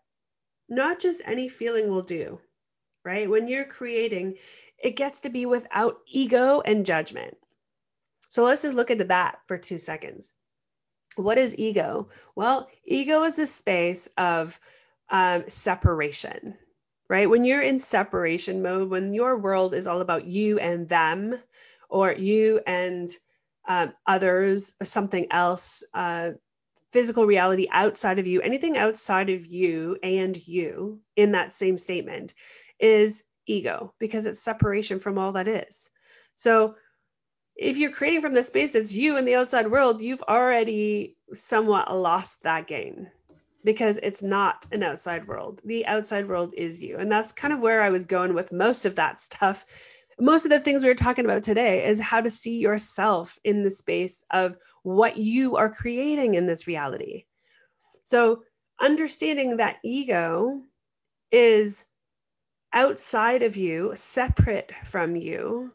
not 0.67 0.99
just 0.99 1.21
any 1.25 1.49
feeling 1.49 1.89
will 1.89 2.03
do, 2.03 2.39
right? 3.03 3.27
When 3.27 3.47
you're 3.47 3.65
creating, 3.65 4.35
it 4.81 4.95
gets 4.95 5.21
to 5.21 5.29
be 5.29 5.45
without 5.45 5.99
ego 6.07 6.61
and 6.61 6.85
judgment. 6.85 7.37
So 8.29 8.43
let's 8.45 8.61
just 8.61 8.75
look 8.75 8.91
into 8.91 9.05
that 9.05 9.39
for 9.47 9.57
two 9.57 9.77
seconds. 9.77 10.31
what 11.15 11.37
is 11.37 11.57
ego? 11.57 12.09
Well, 12.35 12.69
ego 12.85 13.23
is 13.23 13.35
the 13.35 13.45
space 13.45 14.07
of 14.17 14.59
um, 15.09 15.45
separation, 15.47 16.55
right? 17.09 17.29
When 17.29 17.43
you're 17.45 17.61
in 17.61 17.79
separation 17.79 18.61
mode, 18.61 18.89
when 18.89 19.13
your 19.13 19.37
world 19.37 19.73
is 19.73 19.87
all 19.87 20.01
about 20.01 20.25
you 20.25 20.59
and 20.59 20.87
them, 20.87 21.39
or 21.89 22.13
you 22.13 22.61
and 22.65 23.09
um, 23.67 23.93
others, 24.05 24.73
or 24.79 24.85
something 24.85 25.27
else, 25.31 25.83
uh, 25.93 26.31
physical 26.91 27.25
reality 27.25 27.67
outside 27.71 28.19
of 28.19 28.27
you, 28.27 28.41
anything 28.41 28.77
outside 28.77 29.29
of 29.29 29.45
you 29.45 29.97
and 30.01 30.47
you 30.47 31.01
in 31.15 31.33
that 31.33 31.53
same 31.53 31.77
statement 31.77 32.33
is 32.79 33.23
ego 33.49 33.93
because 33.99 34.25
it's 34.25 34.39
separation 34.39 34.99
from 34.99 35.17
all 35.17 35.31
that 35.33 35.47
is. 35.47 35.89
So 36.35 36.75
if 37.55 37.77
you're 37.77 37.91
creating 37.91 38.21
from 38.21 38.33
the 38.33 38.43
space 38.43 38.73
that's 38.73 38.93
you 38.93 39.17
in 39.17 39.25
the 39.25 39.35
outside 39.35 39.69
world, 39.69 40.01
you've 40.01 40.23
already 40.23 41.17
somewhat 41.33 41.93
lost 41.93 42.43
that 42.43 42.67
game 42.67 43.07
because 43.63 43.99
it's 44.01 44.23
not 44.23 44.65
an 44.71 44.83
outside 44.83 45.27
world. 45.27 45.61
The 45.65 45.85
outside 45.85 46.27
world 46.27 46.53
is 46.55 46.81
you. 46.81 46.97
And 46.97 47.11
that's 47.11 47.33
kind 47.33 47.53
of 47.53 47.59
where 47.59 47.81
I 47.81 47.89
was 47.89 48.05
going 48.05 48.33
with 48.33 48.53
most 48.53 48.85
of 48.85 48.95
that 48.95 49.19
stuff. 49.19 49.65
Most 50.19 50.45
of 50.45 50.51
the 50.51 50.59
things 50.59 50.81
we 50.81 50.89
were 50.89 50.95
talking 50.95 51.25
about 51.25 51.43
today 51.43 51.85
is 51.85 51.99
how 51.99 52.21
to 52.21 52.29
see 52.29 52.57
yourself 52.57 53.37
in 53.43 53.63
the 53.63 53.71
space 53.71 54.23
of 54.31 54.57
what 54.83 55.17
you 55.17 55.57
are 55.57 55.69
creating 55.69 56.35
in 56.35 56.45
this 56.45 56.67
reality. 56.67 57.25
So, 58.05 58.43
understanding 58.81 59.57
that 59.57 59.77
ego 59.83 60.61
is 61.31 61.85
outside 62.73 63.43
of 63.43 63.57
you, 63.57 63.93
separate 63.95 64.71
from 64.85 65.15
you, 65.15 65.71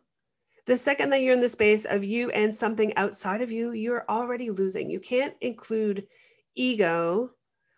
the 0.67 0.77
second 0.77 1.11
that 1.11 1.21
you're 1.21 1.35
in 1.35 1.41
the 1.41 1.49
space 1.49 1.85
of 1.85 2.05
you 2.05 2.31
and 2.31 2.55
something 2.55 2.97
outside 2.97 3.43
of 3.43 3.53
you, 3.53 3.73
you're 3.73 4.05
already 4.09 4.51
losing. 4.51 4.91
You 4.91 5.01
can't 5.01 5.35
include 5.41 6.07
ego 6.55 7.31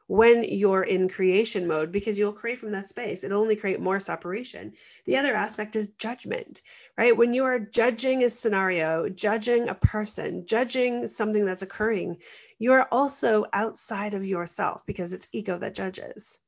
when 0.07 0.45
you're 0.45 0.85
in 0.85 1.09
creation 1.09 1.67
mode 1.67 1.91
because 1.91 2.17
you'll 2.17 2.33
create 2.33 2.59
from 2.59 2.71
that 2.73 2.89
space. 2.89 3.25
It'll 3.25 3.41
only 3.41 3.57
create 3.57 3.81
more 3.81 3.99
separation. 3.99 4.75
The 5.05 5.17
other 5.17 5.35
aspect 5.35 5.75
is 5.75 5.91
judgment, 5.99 6.63
right? 6.97 7.17
When 7.17 7.35
you 7.35 7.45
are 7.45 7.59
judging 7.59 8.23
a 8.23 8.31
scenario, 8.31 9.09
judging 9.09 9.69
a 9.69 9.75
person, 9.75 10.47
judging 10.47 11.09
something 11.09 11.45
that's 11.45 11.63
occurring, 11.63 12.19
you 12.61 12.73
are 12.75 12.87
also 12.93 13.47
outside 13.53 14.15
of 14.15 14.25
yourself 14.25 14.87
because 14.87 15.13
it's 15.13 15.29
ego 15.33 15.59
that 15.59 15.75
judges. 15.75 16.39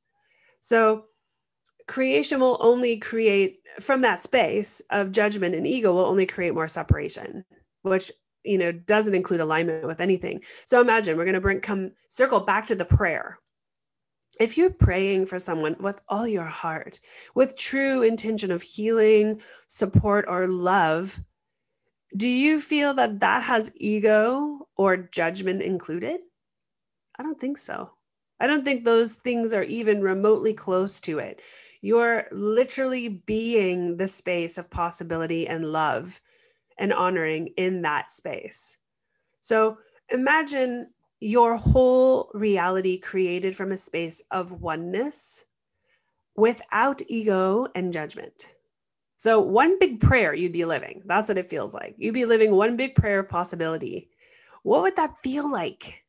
So 0.61 1.05
creation 1.89 2.39
will 2.39 2.57
only 2.59 2.97
create 2.97 3.61
from 3.79 4.01
that 4.01 4.21
space 4.21 4.79
of 4.91 5.11
judgment 5.11 5.55
and 5.55 5.65
ego 5.65 5.91
will 5.91 6.05
only 6.05 6.27
create 6.27 6.53
more 6.53 6.67
separation 6.67 7.43
which 7.81 8.11
you 8.43 8.59
know 8.59 8.71
doesn't 8.71 9.15
include 9.15 9.39
alignment 9.39 9.87
with 9.87 9.99
anything. 9.99 10.41
So 10.65 10.81
imagine 10.81 11.17
we're 11.17 11.25
going 11.25 11.33
to 11.33 11.41
bring 11.41 11.61
come 11.61 11.91
circle 12.07 12.41
back 12.41 12.67
to 12.67 12.75
the 12.75 12.85
prayer. 12.85 13.39
If 14.39 14.55
you're 14.57 14.69
praying 14.69 15.25
for 15.25 15.39
someone 15.39 15.77
with 15.79 15.99
all 16.07 16.27
your 16.27 16.45
heart 16.45 16.99
with 17.33 17.57
true 17.57 18.03
intention 18.03 18.51
of 18.51 18.61
healing 18.61 19.41
support 19.67 20.25
or 20.27 20.47
love 20.47 21.19
do 22.15 22.27
you 22.27 22.59
feel 22.59 22.95
that 22.95 23.19
that 23.19 23.43
has 23.43 23.71
ego 23.75 24.67
or 24.75 24.97
judgment 24.97 25.61
included? 25.61 26.19
I 27.17 27.23
don't 27.23 27.39
think 27.39 27.59
so. 27.59 27.91
I 28.39 28.47
don't 28.47 28.65
think 28.65 28.83
those 28.83 29.13
things 29.13 29.53
are 29.53 29.63
even 29.63 30.01
remotely 30.01 30.53
close 30.53 31.01
to 31.01 31.19
it 31.19 31.41
you're 31.81 32.27
literally 32.31 33.07
being 33.09 33.97
the 33.97 34.07
space 34.07 34.57
of 34.57 34.69
possibility 34.69 35.47
and 35.47 35.63
love 35.65 36.19
and 36.77 36.93
honoring 36.93 37.47
in 37.57 37.83
that 37.83 38.11
space. 38.11 38.77
So 39.41 39.77
imagine 40.09 40.89
your 41.19 41.57
whole 41.57 42.31
reality 42.33 42.99
created 42.99 43.55
from 43.55 43.71
a 43.71 43.77
space 43.77 44.21
of 44.31 44.61
oneness 44.61 45.45
without 46.35 47.01
ego 47.07 47.67
and 47.75 47.91
judgment. 47.93 48.45
So, 49.17 49.41
one 49.41 49.79
big 49.79 49.99
prayer 49.99 50.33
you'd 50.33 50.53
be 50.53 50.63
living. 50.63 51.01
That's 51.05 51.27
what 51.27 51.37
it 51.37 51.49
feels 51.49 51.73
like. 51.73 51.95
You'd 51.97 52.13
be 52.13 52.25
living 52.25 52.51
one 52.51 52.77
big 52.77 52.95
prayer 52.95 53.19
of 53.19 53.29
possibility. 53.29 54.09
What 54.63 54.83
would 54.83 54.95
that 54.95 55.19
feel 55.21 55.49
like? 55.51 55.95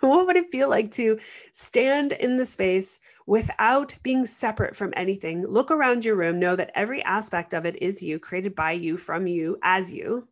What 0.00 0.26
would 0.26 0.36
it 0.36 0.50
feel 0.50 0.70
like 0.70 0.92
to 0.92 1.18
stand 1.52 2.12
in 2.12 2.38
the 2.38 2.46
space 2.46 3.00
without 3.30 3.94
being 4.02 4.26
separate 4.26 4.74
from 4.74 4.92
anything. 4.96 5.46
Look 5.46 5.70
around 5.70 6.04
your 6.04 6.16
room, 6.16 6.40
know 6.40 6.56
that 6.56 6.72
every 6.74 7.00
aspect 7.04 7.54
of 7.54 7.64
it 7.64 7.80
is 7.80 8.02
you, 8.02 8.18
created 8.18 8.56
by 8.56 8.72
you, 8.72 8.96
from 8.96 9.28
you, 9.28 9.56
as 9.62 9.94
you, 9.94 10.26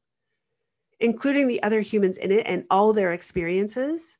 including 0.98 1.46
the 1.46 1.62
other 1.62 1.80
humans 1.80 2.16
in 2.16 2.32
it 2.32 2.42
and 2.44 2.64
all 2.72 2.92
their 2.92 3.12
experiences. 3.12 4.18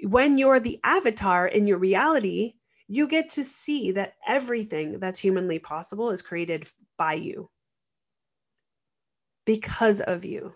When 0.00 0.38
you're 0.38 0.58
the 0.58 0.80
avatar 0.82 1.46
in 1.46 1.66
your 1.66 1.76
reality, 1.76 2.54
you 2.88 3.08
get 3.08 3.32
to 3.32 3.44
see 3.44 3.92
that 3.92 4.14
everything 4.26 5.00
that's 5.00 5.20
humanly 5.20 5.58
possible 5.58 6.10
is 6.10 6.22
created 6.22 6.66
by 6.96 7.14
you 7.14 7.50
because 9.44 10.00
of 10.00 10.24
you. 10.24 10.54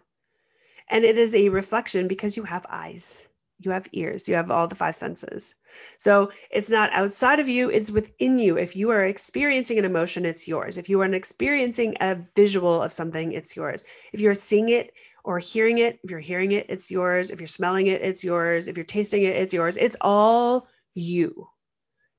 And 0.89 1.05
it 1.05 1.19
is 1.19 1.35
a 1.35 1.51
reflection 1.51 2.09
because 2.09 2.35
you 2.35 2.45
have 2.45 2.64
eyes 2.71 3.29
you 3.61 3.73
have 3.73 3.89
ears, 3.93 4.29
you 4.29 4.35
have 4.37 4.51
all 4.51 4.69
the 4.69 4.75
five 4.75 4.97
senses. 4.97 5.55
So 5.99 6.31
it's 6.51 6.71
not 6.71 6.93
outside 6.93 7.41
of 7.41 7.49
you, 7.49 7.71
it's 7.71 7.91
within 7.91 8.39
you. 8.39 8.57
If 8.57 8.77
you 8.77 8.91
are 8.91 9.05
experiencing 9.05 9.79
an 9.79 9.85
emotion, 9.85 10.25
it's 10.25 10.47
yours. 10.47 10.79
If 10.79 10.89
you 10.89 11.01
are 11.01 11.15
experiencing 11.15 11.97
a 12.01 12.19
visual 12.37 12.83
of 12.83 12.93
something, 12.93 13.33
it's 13.33 13.57
yours. 13.57 13.85
If 14.13 14.21
you're 14.21 14.35
seeing 14.35 14.69
it 14.69 14.93
or 15.25 15.39
hearing 15.39 15.79
it, 15.79 15.99
if 16.05 16.11
you're 16.11 16.21
hearing 16.21 16.53
it, 16.53 16.67
it's 16.69 16.91
yours. 16.91 17.31
If 17.31 17.41
you're 17.41 17.49
smelling 17.49 17.89
it, 17.89 18.03
it's 18.03 18.23
yours. 18.25 18.69
If 18.69 18.77
you're 18.77 18.85
tasting 18.85 19.25
it, 19.25 19.37
it's 19.37 19.53
yours. 19.53 19.77
It's 19.77 19.97
all 20.01 20.69
you, 20.95 21.49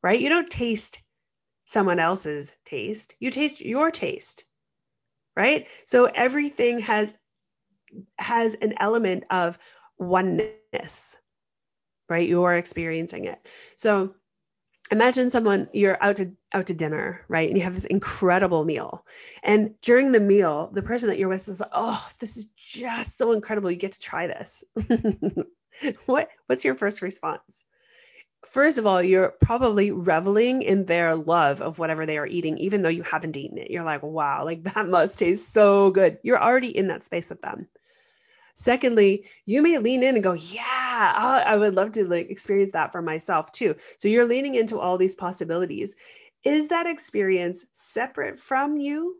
right? 0.04 0.20
You 0.20 0.30
don't 0.30 0.50
taste 0.50 1.00
someone 1.66 2.00
else's 2.00 2.52
taste, 2.66 3.16
you 3.20 3.30
taste 3.30 3.62
your 3.62 3.92
taste, 3.92 4.44
right? 5.36 5.68
So 5.86 6.06
everything 6.06 6.80
has 6.80 7.14
has 8.18 8.56
an 8.56 8.74
element 8.80 9.24
of 9.30 9.58
oneness 9.98 11.18
right? 12.10 12.28
You 12.28 12.44
are 12.44 12.56
experiencing 12.56 13.26
it. 13.26 13.40
So 13.76 14.14
imagine 14.92 15.30
someone 15.30 15.70
you're 15.74 16.02
out 16.02 16.18
to 16.18 16.32
out 16.54 16.68
to 16.68 16.74
dinner, 16.74 17.22
right? 17.28 17.48
And 17.48 17.58
you 17.58 17.64
have 17.64 17.76
this 17.76 17.86
incredible 17.86 18.66
meal. 18.66 19.06
And 19.44 19.80
during 19.82 20.12
the 20.12 20.20
meal, 20.20 20.72
the 20.74 20.82
person 20.82 21.10
that 21.10 21.20
you're 21.20 21.30
with 21.30 21.48
is 21.48 21.60
like, 21.60 21.70
"Oh, 21.74 22.10
this 22.20 22.38
is 22.38 22.48
just 22.56 23.18
so 23.18 23.34
incredible. 23.34 23.72
You 23.72 23.78
get 23.78 23.94
to 23.94 24.00
try 24.02 24.28
this." 24.28 24.64
what 26.06 26.30
what's 26.48 26.66
your 26.66 26.76
first 26.76 27.02
response? 27.02 27.66
First 28.46 28.78
of 28.78 28.88
all, 28.88 29.04
you're 29.04 29.34
probably 29.42 29.92
reveling 29.92 30.62
in 30.62 30.86
their 30.86 31.16
love 31.16 31.62
of 31.62 31.78
whatever 31.78 32.06
they 32.06 32.18
are 32.18 32.26
eating, 32.26 32.58
even 32.60 32.82
though 32.82 32.90
you 32.90 33.04
haven't 33.04 33.36
eaten 33.36 33.58
it. 33.58 33.70
You're 33.70 33.84
like, 33.84 34.02
wow, 34.02 34.46
like 34.46 34.64
that 34.64 34.88
must 34.88 35.20
taste 35.20 35.52
so 35.52 35.92
good. 35.92 36.20
You're 36.24 36.42
already 36.42 36.76
in 36.76 36.88
that 36.88 37.04
space 37.04 37.30
with 37.30 37.42
them. 37.42 37.68
Secondly, 38.60 39.26
you 39.46 39.62
may 39.62 39.78
lean 39.78 40.04
in 40.04 40.16
and 40.16 40.24
go, 40.24 40.34
yeah, 40.34 41.44
I 41.46 41.56
would 41.56 41.76
love 41.76 41.94
to 41.94 42.06
like 42.06 42.30
experience 42.30 42.74
that 42.74 42.92
for 42.92 43.02
myself 43.02 43.54
too. 43.54 43.76
So 43.98 44.10
you're 44.10 44.28
leaning 44.28 44.56
into 44.56 44.82
all 44.82 44.98
these 44.98 45.16
possibilities. 45.16 45.96
Is 46.44 46.68
that 46.68 46.86
experience 46.86 47.66
separate 47.72 48.38
from 48.38 48.76
you 48.76 49.16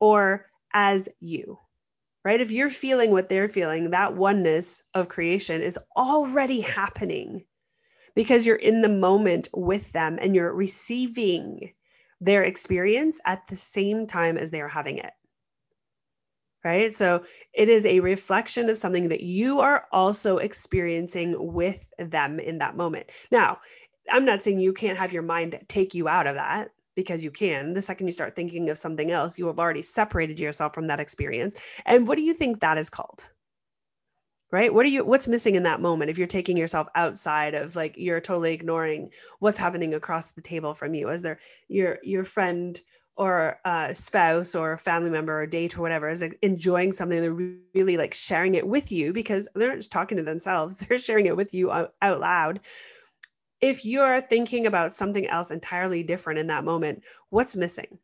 or 0.00 0.46
as 0.74 1.08
you? 1.20 1.60
Right? 2.24 2.40
If 2.40 2.50
you're 2.50 2.68
feeling 2.68 3.12
what 3.12 3.28
they're 3.28 3.48
feeling, 3.48 3.90
that 3.90 4.16
oneness 4.16 4.82
of 4.94 5.08
creation 5.08 5.62
is 5.62 5.78
already 5.96 6.60
happening 6.60 7.44
because 8.16 8.44
you're 8.44 8.56
in 8.56 8.80
the 8.80 8.88
moment 8.88 9.48
with 9.54 9.92
them 9.92 10.18
and 10.20 10.34
you're 10.34 10.52
receiving 10.52 11.72
their 12.20 12.42
experience 12.42 13.20
at 13.24 13.46
the 13.46 13.56
same 13.56 14.06
time 14.06 14.36
as 14.36 14.50
they 14.50 14.60
are 14.60 14.66
having 14.66 14.98
it 14.98 15.12
right? 16.66 16.92
So 16.92 17.22
it 17.52 17.68
is 17.68 17.86
a 17.86 18.00
reflection 18.00 18.68
of 18.70 18.76
something 18.76 19.10
that 19.10 19.20
you 19.20 19.60
are 19.60 19.86
also 19.92 20.38
experiencing 20.38 21.36
with 21.38 21.86
them 21.96 22.40
in 22.40 22.58
that 22.58 22.76
moment. 22.76 23.06
Now, 23.30 23.58
I'm 24.10 24.24
not 24.24 24.42
saying 24.42 24.58
you 24.58 24.72
can't 24.72 24.98
have 24.98 25.12
your 25.12 25.22
mind 25.22 25.60
take 25.68 25.94
you 25.94 26.08
out 26.08 26.26
of 26.26 26.34
that 26.34 26.72
because 26.96 27.22
you 27.22 27.30
can. 27.30 27.72
The 27.72 27.82
second 27.82 28.08
you 28.08 28.12
start 28.12 28.34
thinking 28.34 28.68
of 28.68 28.78
something 28.78 29.12
else, 29.12 29.38
you 29.38 29.46
have 29.46 29.60
already 29.60 29.82
separated 29.82 30.40
yourself 30.40 30.74
from 30.74 30.88
that 30.88 30.98
experience. 30.98 31.54
And 31.84 32.08
what 32.08 32.16
do 32.16 32.24
you 32.24 32.34
think 32.34 32.58
that 32.60 32.78
is 32.78 32.90
called? 32.90 33.28
Right? 34.50 34.74
What 34.74 34.84
are 34.86 34.88
you 34.88 35.04
what's 35.04 35.28
missing 35.28 35.54
in 35.54 35.64
that 35.64 35.80
moment 35.80 36.10
if 36.10 36.18
you're 36.18 36.26
taking 36.26 36.56
yourself 36.56 36.88
outside 36.96 37.54
of 37.54 37.76
like 37.76 37.94
you're 37.96 38.20
totally 38.20 38.54
ignoring 38.54 39.10
what's 39.38 39.58
happening 39.58 39.94
across 39.94 40.32
the 40.32 40.42
table 40.42 40.74
from 40.74 40.94
you? 40.94 41.10
Is 41.10 41.22
there 41.22 41.38
your 41.68 41.98
your 42.02 42.24
friend 42.24 42.80
or 43.16 43.58
a 43.64 43.94
spouse 43.94 44.54
or 44.54 44.72
a 44.72 44.78
family 44.78 45.10
member 45.10 45.40
or 45.40 45.46
date 45.46 45.76
or 45.76 45.82
whatever 45.82 46.08
is 46.10 46.20
like 46.20 46.38
enjoying 46.42 46.92
something 46.92 47.20
they're 47.20 47.56
really 47.74 47.96
like 47.96 48.14
sharing 48.14 48.54
it 48.54 48.66
with 48.66 48.92
you 48.92 49.12
because 49.12 49.48
they're 49.54 49.68
not 49.68 49.78
just 49.78 49.92
talking 49.92 50.18
to 50.18 50.22
themselves. 50.22 50.76
They're 50.88 50.98
sharing 50.98 51.26
it 51.26 51.36
with 51.36 51.54
you 51.54 51.70
out 51.72 51.94
loud. 52.02 52.60
If 53.60 53.86
you're 53.86 54.20
thinking 54.20 54.66
about 54.66 54.94
something 54.94 55.26
else 55.26 55.50
entirely 55.50 56.02
different 56.02 56.40
in 56.40 56.48
that 56.48 56.64
moment 56.64 57.02
what's 57.30 57.56
missing? 57.56 57.98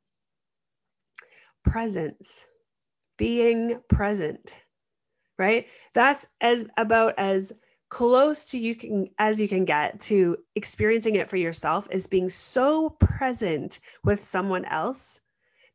Presence. 1.63 2.47
Being 3.19 3.81
present 3.89 4.55
right? 5.39 5.67
That's 5.93 6.27
as 6.41 6.67
about 6.77 7.15
as 7.19 7.53
close 7.93 8.47
to 8.47 8.59
you 8.59 8.75
can 8.75 9.11
as 9.19 9.39
you 9.39 9.47
can 9.47 9.67
get 9.67 10.01
to 10.01 10.39
experiencing 10.55 11.17
it 11.17 11.29
for 11.29 11.37
yourself 11.37 11.87
is 11.91 12.07
being 12.07 12.31
so 12.31 12.89
present 12.89 13.81
with 14.03 14.25
someone 14.25 14.65
else 14.65 15.21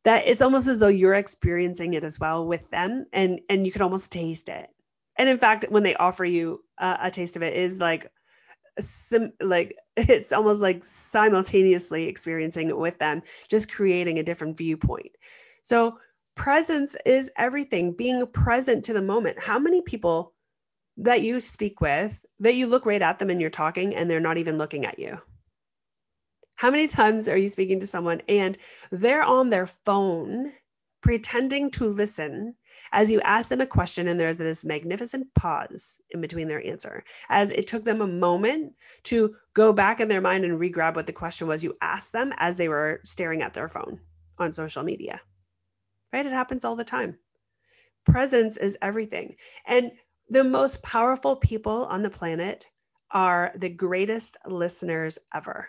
that 0.02 0.26
it's 0.26 0.42
almost 0.42 0.66
as 0.66 0.80
though 0.80 0.88
you're 0.88 1.14
experiencing 1.14 1.94
it 1.94 2.02
as 2.02 2.18
well 2.18 2.44
with 2.44 2.68
them 2.70 3.06
and 3.12 3.38
and 3.48 3.64
you 3.64 3.70
can 3.70 3.82
almost 3.82 4.10
taste 4.10 4.48
it. 4.48 4.68
And 5.16 5.28
in 5.28 5.38
fact 5.38 5.66
when 5.68 5.84
they 5.84 5.94
offer 5.94 6.24
you 6.24 6.64
a 6.76 7.08
taste 7.08 7.36
of 7.36 7.44
it 7.44 7.54
is 7.54 7.78
like 7.78 8.10
sim- 8.80 9.34
like 9.40 9.76
it's 9.96 10.32
almost 10.32 10.60
like 10.60 10.82
simultaneously 10.82 12.08
experiencing 12.08 12.68
it 12.68 12.76
with 12.76 12.98
them 12.98 13.22
just 13.46 13.70
creating 13.70 14.18
a 14.18 14.24
different 14.24 14.56
viewpoint. 14.56 15.12
So 15.62 16.00
presence 16.34 16.96
is 17.06 17.30
everything. 17.36 17.92
Being 17.92 18.26
present 18.26 18.86
to 18.86 18.92
the 18.92 19.02
moment. 19.02 19.38
How 19.38 19.60
many 19.60 19.82
people 19.82 20.34
that 20.98 21.22
you 21.22 21.40
speak 21.40 21.80
with 21.80 22.24
that 22.40 22.54
you 22.54 22.66
look 22.66 22.86
right 22.86 23.02
at 23.02 23.18
them 23.18 23.30
and 23.30 23.40
you're 23.40 23.50
talking 23.50 23.94
and 23.94 24.10
they're 24.10 24.20
not 24.20 24.38
even 24.38 24.58
looking 24.58 24.84
at 24.84 24.98
you? 24.98 25.18
How 26.54 26.70
many 26.70 26.88
times 26.88 27.28
are 27.28 27.36
you 27.36 27.48
speaking 27.48 27.80
to 27.80 27.86
someone 27.86 28.20
and 28.28 28.58
they're 28.90 29.22
on 29.22 29.48
their 29.48 29.66
phone 29.66 30.52
pretending 31.00 31.70
to 31.70 31.86
listen 31.86 32.54
as 32.90 33.10
you 33.10 33.20
ask 33.20 33.48
them 33.48 33.60
a 33.60 33.66
question 33.66 34.08
and 34.08 34.18
there's 34.18 34.38
this 34.38 34.64
magnificent 34.64 35.32
pause 35.34 36.00
in 36.10 36.20
between 36.20 36.48
their 36.48 36.64
answer 36.66 37.04
as 37.28 37.52
it 37.52 37.66
took 37.66 37.84
them 37.84 38.00
a 38.00 38.06
moment 38.06 38.72
to 39.04 39.36
go 39.54 39.72
back 39.72 40.00
in 40.00 40.08
their 40.08 40.20
mind 40.20 40.44
and 40.44 40.58
re-grab 40.58 40.96
what 40.96 41.06
the 41.06 41.12
question 41.12 41.46
was 41.46 41.62
you 41.62 41.76
asked 41.80 42.12
them 42.12 42.32
as 42.38 42.56
they 42.56 42.68
were 42.68 43.00
staring 43.04 43.42
at 43.42 43.54
their 43.54 43.68
phone 43.68 44.00
on 44.38 44.52
social 44.52 44.82
media? 44.82 45.20
Right? 46.12 46.26
It 46.26 46.32
happens 46.32 46.64
all 46.64 46.76
the 46.76 46.84
time. 46.84 47.18
Presence 48.04 48.56
is 48.56 48.78
everything. 48.80 49.36
And 49.66 49.92
the 50.30 50.44
most 50.44 50.82
powerful 50.82 51.36
people 51.36 51.86
on 51.86 52.02
the 52.02 52.10
planet 52.10 52.66
are 53.10 53.52
the 53.56 53.68
greatest 53.68 54.36
listeners 54.46 55.18
ever. 55.34 55.68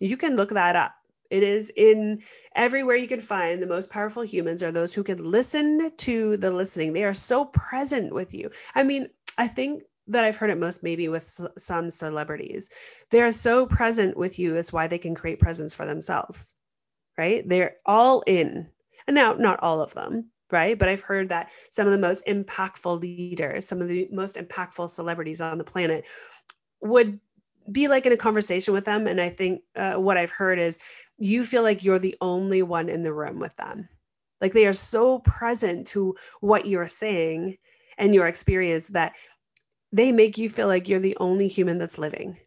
You 0.00 0.16
can 0.16 0.36
look 0.36 0.50
that 0.50 0.76
up. 0.76 0.94
It 1.30 1.42
is 1.42 1.70
in 1.74 2.22
everywhere 2.54 2.96
you 2.96 3.06
can 3.06 3.20
find 3.20 3.60
the 3.60 3.66
most 3.66 3.90
powerful 3.90 4.22
humans 4.22 4.62
are 4.62 4.72
those 4.72 4.94
who 4.94 5.04
can 5.04 5.22
listen 5.22 5.92
to 5.98 6.36
the 6.38 6.50
listening. 6.50 6.92
They 6.92 7.04
are 7.04 7.14
so 7.14 7.44
present 7.44 8.12
with 8.12 8.32
you. 8.32 8.50
I 8.74 8.82
mean, 8.82 9.08
I 9.36 9.46
think 9.46 9.82
that 10.08 10.24
I've 10.24 10.36
heard 10.36 10.50
it 10.50 10.58
most 10.58 10.82
maybe 10.82 11.08
with 11.08 11.40
some 11.58 11.90
celebrities. 11.90 12.70
They 13.10 13.20
are 13.20 13.30
so 13.30 13.66
present 13.66 14.16
with 14.16 14.38
you. 14.38 14.54
That's 14.54 14.72
why 14.72 14.86
they 14.86 14.98
can 14.98 15.14
create 15.14 15.38
presence 15.38 15.74
for 15.74 15.84
themselves, 15.84 16.54
right? 17.18 17.46
They're 17.46 17.76
all 17.84 18.22
in. 18.26 18.68
And 19.06 19.14
now, 19.14 19.34
not 19.34 19.60
all 19.60 19.82
of 19.82 19.92
them, 19.92 20.30
right? 20.50 20.78
But 20.78 20.88
I've 20.88 21.02
heard 21.02 21.28
that 21.30 21.50
some 21.70 21.86
of 21.86 21.92
the 21.92 21.98
most 21.98 22.24
impactful 22.26 23.00
leaders, 23.00 23.66
some 23.66 23.80
of 23.80 23.88
the 23.88 24.08
most 24.12 24.36
impactful 24.36 24.90
celebrities 24.90 25.40
on 25.40 25.58
the 25.58 25.64
planet 25.64 26.04
would 26.80 27.20
be 27.70 27.88
like 27.88 28.06
in 28.06 28.12
a 28.12 28.16
conversation 28.16 28.74
with 28.74 28.84
them. 28.84 29.06
And 29.06 29.20
I 29.20 29.30
think 29.30 29.62
uh, 29.76 29.94
what 29.94 30.16
I've 30.16 30.30
heard 30.30 30.58
is 30.58 30.78
you 31.18 31.44
feel 31.44 31.62
like 31.62 31.84
you're 31.84 31.98
the 31.98 32.16
only 32.20 32.62
one 32.62 32.88
in 32.88 33.02
the 33.02 33.12
room 33.12 33.38
with 33.38 33.54
them. 33.56 33.88
Like 34.40 34.52
they 34.52 34.66
are 34.66 34.72
so 34.72 35.18
present 35.18 35.88
to 35.88 36.16
what 36.40 36.66
you're 36.66 36.88
saying 36.88 37.58
and 37.98 38.14
your 38.14 38.28
experience 38.28 38.88
that 38.88 39.12
they 39.92 40.12
make 40.12 40.38
you 40.38 40.48
feel 40.48 40.68
like 40.68 40.88
you're 40.88 41.00
the 41.00 41.16
only 41.18 41.48
human 41.48 41.78
that's 41.78 41.98
living. 41.98 42.38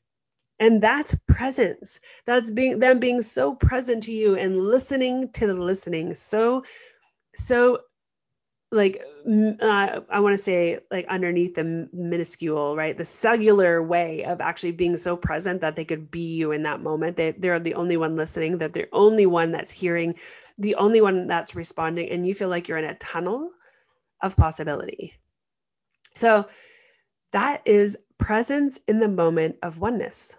And 0.60 0.82
that's 0.82 1.16
presence. 1.28 2.00
That's 2.26 2.52
being 2.52 2.80
them 2.80 3.00
being 3.00 3.22
so 3.22 3.56
present 3.56 4.04
to 4.04 4.12
you 4.12 4.36
and 4.36 4.60
listening 4.60 5.32
to 5.34 5.48
the 5.48 5.56
listening 5.56 6.14
so 6.16 6.64
so 7.36 7.80
like 8.72 9.04
uh, 9.28 10.00
I 10.10 10.20
want 10.22 10.38
to 10.38 10.44
say 10.44 10.80
like 10.90 11.06
underneath 11.08 11.56
the 11.56 11.90
minuscule, 11.92 12.76
right? 12.76 12.98
The 12.98 13.06
cellular 13.06 13.84
way 13.84 14.24
of 14.24 14.40
actually 14.40 14.72
being 14.72 14.96
so 14.98 15.18
present 15.18 15.62
that 15.62 15.76
they 15.76 15.86
could 15.86 16.10
be 16.10 16.36
you 16.36 16.52
in 16.52 16.64
that 16.64 16.82
moment. 16.82 17.18
They 17.18 17.32
they're 17.32 17.60
the 17.60 17.76
only 17.76 17.98
one 17.98 18.16
listening, 18.16 18.60
that 18.60 18.74
they're 18.74 18.84
the 18.84 18.98
only 18.98 19.26
one 19.26 19.52
that's 19.52 19.72
hearing, 19.72 20.16
the 20.58 20.76
only 20.76 21.02
one 21.02 21.28
that's 21.28 21.54
responding, 21.54 22.10
and 22.10 22.26
you 22.26 22.34
feel 22.34 22.50
like 22.50 22.68
you're 22.68 22.78
in 22.78 22.86
a 22.86 22.96
tunnel 22.96 23.52
of 24.22 24.38
possibility. 24.38 25.14
So 26.16 26.48
that 27.32 27.62
is 27.66 27.98
presence 28.18 28.80
in 28.88 29.00
the 29.00 29.08
moment 29.08 29.58
of 29.64 29.80
oneness, 29.80 30.34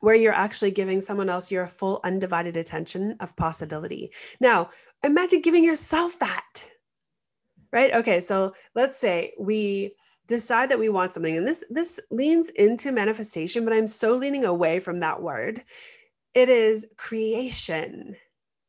where 0.00 0.14
you're 0.14 0.32
actually 0.32 0.72
giving 0.72 1.00
someone 1.00 1.28
else 1.28 1.50
your 1.50 1.66
full 1.68 2.00
undivided 2.02 2.56
attention 2.56 3.16
of 3.20 3.36
possibility. 3.36 4.10
Now, 4.40 4.70
imagine 5.04 5.42
giving 5.42 5.62
yourself 5.62 6.18
that 6.18 6.64
right? 7.72 7.94
Okay, 7.94 8.20
so 8.20 8.54
let's 8.74 8.98
say 8.98 9.32
we 9.38 9.94
decide 10.26 10.70
that 10.70 10.78
we 10.78 10.88
want 10.88 11.12
something 11.12 11.36
and 11.36 11.46
this 11.46 11.64
this 11.70 12.00
leans 12.10 12.50
into 12.50 12.92
manifestation, 12.92 13.64
but 13.64 13.72
I'm 13.72 13.86
so 13.86 14.14
leaning 14.14 14.44
away 14.44 14.78
from 14.78 15.00
that 15.00 15.22
word. 15.22 15.62
It 16.34 16.48
is 16.48 16.86
creation. 16.96 18.16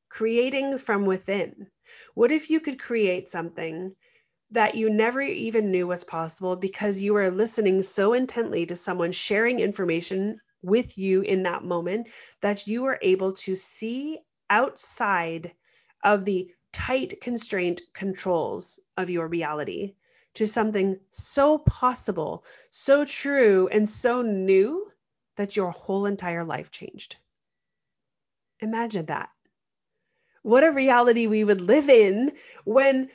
Creating 0.09 0.77
from 0.79 1.05
within. 1.05 1.67
What 2.15 2.31
if 2.31 2.49
you 2.49 2.59
could 2.59 2.79
create 2.79 3.29
something 3.29 3.95
that 4.51 4.75
you 4.75 4.89
never 4.89 5.21
even 5.21 5.71
knew 5.71 5.85
was 5.85 6.03
possible 6.03 6.55
because 6.55 6.99
you 6.99 7.13
were 7.13 7.29
listening 7.29 7.83
so 7.83 8.13
intently 8.13 8.65
to 8.65 8.75
someone 8.75 9.11
sharing 9.11 9.59
information 9.59 10.39
with 10.61 10.97
you 10.97 11.21
in 11.21 11.43
that 11.43 11.63
moment 11.63 12.07
that 12.41 12.67
you 12.67 12.81
were 12.81 12.99
able 13.01 13.33
to 13.33 13.55
see 13.55 14.17
outside 14.49 15.51
of 16.03 16.25
the 16.25 16.49
tight 16.71 17.21
constraint 17.21 17.81
controls 17.93 18.79
of 18.97 19.09
your 19.09 19.27
reality 19.27 19.95
to 20.35 20.45
something 20.47 20.99
so 21.11 21.57
possible, 21.57 22.45
so 22.69 23.05
true, 23.05 23.67
and 23.71 23.89
so 23.89 24.21
new 24.21 24.91
that 25.35 25.55
your 25.55 25.71
whole 25.71 26.05
entire 26.05 26.43
life 26.43 26.69
changed. 26.71 27.15
Imagine 28.59 29.05
that. 29.07 29.29
What 30.41 30.63
a 30.63 30.71
reality 30.71 31.27
we 31.27 31.43
would 31.43 31.61
live 31.61 31.89
in 31.89 32.33
when 32.65 33.09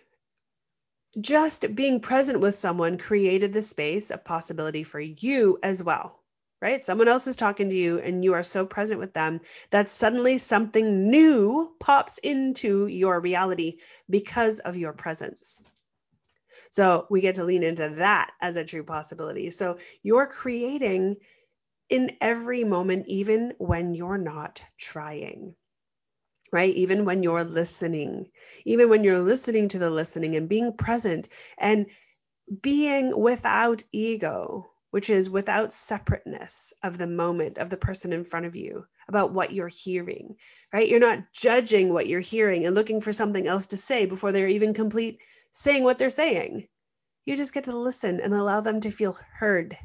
just 1.21 1.75
being 1.75 2.01
present 2.01 2.41
with 2.41 2.55
someone 2.55 2.99
created 2.99 3.53
the 3.53 3.63
space 3.63 4.11
of 4.11 4.25
possibility 4.25 4.83
for 4.83 5.01
you 5.01 5.59
as 5.63 5.83
well 5.83 6.24
right? 6.65 6.83
Someone 6.83 7.09
else 7.09 7.27
is 7.27 7.37
talking 7.37 7.69
to 7.69 7.77
you 7.77 7.99
and 7.99 8.25
you 8.25 8.33
are 8.33 8.43
so 8.43 8.65
present 8.65 8.99
with 8.99 9.13
them 9.13 9.43
that 9.71 9.91
suddenly 9.91 10.39
something 10.39 11.11
new 11.11 11.71
pops 11.79 12.17
into 12.17 12.87
your 12.87 13.21
reality 13.21 13.81
because 14.09 14.61
of 14.61 14.75
your 14.75 14.95
presence. 14.95 15.63
So 16.71 17.07
we 17.11 17.21
get 17.21 17.35
to 17.35 17.45
lean 17.45 17.65
into 17.65 17.91
that 17.97 18.31
as 18.41 18.57
a 18.57 18.65
true 18.65 18.83
possibility. 18.83 19.51
So 19.51 19.77
you're 20.03 20.27
creating 20.27 21.17
in 21.91 22.13
every 22.23 22.65
moment, 22.65 23.09
even 23.09 23.53
when 23.59 23.95
you're 23.95 24.17
not 24.17 24.65
trying, 24.79 25.55
right? 26.51 26.75
Even 26.75 27.05
when 27.05 27.23
you're 27.23 27.45
listening, 27.45 28.31
even 28.65 28.89
when 28.89 29.05
you're 29.05 29.21
listening 29.21 29.69
to 29.69 29.79
the 29.79 29.91
listening 29.91 30.35
and 30.35 30.49
being 30.49 30.73
present 30.73 31.29
and 31.59 31.85
being 32.63 33.15
without 33.21 33.83
ego, 33.93 34.71
which 34.95 35.11
is 35.11 35.29
without 35.29 35.73
separateness 35.73 36.73
of 36.85 36.99
the 36.99 37.07
moment 37.09 37.59
of 37.59 37.69
the 37.69 37.77
person 37.77 38.13
in 38.13 38.25
front 38.25 38.47
of 38.47 38.55
you 38.55 38.87
about 39.09 39.33
what 39.33 39.53
you're 39.53 39.67
hearing, 39.67 40.37
right? 40.73 40.89
You're 40.89 41.01
not 41.01 41.33
judging 41.33 41.93
what 41.93 42.07
you're 42.07 42.21
hearing 42.21 42.65
and 42.65 42.77
looking 42.77 43.01
for 43.01 43.13
something 43.13 43.45
else 43.45 43.67
to 43.67 43.77
say 43.77 44.07
before 44.07 44.31
they're 44.31 44.47
even 44.47 44.73
complete 44.73 45.19
saying 45.51 45.83
what 45.83 45.99
they're 45.99 46.11
saying. 46.11 46.69
You 47.25 47.37
just 47.37 47.53
get 47.53 47.65
to 47.65 47.77
listen 47.77 48.21
and 48.21 48.33
allow 48.33 48.61
them 48.61 48.81
to 48.83 48.93
feel 48.93 49.19
heard, 49.37 49.77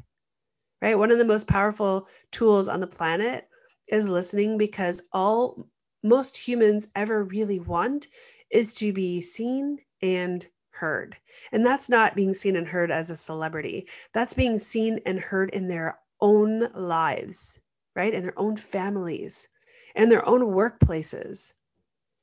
right? 0.80 0.96
One 0.96 1.10
of 1.10 1.18
the 1.18 1.24
most 1.24 1.48
powerful 1.48 2.06
tools 2.30 2.68
on 2.68 2.78
the 2.78 2.86
planet 2.86 3.48
is 3.88 4.08
listening 4.08 4.58
because 4.58 5.02
all 5.12 5.66
most 6.04 6.36
humans 6.36 6.86
ever 6.94 7.24
really 7.24 7.58
want 7.58 8.06
is 8.48 8.74
to 8.74 8.92
be 8.92 9.22
seen 9.22 9.80
and 10.00 10.46
heard. 10.80 11.16
And 11.52 11.64
that's 11.64 11.88
not 11.88 12.16
being 12.16 12.32
seen 12.32 12.56
and 12.56 12.66
heard 12.66 12.90
as 12.90 13.10
a 13.10 13.16
celebrity. 13.16 13.86
That's 14.12 14.34
being 14.34 14.58
seen 14.58 15.00
and 15.04 15.20
heard 15.20 15.50
in 15.50 15.68
their 15.68 15.98
own 16.20 16.72
lives, 16.74 17.60
right? 17.94 18.12
In 18.12 18.22
their 18.22 18.38
own 18.38 18.56
families, 18.56 19.48
in 19.94 20.08
their 20.08 20.26
own 20.26 20.40
workplaces. 20.40 21.52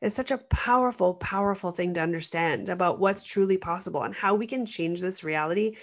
It's 0.01 0.16
such 0.16 0.32
a 0.32 0.38
powerful, 0.38 1.14
powerful 1.14 1.72
thing 1.72 1.93
to 1.93 2.01
understand 2.01 2.70
about 2.70 2.99
what's 2.99 3.24
truly 3.24 3.58
possible 3.58 4.03
and 4.03 4.14
how 4.14 4.36
we 4.36 4.47
can 4.47 4.66
change 4.66 5.01
this 5.01 5.24
reality 5.24 5.78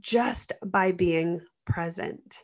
just 0.00 0.52
by 0.64 0.92
being 0.92 1.40
present 1.64 2.42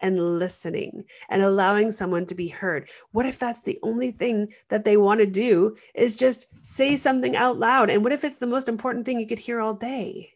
and 0.00 0.38
listening 0.38 1.04
and 1.28 1.42
allowing 1.42 1.92
someone 1.92 2.26
to 2.26 2.34
be 2.34 2.48
heard. 2.48 2.90
What 3.12 3.26
if 3.26 3.38
that's 3.38 3.60
the 3.62 3.78
only 3.82 4.12
thing 4.12 4.54
that 4.68 4.84
they 4.84 4.96
want 4.96 5.20
to 5.20 5.26
do 5.26 5.76
is 5.94 6.16
just 6.16 6.46
say 6.62 6.96
something 6.96 7.36
out 7.36 7.58
loud? 7.58 7.90
And 7.90 8.02
what 8.04 8.12
if 8.12 8.24
it's 8.24 8.38
the 8.38 8.46
most 8.46 8.68
important 8.68 9.06
thing 9.06 9.20
you 9.20 9.26
could 9.26 9.38
hear 9.38 9.60
all 9.60 9.74
day? 9.74 10.32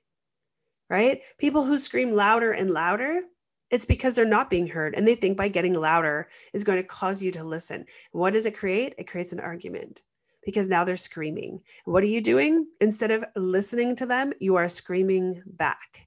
Right? 0.91 1.23
People 1.39 1.65
who 1.65 1.79
scream 1.79 2.13
louder 2.13 2.53
and 2.53 2.71
louder, 2.71 3.23
it's 3.71 3.87
because 3.87 4.15
they're 4.15 4.25
not 4.25 4.51
being 4.51 4.67
heard 4.69 4.95
and 4.95 5.07
they 5.09 5.15
think 5.17 5.37
by 5.37 5.49
getting 5.49 5.75
louder 5.75 6.29
is 6.53 6.65
going 6.65 6.81
to 6.81 6.89
cause 6.89 7.23
you 7.23 7.33
to 7.33 7.45
listen. 7.45 7.87
What 8.13 8.35
does 8.35 8.47
it 8.47 8.57
create? 8.57 8.95
It 8.99 9.09
creates 9.09 9.33
an 9.33 9.41
argument 9.41 10.03
because 10.45 10.69
now 10.69 10.85
they're 10.85 10.97
screaming. 10.97 11.61
What 11.87 12.03
are 12.03 12.07
you 12.07 12.21
doing? 12.21 12.67
Instead 12.81 13.11
of 13.11 13.25
listening 13.35 13.97
to 13.97 14.07
them, 14.07 14.33
you 14.41 14.57
are 14.57 14.69
screaming 14.69 15.43
back 15.47 16.07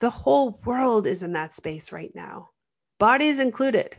The 0.00 0.10
whole 0.10 0.60
world 0.64 1.06
is 1.08 1.22
in 1.24 1.32
that 1.32 1.54
space 1.54 1.90
right 1.92 2.14
now, 2.14 2.50
bodies 2.98 3.38
included. 3.38 3.96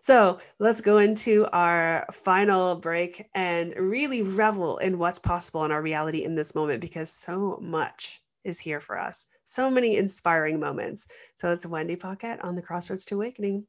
So 0.00 0.38
let's 0.58 0.82
go 0.82 0.98
into 0.98 1.46
our 1.52 2.06
final 2.12 2.76
break 2.76 3.28
and 3.34 3.74
really 3.76 4.22
revel 4.22 4.78
in 4.78 4.98
what's 4.98 5.18
possible 5.18 5.64
in 5.64 5.72
our 5.72 5.82
reality 5.82 6.22
in 6.24 6.34
this 6.34 6.54
moment 6.54 6.80
because 6.80 7.10
so 7.10 7.58
much 7.60 8.22
is 8.44 8.58
here 8.58 8.80
for 8.80 8.98
us. 8.98 9.26
So 9.44 9.70
many 9.70 9.96
inspiring 9.96 10.60
moments. 10.60 11.08
So 11.34 11.52
it's 11.52 11.66
Wendy 11.66 11.96
Paquette 11.96 12.44
on 12.44 12.54
the 12.54 12.62
Crossroads 12.62 13.04
to 13.06 13.16
Awakening. 13.16 13.64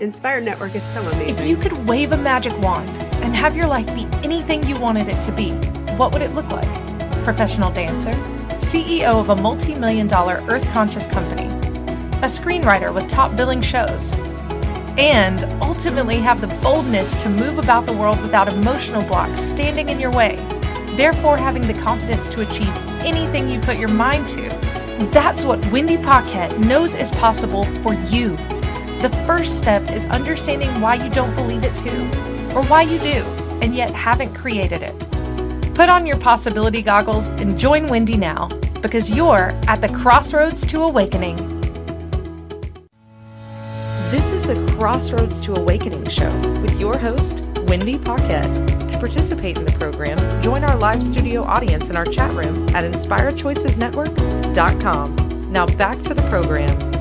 Inspire 0.00 0.40
Network 0.40 0.74
is 0.74 0.82
so 0.82 1.00
amazing. 1.00 1.44
If 1.44 1.46
you 1.46 1.56
could 1.56 1.86
wave 1.86 2.12
a 2.12 2.16
magic 2.16 2.56
wand 2.60 2.88
and 3.22 3.36
have 3.36 3.56
your 3.56 3.66
life 3.66 3.86
be 3.94 4.06
anything 4.22 4.66
you 4.66 4.78
wanted 4.78 5.08
it 5.08 5.20
to 5.22 5.32
be, 5.32 5.50
what 5.96 6.12
would 6.12 6.22
it 6.22 6.34
look 6.34 6.48
like? 6.48 7.24
Professional 7.24 7.70
dancer, 7.70 8.12
CEO 8.58 9.14
of 9.14 9.28
a 9.28 9.36
multi 9.36 9.74
million 9.74 10.06
dollar 10.06 10.42
earth 10.48 10.66
conscious 10.70 11.06
company, 11.06 11.53
a 12.24 12.26
screenwriter 12.26 12.94
with 12.94 13.06
top 13.06 13.36
billing 13.36 13.60
shows, 13.60 14.14
and 14.96 15.44
ultimately 15.62 16.16
have 16.16 16.40
the 16.40 16.46
boldness 16.62 17.14
to 17.22 17.28
move 17.28 17.58
about 17.58 17.84
the 17.84 17.92
world 17.92 18.18
without 18.22 18.48
emotional 18.48 19.02
blocks 19.02 19.40
standing 19.40 19.90
in 19.90 20.00
your 20.00 20.10
way, 20.10 20.36
therefore 20.96 21.36
having 21.36 21.60
the 21.66 21.74
confidence 21.82 22.26
to 22.28 22.40
achieve 22.40 22.74
anything 23.00 23.50
you 23.50 23.60
put 23.60 23.76
your 23.76 23.90
mind 23.90 24.26
to. 24.26 24.48
That's 25.12 25.44
what 25.44 25.70
Wendy 25.70 25.98
Paquette 25.98 26.58
knows 26.60 26.94
is 26.94 27.10
possible 27.10 27.64
for 27.82 27.92
you. 27.92 28.38
The 29.02 29.14
first 29.26 29.58
step 29.58 29.90
is 29.90 30.06
understanding 30.06 30.80
why 30.80 30.94
you 30.94 31.10
don't 31.10 31.34
believe 31.34 31.62
it 31.62 31.78
too, 31.78 32.08
or 32.56 32.64
why 32.64 32.82
you 32.82 32.98
do, 33.00 33.22
and 33.60 33.74
yet 33.74 33.92
haven't 33.92 34.32
created 34.32 34.82
it. 34.82 34.98
Put 35.74 35.90
on 35.90 36.06
your 36.06 36.16
possibility 36.16 36.80
goggles 36.80 37.28
and 37.28 37.58
join 37.58 37.88
Wendy 37.88 38.16
now, 38.16 38.48
because 38.80 39.10
you're 39.10 39.52
at 39.68 39.82
the 39.82 39.90
crossroads 39.90 40.64
to 40.68 40.84
awakening. 40.84 41.63
Crossroads 44.76 45.40
to 45.40 45.54
Awakening 45.54 46.08
show 46.08 46.30
with 46.60 46.80
your 46.80 46.98
host, 46.98 47.44
Wendy 47.68 47.96
Paquette. 47.96 48.88
To 48.88 48.98
participate 48.98 49.56
in 49.56 49.64
the 49.64 49.70
program, 49.70 50.42
join 50.42 50.64
our 50.64 50.76
live 50.76 51.00
studio 51.00 51.44
audience 51.44 51.90
in 51.90 51.96
our 51.96 52.04
chat 52.04 52.34
room 52.34 52.68
at 52.70 52.82
inspirechoicesnetwork.com. 52.82 55.52
Now 55.52 55.66
back 55.66 56.02
to 56.02 56.12
the 56.12 56.22
program. 56.22 56.92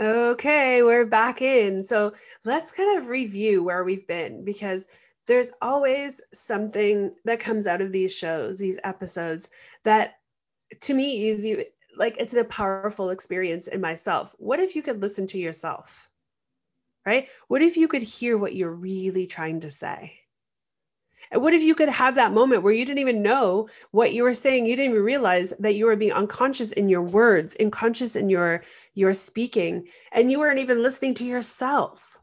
Okay, 0.00 0.84
we're 0.84 1.04
back 1.04 1.42
in. 1.42 1.82
So 1.82 2.12
let's 2.44 2.70
kind 2.70 2.98
of 2.98 3.08
review 3.08 3.64
where 3.64 3.82
we've 3.82 4.06
been 4.06 4.44
because 4.44 4.86
there's 5.26 5.50
always 5.60 6.20
something 6.32 7.12
that 7.24 7.40
comes 7.40 7.66
out 7.66 7.80
of 7.80 7.90
these 7.90 8.14
shows, 8.14 8.60
these 8.60 8.78
episodes 8.84 9.48
that 9.82 10.14
to 10.82 10.94
me 10.94 11.28
is 11.28 11.44
like 11.96 12.16
it's 12.18 12.34
a 12.34 12.44
powerful 12.44 13.10
experience 13.10 13.68
in 13.68 13.80
myself. 13.80 14.34
What 14.38 14.60
if 14.60 14.76
you 14.76 14.82
could 14.82 15.00
listen 15.00 15.26
to 15.28 15.38
yourself? 15.38 16.08
Right? 17.06 17.28
What 17.48 17.62
if 17.62 17.76
you 17.76 17.88
could 17.88 18.02
hear 18.02 18.38
what 18.38 18.54
you're 18.54 18.72
really 18.72 19.26
trying 19.26 19.60
to 19.60 19.70
say? 19.70 20.14
And 21.30 21.42
what 21.42 21.54
if 21.54 21.62
you 21.62 21.74
could 21.74 21.88
have 21.88 22.14
that 22.14 22.32
moment 22.32 22.62
where 22.62 22.72
you 22.72 22.84
didn't 22.84 23.00
even 23.00 23.22
know 23.22 23.68
what 23.90 24.12
you 24.12 24.22
were 24.22 24.34
saying? 24.34 24.66
You 24.66 24.76
didn't 24.76 24.92
even 24.92 25.02
realize 25.02 25.52
that 25.58 25.74
you 25.74 25.86
were 25.86 25.96
being 25.96 26.12
unconscious 26.12 26.72
in 26.72 26.88
your 26.88 27.02
words, 27.02 27.56
unconscious 27.58 28.14
in 28.16 28.30
your 28.30 28.62
your 28.94 29.12
speaking, 29.12 29.88
and 30.12 30.30
you 30.30 30.38
weren't 30.38 30.60
even 30.60 30.82
listening 30.82 31.14
to 31.14 31.24
yourself. 31.24 32.18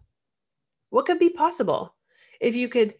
What 0.89 1.05
could 1.05 1.19
be 1.19 1.29
possible 1.29 1.93
if 2.39 2.55
you 2.55 2.69
could 2.69 2.95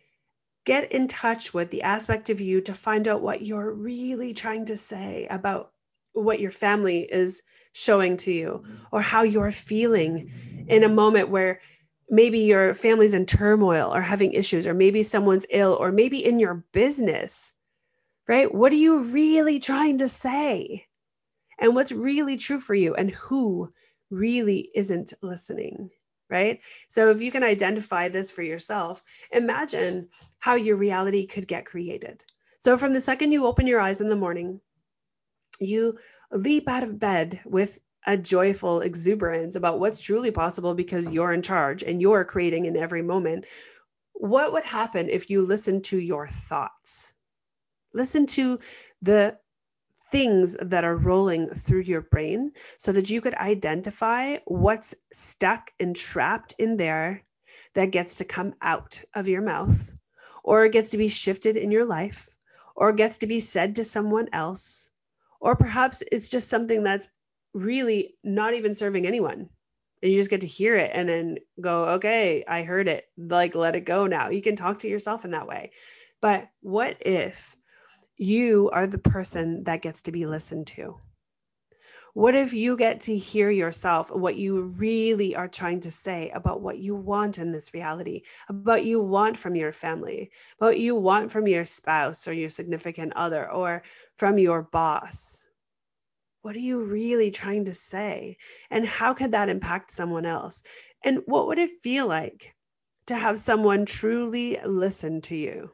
get 0.65 0.91
in 0.91 1.07
touch 1.07 1.53
with 1.53 1.69
the 1.71 1.83
aspect 1.83 2.29
of 2.29 2.41
you 2.41 2.61
to 2.61 2.73
find 2.73 3.07
out 3.07 3.21
what 3.21 3.41
you're 3.41 3.71
really 3.71 4.33
trying 4.33 4.65
to 4.65 4.77
say 4.77 5.27
about 5.29 5.70
what 6.13 6.39
your 6.39 6.51
family 6.51 6.99
is 6.99 7.43
showing 7.73 8.17
to 8.17 8.31
you 8.31 8.63
mm-hmm. 8.63 8.75
or 8.91 9.01
how 9.01 9.23
you're 9.23 9.51
feeling 9.51 10.31
in 10.67 10.83
a 10.83 10.89
moment 10.89 11.29
where 11.29 11.61
maybe 12.09 12.39
your 12.39 12.73
family's 12.73 13.13
in 13.13 13.25
turmoil 13.25 13.93
or 13.93 14.01
having 14.01 14.33
issues 14.33 14.67
or 14.67 14.73
maybe 14.73 15.03
someone's 15.03 15.45
ill 15.49 15.77
or 15.79 15.91
maybe 15.91 16.23
in 16.23 16.39
your 16.39 16.65
business 16.73 17.53
right? 18.27 18.53
What 18.53 18.71
are 18.71 18.77
you 18.77 18.99
really 18.99 19.59
trying 19.59 19.97
to 19.97 20.07
say? 20.07 20.85
And 21.59 21.75
what's 21.75 21.91
really 21.91 22.37
true 22.37 22.61
for 22.61 22.73
you 22.73 22.95
and 22.95 23.11
who 23.11 23.73
really 24.09 24.69
isn't 24.73 25.13
listening 25.21 25.89
right? 26.29 26.61
So 26.87 27.09
if 27.09 27.21
you 27.21 27.29
can 27.29 27.43
identify 27.43 28.07
this 28.07 28.31
for 28.31 28.41
yourself 28.41 29.03
imagine 29.31 30.07
how 30.39 30.55
your 30.55 30.77
reality 30.77 31.27
could 31.27 31.45
get 31.45 31.65
created. 31.65 32.23
So 32.59 32.77
from 32.77 32.93
the 32.93 33.01
second 33.01 33.33
you 33.33 33.45
open 33.45 33.67
your 33.67 33.81
eyes 33.81 33.99
in 33.99 34.07
the 34.07 34.15
morning 34.15 34.61
you 35.61 35.97
leap 36.31 36.67
out 36.67 36.83
of 36.83 36.99
bed 36.99 37.39
with 37.45 37.79
a 38.05 38.17
joyful 38.17 38.81
exuberance 38.81 39.55
about 39.55 39.79
what's 39.79 40.01
truly 40.01 40.31
possible 40.31 40.73
because 40.73 41.09
you're 41.09 41.33
in 41.33 41.41
charge 41.41 41.83
and 41.83 42.01
you're 42.01 42.25
creating 42.25 42.65
in 42.65 42.75
every 42.75 43.01
moment, 43.01 43.45
what 44.13 44.53
would 44.53 44.63
happen 44.63 45.09
if 45.09 45.29
you 45.29 45.43
listen 45.43 45.81
to 45.81 45.99
your 45.99 46.27
thoughts? 46.27 47.11
Listen 47.93 48.25
to 48.27 48.59
the 49.01 49.37
things 50.11 50.57
that 50.61 50.83
are 50.83 50.95
rolling 50.95 51.49
through 51.49 51.81
your 51.81 52.01
brain 52.01 52.51
so 52.77 52.91
that 52.91 53.09
you 53.09 53.21
could 53.21 53.33
identify 53.35 54.37
what's 54.45 54.93
stuck 55.13 55.71
and 55.79 55.95
trapped 55.95 56.53
in 56.59 56.77
there 56.77 57.23
that 57.73 57.91
gets 57.91 58.15
to 58.15 58.25
come 58.25 58.53
out 58.61 59.01
of 59.13 59.27
your 59.27 59.41
mouth 59.41 59.93
or 60.43 60.67
gets 60.67 60.89
to 60.89 60.97
be 60.97 61.07
shifted 61.07 61.55
in 61.55 61.71
your 61.71 61.85
life 61.85 62.29
or 62.75 62.91
gets 62.91 63.19
to 63.19 63.27
be 63.27 63.39
said 63.39 63.75
to 63.75 63.85
someone 63.85 64.27
else 64.33 64.89
or 65.41 65.55
perhaps 65.55 66.03
it's 66.11 66.29
just 66.29 66.47
something 66.47 66.83
that's 66.83 67.09
really 67.53 68.15
not 68.23 68.53
even 68.53 68.73
serving 68.73 69.05
anyone. 69.05 69.49
And 70.01 70.11
you 70.11 70.17
just 70.17 70.29
get 70.29 70.41
to 70.41 70.47
hear 70.47 70.77
it 70.77 70.91
and 70.93 71.09
then 71.09 71.37
go, 71.59 71.89
okay, 71.95 72.43
I 72.47 72.63
heard 72.63 72.87
it. 72.87 73.05
Like, 73.17 73.53
let 73.53 73.75
it 73.75 73.81
go 73.81 74.07
now. 74.07 74.29
You 74.29 74.41
can 74.41 74.55
talk 74.55 74.79
to 74.79 74.87
yourself 74.87 75.25
in 75.25 75.31
that 75.31 75.47
way. 75.47 75.71
But 76.21 76.47
what 76.61 76.97
if 77.01 77.55
you 78.17 78.69
are 78.71 78.87
the 78.87 78.97
person 78.97 79.63
that 79.65 79.81
gets 79.81 80.03
to 80.03 80.11
be 80.11 80.25
listened 80.25 80.67
to? 80.67 80.95
What 82.13 82.35
if 82.35 82.51
you 82.51 82.75
get 82.75 83.01
to 83.01 83.15
hear 83.17 83.49
yourself, 83.49 84.11
what 84.11 84.35
you 84.35 84.63
really 84.63 85.33
are 85.33 85.47
trying 85.47 85.79
to 85.81 85.91
say 85.91 86.29
about 86.29 86.59
what 86.59 86.77
you 86.77 86.93
want 86.93 87.37
in 87.37 87.53
this 87.53 87.73
reality, 87.73 88.23
about 88.49 88.83
you 88.83 89.01
want 89.01 89.37
from 89.37 89.55
your 89.55 89.71
family, 89.71 90.31
what 90.57 90.77
you 90.77 90.95
want 90.95 91.31
from 91.31 91.47
your 91.47 91.63
spouse 91.63 92.27
or 92.27 92.33
your 92.33 92.49
significant 92.49 93.13
other 93.15 93.49
or 93.49 93.83
from 94.17 94.37
your 94.37 94.61
boss? 94.61 95.47
What 96.41 96.57
are 96.57 96.59
you 96.59 96.81
really 96.81 97.31
trying 97.31 97.65
to 97.65 97.73
say? 97.73 98.37
And 98.69 98.85
how 98.85 99.13
could 99.13 99.31
that 99.31 99.47
impact 99.47 99.93
someone 99.93 100.25
else? 100.25 100.63
And 101.05 101.19
what 101.27 101.47
would 101.47 101.59
it 101.59 101.81
feel 101.81 102.07
like 102.07 102.53
to 103.05 103.15
have 103.15 103.39
someone 103.39 103.85
truly 103.85 104.59
listen 104.65 105.21
to 105.21 105.35
you? 105.37 105.71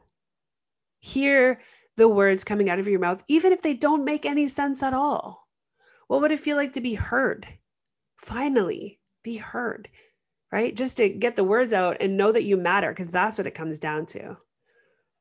Hear 1.00 1.60
the 1.96 2.06
words 2.06 2.44
coming 2.44 2.70
out 2.70 2.78
of 2.78 2.86
your 2.86 3.00
mouth, 3.00 3.24
even 3.26 3.52
if 3.52 3.60
they 3.60 3.74
don't 3.74 4.04
make 4.04 4.24
any 4.24 4.46
sense 4.46 4.84
at 4.84 4.94
all. 4.94 5.47
What 6.08 6.22
would 6.22 6.32
it 6.32 6.40
feel 6.40 6.56
like 6.56 6.72
to 6.72 6.80
be 6.80 6.94
heard? 6.94 7.46
Finally, 8.16 8.98
be 9.22 9.36
heard, 9.36 9.88
right? 10.50 10.74
Just 10.74 10.96
to 10.96 11.08
get 11.08 11.36
the 11.36 11.44
words 11.44 11.72
out 11.72 11.98
and 12.00 12.16
know 12.16 12.32
that 12.32 12.42
you 12.44 12.56
matter, 12.56 12.90
because 12.90 13.08
that's 13.08 13.38
what 13.38 13.46
it 13.46 13.54
comes 13.54 13.78
down 13.78 14.06
to. 14.06 14.36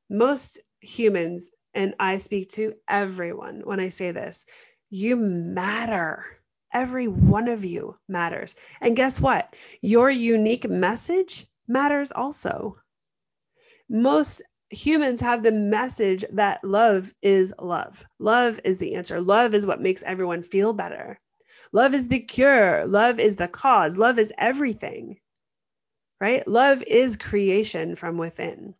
Most 0.09 0.59
humans, 0.79 1.51
and 1.73 1.93
I 1.99 2.17
speak 2.17 2.49
to 2.53 2.73
everyone 2.87 3.61
when 3.63 3.79
I 3.79 3.89
say 3.89 4.11
this, 4.11 4.45
you 4.89 5.15
matter. 5.15 6.25
Every 6.73 7.07
one 7.07 7.47
of 7.47 7.63
you 7.63 7.97
matters. 8.07 8.55
And 8.81 8.95
guess 8.95 9.19
what? 9.19 9.53
Your 9.81 10.09
unique 10.09 10.69
message 10.69 11.47
matters 11.67 12.11
also. 12.11 12.77
Most 13.89 14.41
humans 14.69 15.21
have 15.21 15.43
the 15.43 15.51
message 15.51 16.25
that 16.33 16.63
love 16.63 17.13
is 17.21 17.53
love. 17.59 18.05
Love 18.19 18.59
is 18.63 18.77
the 18.77 18.95
answer. 18.95 19.21
Love 19.21 19.53
is 19.53 19.65
what 19.65 19.81
makes 19.81 20.03
everyone 20.03 20.43
feel 20.43 20.73
better. 20.73 21.19
Love 21.71 21.93
is 21.93 22.07
the 22.07 22.19
cure. 22.19 22.85
Love 22.85 23.19
is 23.19 23.35
the 23.35 23.47
cause. 23.47 23.97
Love 23.97 24.19
is 24.19 24.33
everything. 24.37 25.17
Right? 26.19 26.47
Love 26.47 26.83
is 26.83 27.15
creation 27.15 27.95
from 27.95 28.17
within. 28.17 28.73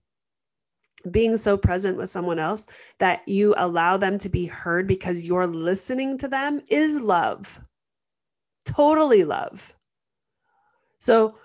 Being 1.10 1.38
so 1.38 1.58
present 1.58 1.98
with 1.98 2.10
someone 2.10 2.40
else 2.40 2.66
that 2.98 3.28
you 3.28 3.54
allow 3.56 3.98
them 3.98 4.18
to 4.20 4.30
be 4.30 4.46
heard 4.46 4.88
because 4.88 5.22
you're 5.22 5.48
listening 5.48 6.18
to 6.20 6.28
them 6.28 6.62
is 6.68 7.00
love. 7.00 7.62
Totally 8.66 9.24
love. 9.24 9.76
So, 11.00 11.36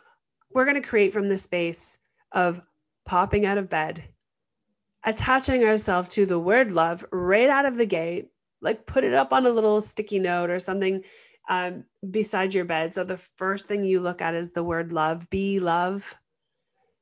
we're 0.50 0.64
going 0.64 0.80
to 0.80 0.88
create 0.88 1.12
from 1.12 1.28
this 1.28 1.42
space 1.42 1.98
of 2.32 2.60
popping 3.04 3.46
out 3.46 3.58
of 3.58 3.70
bed 3.70 4.02
attaching 5.04 5.64
ourselves 5.64 6.08
to 6.10 6.26
the 6.26 6.38
word 6.38 6.72
love 6.72 7.04
right 7.10 7.48
out 7.48 7.66
of 7.66 7.76
the 7.76 7.86
gate, 7.86 8.30
like 8.60 8.86
put 8.86 9.04
it 9.04 9.14
up 9.14 9.32
on 9.32 9.46
a 9.46 9.50
little 9.50 9.80
sticky 9.80 10.18
note 10.18 10.50
or 10.50 10.58
something 10.58 11.02
um, 11.48 11.84
beside 12.08 12.54
your 12.54 12.64
bed. 12.64 12.94
So 12.94 13.04
the 13.04 13.16
first 13.16 13.66
thing 13.66 13.84
you 13.84 14.00
look 14.00 14.22
at 14.22 14.34
is 14.34 14.50
the 14.50 14.62
word 14.62 14.92
love, 14.92 15.28
be 15.28 15.60
love, 15.60 16.16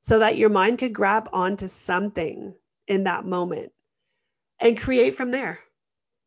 so 0.03 0.21
that 0.21 0.39
your 0.39 0.49
mind 0.49 0.79
could 0.79 0.95
grab 0.95 1.29
onto 1.33 1.69
something 1.69 2.55
in 2.89 3.05
that 3.05 3.27
moment 3.27 3.73
and 4.59 4.81
create 4.81 5.15
from 5.15 5.31
there. 5.31 5.61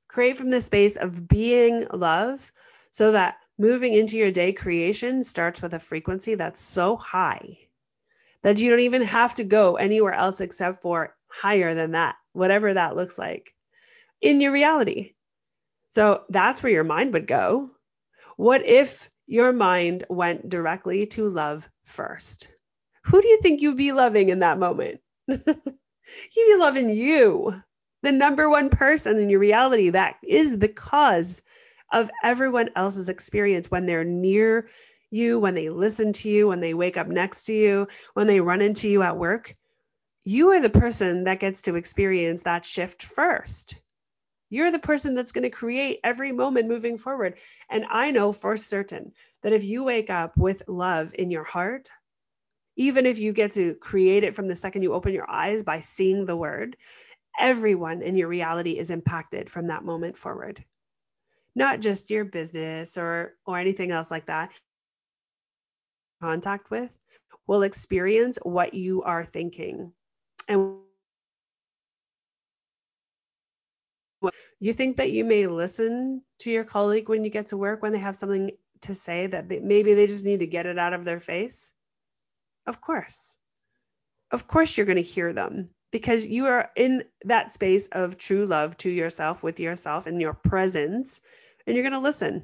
Create 0.07 0.37
from 0.37 0.49
the 0.49 0.61
space 0.61 0.95
of 0.95 1.27
being 1.27 1.87
love 1.91 2.51
so 2.91 3.13
that 3.13 3.37
moving 3.57 3.93
into 3.93 4.17
your 4.17 4.31
day 4.31 4.53
creation 4.53 5.23
starts 5.23 5.61
with 5.61 5.73
a 5.73 5.79
frequency 5.79 6.35
that's 6.35 6.61
so 6.61 6.95
high 6.95 7.57
that 8.43 8.59
you 8.59 8.69
don't 8.69 8.81
even 8.81 9.01
have 9.01 9.33
to 9.35 9.43
go 9.43 9.75
anywhere 9.75 10.13
else 10.13 10.41
except 10.41 10.81
for 10.81 11.15
higher 11.33 11.73
than 11.73 11.91
that, 11.91 12.15
whatever 12.33 12.73
that 12.73 12.95
looks 12.95 13.17
like 13.17 13.53
in 14.21 14.41
your 14.41 14.51
reality. 14.51 15.13
So 15.89 16.23
that's 16.29 16.61
where 16.63 16.71
your 16.71 16.83
mind 16.83 17.13
would 17.13 17.27
go. 17.27 17.69
What 18.37 18.65
if 18.65 19.09
your 19.27 19.51
mind 19.51 20.05
went 20.09 20.49
directly 20.49 21.05
to 21.07 21.29
love 21.29 21.67
first? 21.85 22.51
Who 23.05 23.21
do 23.21 23.27
you 23.27 23.39
think 23.41 23.61
you'd 23.61 23.77
be 23.77 23.91
loving 23.91 24.29
in 24.29 24.39
that 24.39 24.59
moment? 24.59 25.01
you'd 25.27 25.45
be 25.45 26.55
loving 26.57 26.89
you, 26.89 27.61
the 28.03 28.11
number 28.11 28.49
one 28.49 28.69
person 28.69 29.17
in 29.17 29.29
your 29.29 29.39
reality 29.39 29.89
that 29.89 30.15
is 30.23 30.57
the 30.57 30.67
cause 30.67 31.41
of 31.91 32.11
everyone 32.23 32.69
else's 32.75 33.09
experience 33.09 33.71
when 33.71 33.85
they're 33.85 34.03
near 34.03 34.69
you, 35.09 35.39
when 35.39 35.55
they 35.55 35.69
listen 35.69 36.11
to 36.11 36.29
you, 36.29 36.47
when 36.47 36.59
they 36.59 36.73
wake 36.73 36.97
up 36.97 37.07
next 37.07 37.45
to 37.45 37.53
you, 37.53 37.87
when 38.13 38.27
they 38.27 38.39
run 38.39 38.61
into 38.61 38.89
you 38.89 39.03
at 39.03 39.17
work. 39.17 39.55
You 40.25 40.51
are 40.51 40.61
the 40.61 40.69
person 40.69 41.25
that 41.25 41.39
gets 41.39 41.63
to 41.63 41.75
experience 41.75 42.43
that 42.43 42.65
shift 42.65 43.03
first. 43.03 43.75
You're 44.49 44.71
the 44.71 44.79
person 44.79 45.15
that's 45.15 45.31
going 45.31 45.43
to 45.43 45.49
create 45.49 45.99
every 46.03 46.31
moment 46.31 46.67
moving 46.67 46.97
forward. 46.97 47.37
And 47.69 47.85
I 47.89 48.11
know 48.11 48.31
for 48.31 48.55
certain 48.55 49.13
that 49.41 49.53
if 49.53 49.63
you 49.63 49.83
wake 49.83 50.09
up 50.09 50.37
with 50.37 50.63
love 50.67 51.13
in 51.17 51.31
your 51.31 51.43
heart, 51.43 51.89
even 52.75 53.05
if 53.05 53.19
you 53.19 53.33
get 53.33 53.53
to 53.53 53.75
create 53.75 54.23
it 54.23 54.35
from 54.35 54.47
the 54.47 54.55
second 54.55 54.83
you 54.83 54.93
open 54.93 55.13
your 55.13 55.29
eyes 55.29 55.63
by 55.63 55.79
seeing 55.79 56.25
the 56.25 56.35
word, 56.35 56.77
everyone 57.39 58.01
in 58.01 58.15
your 58.15 58.27
reality 58.27 58.77
is 58.77 58.91
impacted 58.91 59.49
from 59.49 59.67
that 59.67 59.83
moment 59.83 60.17
forward 60.17 60.63
not 61.55 61.79
just 61.79 62.09
your 62.09 62.25
business 62.25 62.97
or 62.97 63.35
or 63.45 63.59
anything 63.59 63.91
else 63.91 64.09
like 64.09 64.25
that 64.25 64.51
contact 66.21 66.71
with 66.71 66.97
will 67.47 67.63
experience 67.63 68.39
what 68.43 68.73
you 68.73 69.03
are 69.03 69.23
thinking 69.23 69.91
and 70.47 70.77
you 74.59 74.73
think 74.73 74.97
that 74.97 75.11
you 75.11 75.25
may 75.25 75.47
listen 75.47 76.21
to 76.39 76.51
your 76.51 76.63
colleague 76.63 77.09
when 77.09 77.23
you 77.23 77.29
get 77.29 77.47
to 77.47 77.57
work 77.57 77.81
when 77.81 77.91
they 77.91 77.99
have 77.99 78.15
something 78.15 78.51
to 78.81 78.93
say 78.93 79.27
that 79.27 79.49
they, 79.49 79.59
maybe 79.59 79.93
they 79.93 80.07
just 80.07 80.25
need 80.25 80.39
to 80.39 80.47
get 80.47 80.65
it 80.65 80.77
out 80.77 80.93
of 80.93 81.05
their 81.05 81.19
face 81.19 81.71
of 82.67 82.79
course 82.81 83.37
of 84.31 84.47
course 84.47 84.77
you're 84.77 84.85
going 84.85 84.95
to 84.95 85.01
hear 85.01 85.33
them 85.33 85.69
because 85.93 86.25
you 86.25 86.47
are 86.47 86.71
in 86.75 87.03
that 87.25 87.51
space 87.51 87.87
of 87.91 88.17
true 88.17 88.45
love 88.47 88.75
to 88.77 88.89
yourself 88.89 89.43
with 89.43 89.59
yourself 89.59 90.07
and 90.07 90.19
your 90.19 90.33
presence 90.33 91.21
and 91.65 91.75
you're 91.75 91.83
going 91.83 91.93
to 91.93 91.99
listen. 91.99 92.43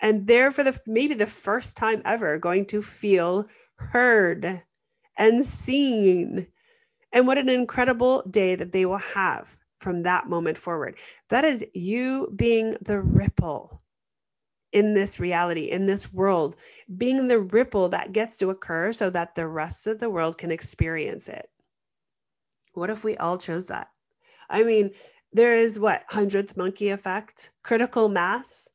And 0.00 0.26
they're 0.26 0.52
for 0.52 0.64
the 0.64 0.80
maybe 0.86 1.14
the 1.14 1.26
first 1.26 1.76
time 1.76 2.02
ever 2.04 2.38
going 2.38 2.66
to 2.66 2.80
feel 2.80 3.48
heard 3.76 4.62
and 5.18 5.44
seen. 5.44 6.46
And 7.14 7.26
what 7.26 7.38
an 7.38 7.48
incredible 7.48 8.22
day 8.28 8.56
that 8.56 8.72
they 8.72 8.84
will 8.84 8.98
have 8.98 9.56
from 9.78 10.02
that 10.02 10.28
moment 10.28 10.58
forward. 10.58 10.96
That 11.30 11.44
is 11.44 11.64
you 11.72 12.30
being 12.34 12.76
the 12.82 13.00
ripple 13.00 13.80
in 14.72 14.92
this 14.92 15.20
reality, 15.20 15.70
in 15.70 15.86
this 15.86 16.12
world, 16.12 16.56
being 16.94 17.28
the 17.28 17.38
ripple 17.38 17.90
that 17.90 18.12
gets 18.12 18.38
to 18.38 18.50
occur 18.50 18.92
so 18.92 19.08
that 19.10 19.36
the 19.36 19.46
rest 19.46 19.86
of 19.86 20.00
the 20.00 20.10
world 20.10 20.36
can 20.36 20.50
experience 20.50 21.28
it. 21.28 21.48
What 22.72 22.90
if 22.90 23.04
we 23.04 23.16
all 23.16 23.38
chose 23.38 23.68
that? 23.68 23.88
I 24.50 24.64
mean, 24.64 24.90
there 25.32 25.58
is 25.60 25.78
what 25.78 26.02
hundredth 26.08 26.56
monkey 26.56 26.90
effect 26.90 27.50
critical 27.62 28.08
mass 28.08 28.68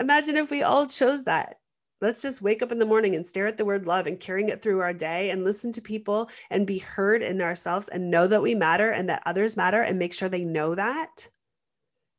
imagine 0.00 0.36
if 0.36 0.50
we 0.50 0.62
all 0.62 0.86
chose 0.86 1.24
that 1.24 1.58
let's 2.02 2.20
just 2.20 2.42
wake 2.42 2.62
up 2.62 2.72
in 2.72 2.80
the 2.80 2.84
morning 2.84 3.14
and 3.14 3.24
stare 3.24 3.46
at 3.46 3.56
the 3.56 3.64
word 3.64 3.86
love 3.86 4.08
and 4.08 4.18
carrying 4.18 4.48
it 4.48 4.60
through 4.60 4.80
our 4.80 4.92
day 4.92 5.30
and 5.30 5.44
listen 5.44 5.72
to 5.72 5.80
people 5.80 6.28
and 6.50 6.66
be 6.66 6.78
heard 6.78 7.22
in 7.22 7.40
ourselves 7.40 7.88
and 7.88 8.10
know 8.10 8.26
that 8.26 8.42
we 8.42 8.56
matter 8.56 8.90
and 8.90 9.08
that 9.08 9.22
others 9.24 9.56
matter 9.56 9.80
and 9.80 9.98
make 9.98 10.12
sure 10.12 10.28
they 10.28 10.44
know 10.44 10.74
that. 10.74 11.28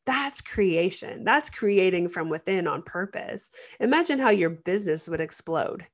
That's 0.05 0.41
creation. 0.41 1.25
That's 1.25 1.49
creating 1.49 2.09
from 2.09 2.29
within 2.29 2.65
on 2.65 2.81
purpose. 2.81 3.51
Imagine 3.79 4.19
how 4.19 4.29
your 4.29 4.49
business 4.49 5.07
would 5.07 5.21
explode 5.21 5.85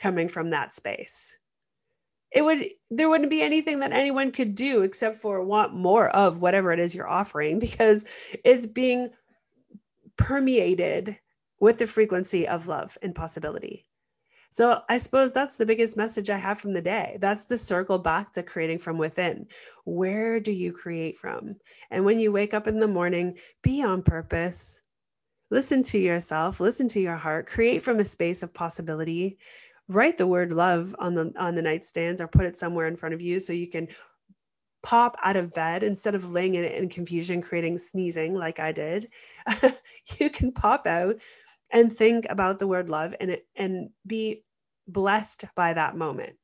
coming 0.00 0.28
from 0.28 0.50
that 0.50 0.74
space. 0.74 1.38
It 2.32 2.42
would 2.42 2.66
there 2.90 3.08
wouldn't 3.08 3.30
be 3.30 3.42
anything 3.42 3.80
that 3.80 3.92
anyone 3.92 4.32
could 4.32 4.56
do 4.56 4.82
except 4.82 5.18
for 5.18 5.40
want 5.42 5.72
more 5.72 6.08
of 6.08 6.40
whatever 6.40 6.72
it 6.72 6.80
is 6.80 6.94
you're 6.94 7.08
offering 7.08 7.58
because 7.60 8.04
it's 8.44 8.66
being 8.66 9.10
permeated 10.16 11.16
with 11.60 11.78
the 11.78 11.86
frequency 11.86 12.46
of 12.48 12.68
love 12.68 12.96
and 13.02 13.14
possibility. 13.14 13.86
So 14.50 14.80
I 14.88 14.98
suppose 14.98 15.32
that's 15.32 15.56
the 15.56 15.66
biggest 15.66 15.96
message 15.96 16.30
I 16.30 16.38
have 16.38 16.60
from 16.60 16.72
the 16.72 16.80
day. 16.80 17.18
That's 17.20 17.44
the 17.44 17.58
circle 17.58 17.98
back 17.98 18.32
to 18.32 18.42
creating 18.42 18.78
from 18.78 18.96
within. 18.96 19.48
Where 19.84 20.40
do 20.40 20.52
you 20.52 20.72
create 20.72 21.18
from? 21.18 21.56
And 21.90 22.04
when 22.04 22.20
you 22.20 22.32
wake 22.32 22.54
up 22.54 22.66
in 22.66 22.78
the 22.78 22.86
morning, 22.86 23.38
be 23.62 23.82
on 23.82 24.02
purpose. 24.02 24.80
Listen 25.50 25.82
to 25.84 25.98
yourself, 25.98 26.60
listen 26.60 26.88
to 26.88 27.00
your 27.00 27.16
heart, 27.16 27.48
create 27.48 27.82
from 27.82 28.00
a 28.00 28.04
space 28.04 28.42
of 28.42 28.54
possibility 28.54 29.38
write 29.88 30.18
the 30.18 30.26
word 30.26 30.52
love 30.52 30.94
on 30.98 31.14
the 31.14 31.32
on 31.38 31.54
the 31.54 31.62
nightstand 31.62 32.20
or 32.20 32.26
put 32.26 32.44
it 32.44 32.56
somewhere 32.56 32.86
in 32.86 32.96
front 32.96 33.14
of 33.14 33.22
you 33.22 33.38
so 33.38 33.52
you 33.52 33.68
can 33.68 33.88
pop 34.82 35.16
out 35.22 35.36
of 35.36 35.52
bed 35.52 35.82
instead 35.82 36.14
of 36.14 36.30
laying 36.30 36.54
in 36.54 36.64
it 36.64 36.74
in 36.74 36.88
confusion 36.88 37.42
creating 37.42 37.78
sneezing 37.78 38.34
like 38.34 38.60
I 38.60 38.72
did 38.72 39.08
you 40.18 40.30
can 40.30 40.52
pop 40.52 40.86
out 40.86 41.16
and 41.70 41.92
think 41.92 42.26
about 42.28 42.58
the 42.58 42.66
word 42.66 42.88
love 42.88 43.14
and 43.20 43.38
and 43.56 43.90
be 44.06 44.42
blessed 44.86 45.44
by 45.54 45.74
that 45.74 45.96
moment 45.96 46.34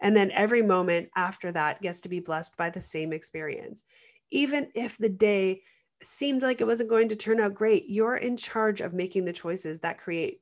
and 0.00 0.16
then 0.16 0.30
every 0.32 0.62
moment 0.62 1.08
after 1.16 1.52
that 1.52 1.80
gets 1.80 2.02
to 2.02 2.08
be 2.08 2.20
blessed 2.20 2.56
by 2.56 2.70
the 2.70 2.80
same 2.80 3.12
experience 3.12 3.82
even 4.30 4.68
if 4.74 4.98
the 4.98 5.08
day 5.08 5.62
seemed 6.02 6.42
like 6.42 6.60
it 6.60 6.66
wasn't 6.66 6.90
going 6.90 7.08
to 7.08 7.16
turn 7.16 7.40
out 7.40 7.54
great 7.54 7.88
you're 7.88 8.16
in 8.16 8.36
charge 8.36 8.80
of 8.80 8.92
making 8.92 9.24
the 9.24 9.32
choices 9.32 9.80
that 9.80 9.98
create 9.98 10.40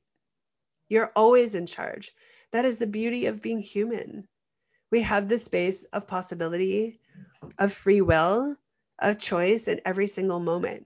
you're 0.89 1.11
always 1.15 1.55
in 1.55 1.65
charge. 1.65 2.11
That 2.51 2.65
is 2.65 2.77
the 2.77 2.87
beauty 2.87 3.25
of 3.25 3.41
being 3.41 3.59
human. 3.59 4.27
We 4.91 5.01
have 5.01 5.27
the 5.27 5.39
space 5.39 5.85
of 5.85 6.07
possibility, 6.07 6.99
of 7.57 7.73
free 7.73 8.01
will, 8.01 8.55
of 8.99 9.17
choice 9.17 9.67
in 9.67 9.81
every 9.85 10.07
single 10.07 10.39
moment. 10.39 10.85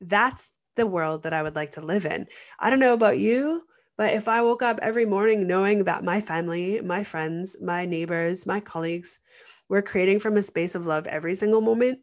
That's 0.00 0.48
the 0.80 0.86
world 0.86 1.22
that 1.22 1.32
I 1.32 1.42
would 1.42 1.54
like 1.54 1.72
to 1.72 1.80
live 1.80 2.06
in. 2.06 2.26
I 2.58 2.70
don't 2.70 2.80
know 2.80 2.94
about 2.94 3.18
you, 3.18 3.62
but 3.96 4.14
if 4.14 4.26
I 4.26 4.42
woke 4.42 4.62
up 4.62 4.80
every 4.82 5.06
morning 5.06 5.46
knowing 5.46 5.84
that 5.84 6.02
my 6.02 6.20
family, 6.20 6.80
my 6.80 7.04
friends, 7.04 7.56
my 7.62 7.86
neighbors, 7.86 8.46
my 8.46 8.60
colleagues 8.60 9.20
were 9.68 9.82
creating 9.82 10.18
from 10.18 10.36
a 10.36 10.42
space 10.42 10.74
of 10.74 10.86
love 10.86 11.06
every 11.06 11.36
single 11.36 11.60
moment, 11.60 12.00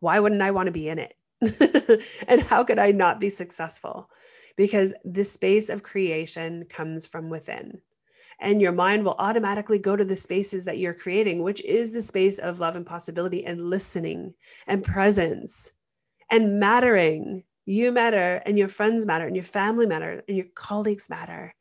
why 0.00 0.18
wouldn't 0.18 0.42
I 0.42 0.50
want 0.50 0.66
to 0.66 0.72
be 0.72 0.88
in 0.88 0.98
it? 0.98 1.14
and 2.28 2.40
how 2.42 2.64
could 2.64 2.80
I 2.80 2.90
not 2.90 3.20
be 3.20 3.30
successful? 3.30 4.10
because 4.56 4.94
the 5.04 5.24
space 5.24 5.68
of 5.68 5.82
creation 5.82 6.64
comes 6.68 7.06
from 7.06 7.30
within. 7.30 7.80
And 8.40 8.60
your 8.60 8.72
mind 8.72 9.04
will 9.04 9.14
automatically 9.18 9.78
go 9.78 9.96
to 9.96 10.04
the 10.04 10.16
spaces 10.16 10.64
that 10.64 10.78
you're 10.78 10.94
creating, 10.94 11.42
which 11.42 11.64
is 11.64 11.92
the 11.92 12.02
space 12.02 12.38
of 12.38 12.60
love 12.60 12.76
and 12.76 12.84
possibility 12.84 13.44
and 13.44 13.70
listening 13.70 14.34
and 14.66 14.84
presence 14.84 15.70
and 16.30 16.60
mattering. 16.60 17.44
You 17.64 17.90
matter, 17.90 18.36
and 18.46 18.56
your 18.56 18.68
friends 18.68 19.06
matter, 19.06 19.26
and 19.26 19.34
your 19.34 19.44
family 19.44 19.86
matter, 19.86 20.22
and 20.28 20.36
your 20.36 20.46
colleagues 20.54 21.10
matter. 21.10 21.54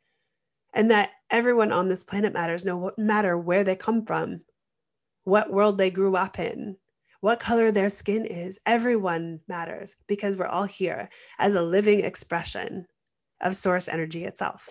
And 0.74 0.92
that 0.92 1.10
everyone 1.30 1.72
on 1.72 1.90
this 1.90 2.04
planet 2.04 2.34
matters, 2.34 2.66
no 2.66 2.92
matter 2.98 3.38
where 3.38 3.64
they 3.64 3.76
come 3.76 4.06
from, 4.06 4.42
what 5.24 5.52
world 5.52 5.78
they 5.78 5.90
grew 5.90 6.16
up 6.16 6.38
in, 6.38 6.78
what 7.22 7.40
color 7.40 7.72
their 7.72 7.90
skin 7.90 8.26
is. 8.26 8.60
Everyone 8.66 9.40
matters 9.48 9.96
because 10.06 10.38
we're 10.38 10.46
all 10.46 10.66
here 10.66 11.10
as 11.40 11.56
a 11.56 11.62
living 11.62 12.02
expression 12.02 12.86
of 13.42 13.56
source 13.56 13.88
energy 13.88 14.26
itself. 14.26 14.70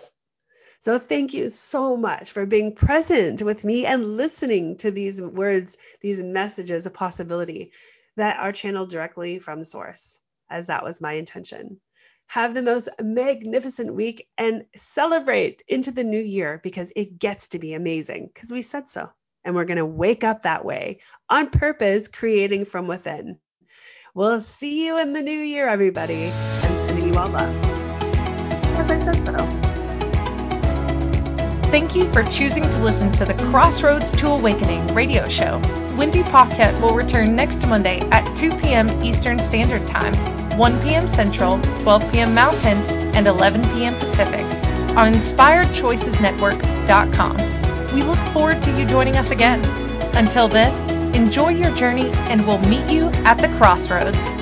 So 0.79 0.99
thank 0.99 1.33
you 1.33 1.49
so 1.49 1.97
much 1.97 2.31
for 2.31 2.45
being 2.45 2.75
present 2.75 3.41
with 3.41 3.65
me 3.65 3.85
and 3.85 4.17
listening 4.17 4.77
to 4.77 4.91
these 4.91 5.21
words, 5.21 5.77
these 6.01 6.21
messages 6.21 6.85
of 6.85 6.93
possibility 6.93 7.71
that 8.17 8.39
are 8.39 8.51
channeled 8.51 8.89
directly 8.89 9.39
from 9.39 9.63
source, 9.63 10.19
as 10.49 10.67
that 10.67 10.83
was 10.83 11.01
my 11.01 11.13
intention. 11.13 11.79
Have 12.27 12.53
the 12.53 12.61
most 12.61 12.89
magnificent 12.99 13.93
week 13.93 14.27
and 14.37 14.65
celebrate 14.75 15.63
into 15.67 15.91
the 15.91 16.03
new 16.03 16.21
year 16.21 16.59
because 16.63 16.91
it 16.95 17.19
gets 17.19 17.49
to 17.49 17.59
be 17.59 17.73
amazing 17.73 18.31
because 18.33 18.51
we 18.51 18.61
said 18.61 18.89
so 18.89 19.09
and 19.43 19.53
we're 19.53 19.65
going 19.65 19.77
to 19.77 19.85
wake 19.85 20.23
up 20.23 20.41
that 20.41 20.65
way 20.65 20.99
on 21.29 21.49
purpose, 21.49 22.07
creating 22.07 22.65
from 22.65 22.87
within. 22.87 23.37
We'll 24.15 24.41
see 24.41 24.85
you 24.85 24.97
in 24.97 25.13
the 25.13 25.21
new 25.21 25.39
year, 25.39 25.69
everybody, 25.69 26.31
and 26.63 26.77
sending 26.77 27.05
you 27.05 27.17
all 27.17 27.29
love. 27.29 27.53
As 28.79 28.89
I 28.89 28.97
said 28.97 29.17
so. 29.17 29.74
Thank 31.75 31.91
you 31.93 32.07
for 32.13 32.23
choosing 32.23 32.63
to 32.69 32.81
listen 32.81 33.11
to 33.11 33.25
the 33.25 33.33
Crossroads 33.33 34.13
to 34.13 34.27
Awakening 34.27 34.93
radio 34.93 35.27
show. 35.27 35.59
Wendy 35.97 36.23
Paquette 36.23 36.81
will 36.81 36.95
return 36.95 37.35
next 37.35 37.67
Monday 37.67 37.99
at 38.11 38.33
2 38.37 38.55
p.m. 38.59 39.03
Eastern 39.03 39.41
Standard 39.41 39.85
Time, 39.85 40.13
1 40.57 40.81
p.m. 40.81 41.05
Central, 41.05 41.59
12 41.81 42.11
p.m. 42.13 42.33
Mountain, 42.33 42.77
and 43.13 43.27
11 43.27 43.61
p.m. 43.73 43.93
Pacific 43.95 44.45
on 44.95 45.11
InspiredChoicesNetwork.com. 45.11 47.93
We 47.93 48.03
look 48.03 48.19
forward 48.31 48.61
to 48.61 48.79
you 48.79 48.85
joining 48.85 49.17
us 49.17 49.31
again. 49.31 49.59
Until 50.15 50.47
then, 50.47 51.13
enjoy 51.13 51.49
your 51.49 51.75
journey 51.75 52.09
and 52.29 52.47
we'll 52.47 52.59
meet 52.59 52.89
you 52.89 53.07
at 53.25 53.39
the 53.39 53.49
crossroads. 53.57 54.34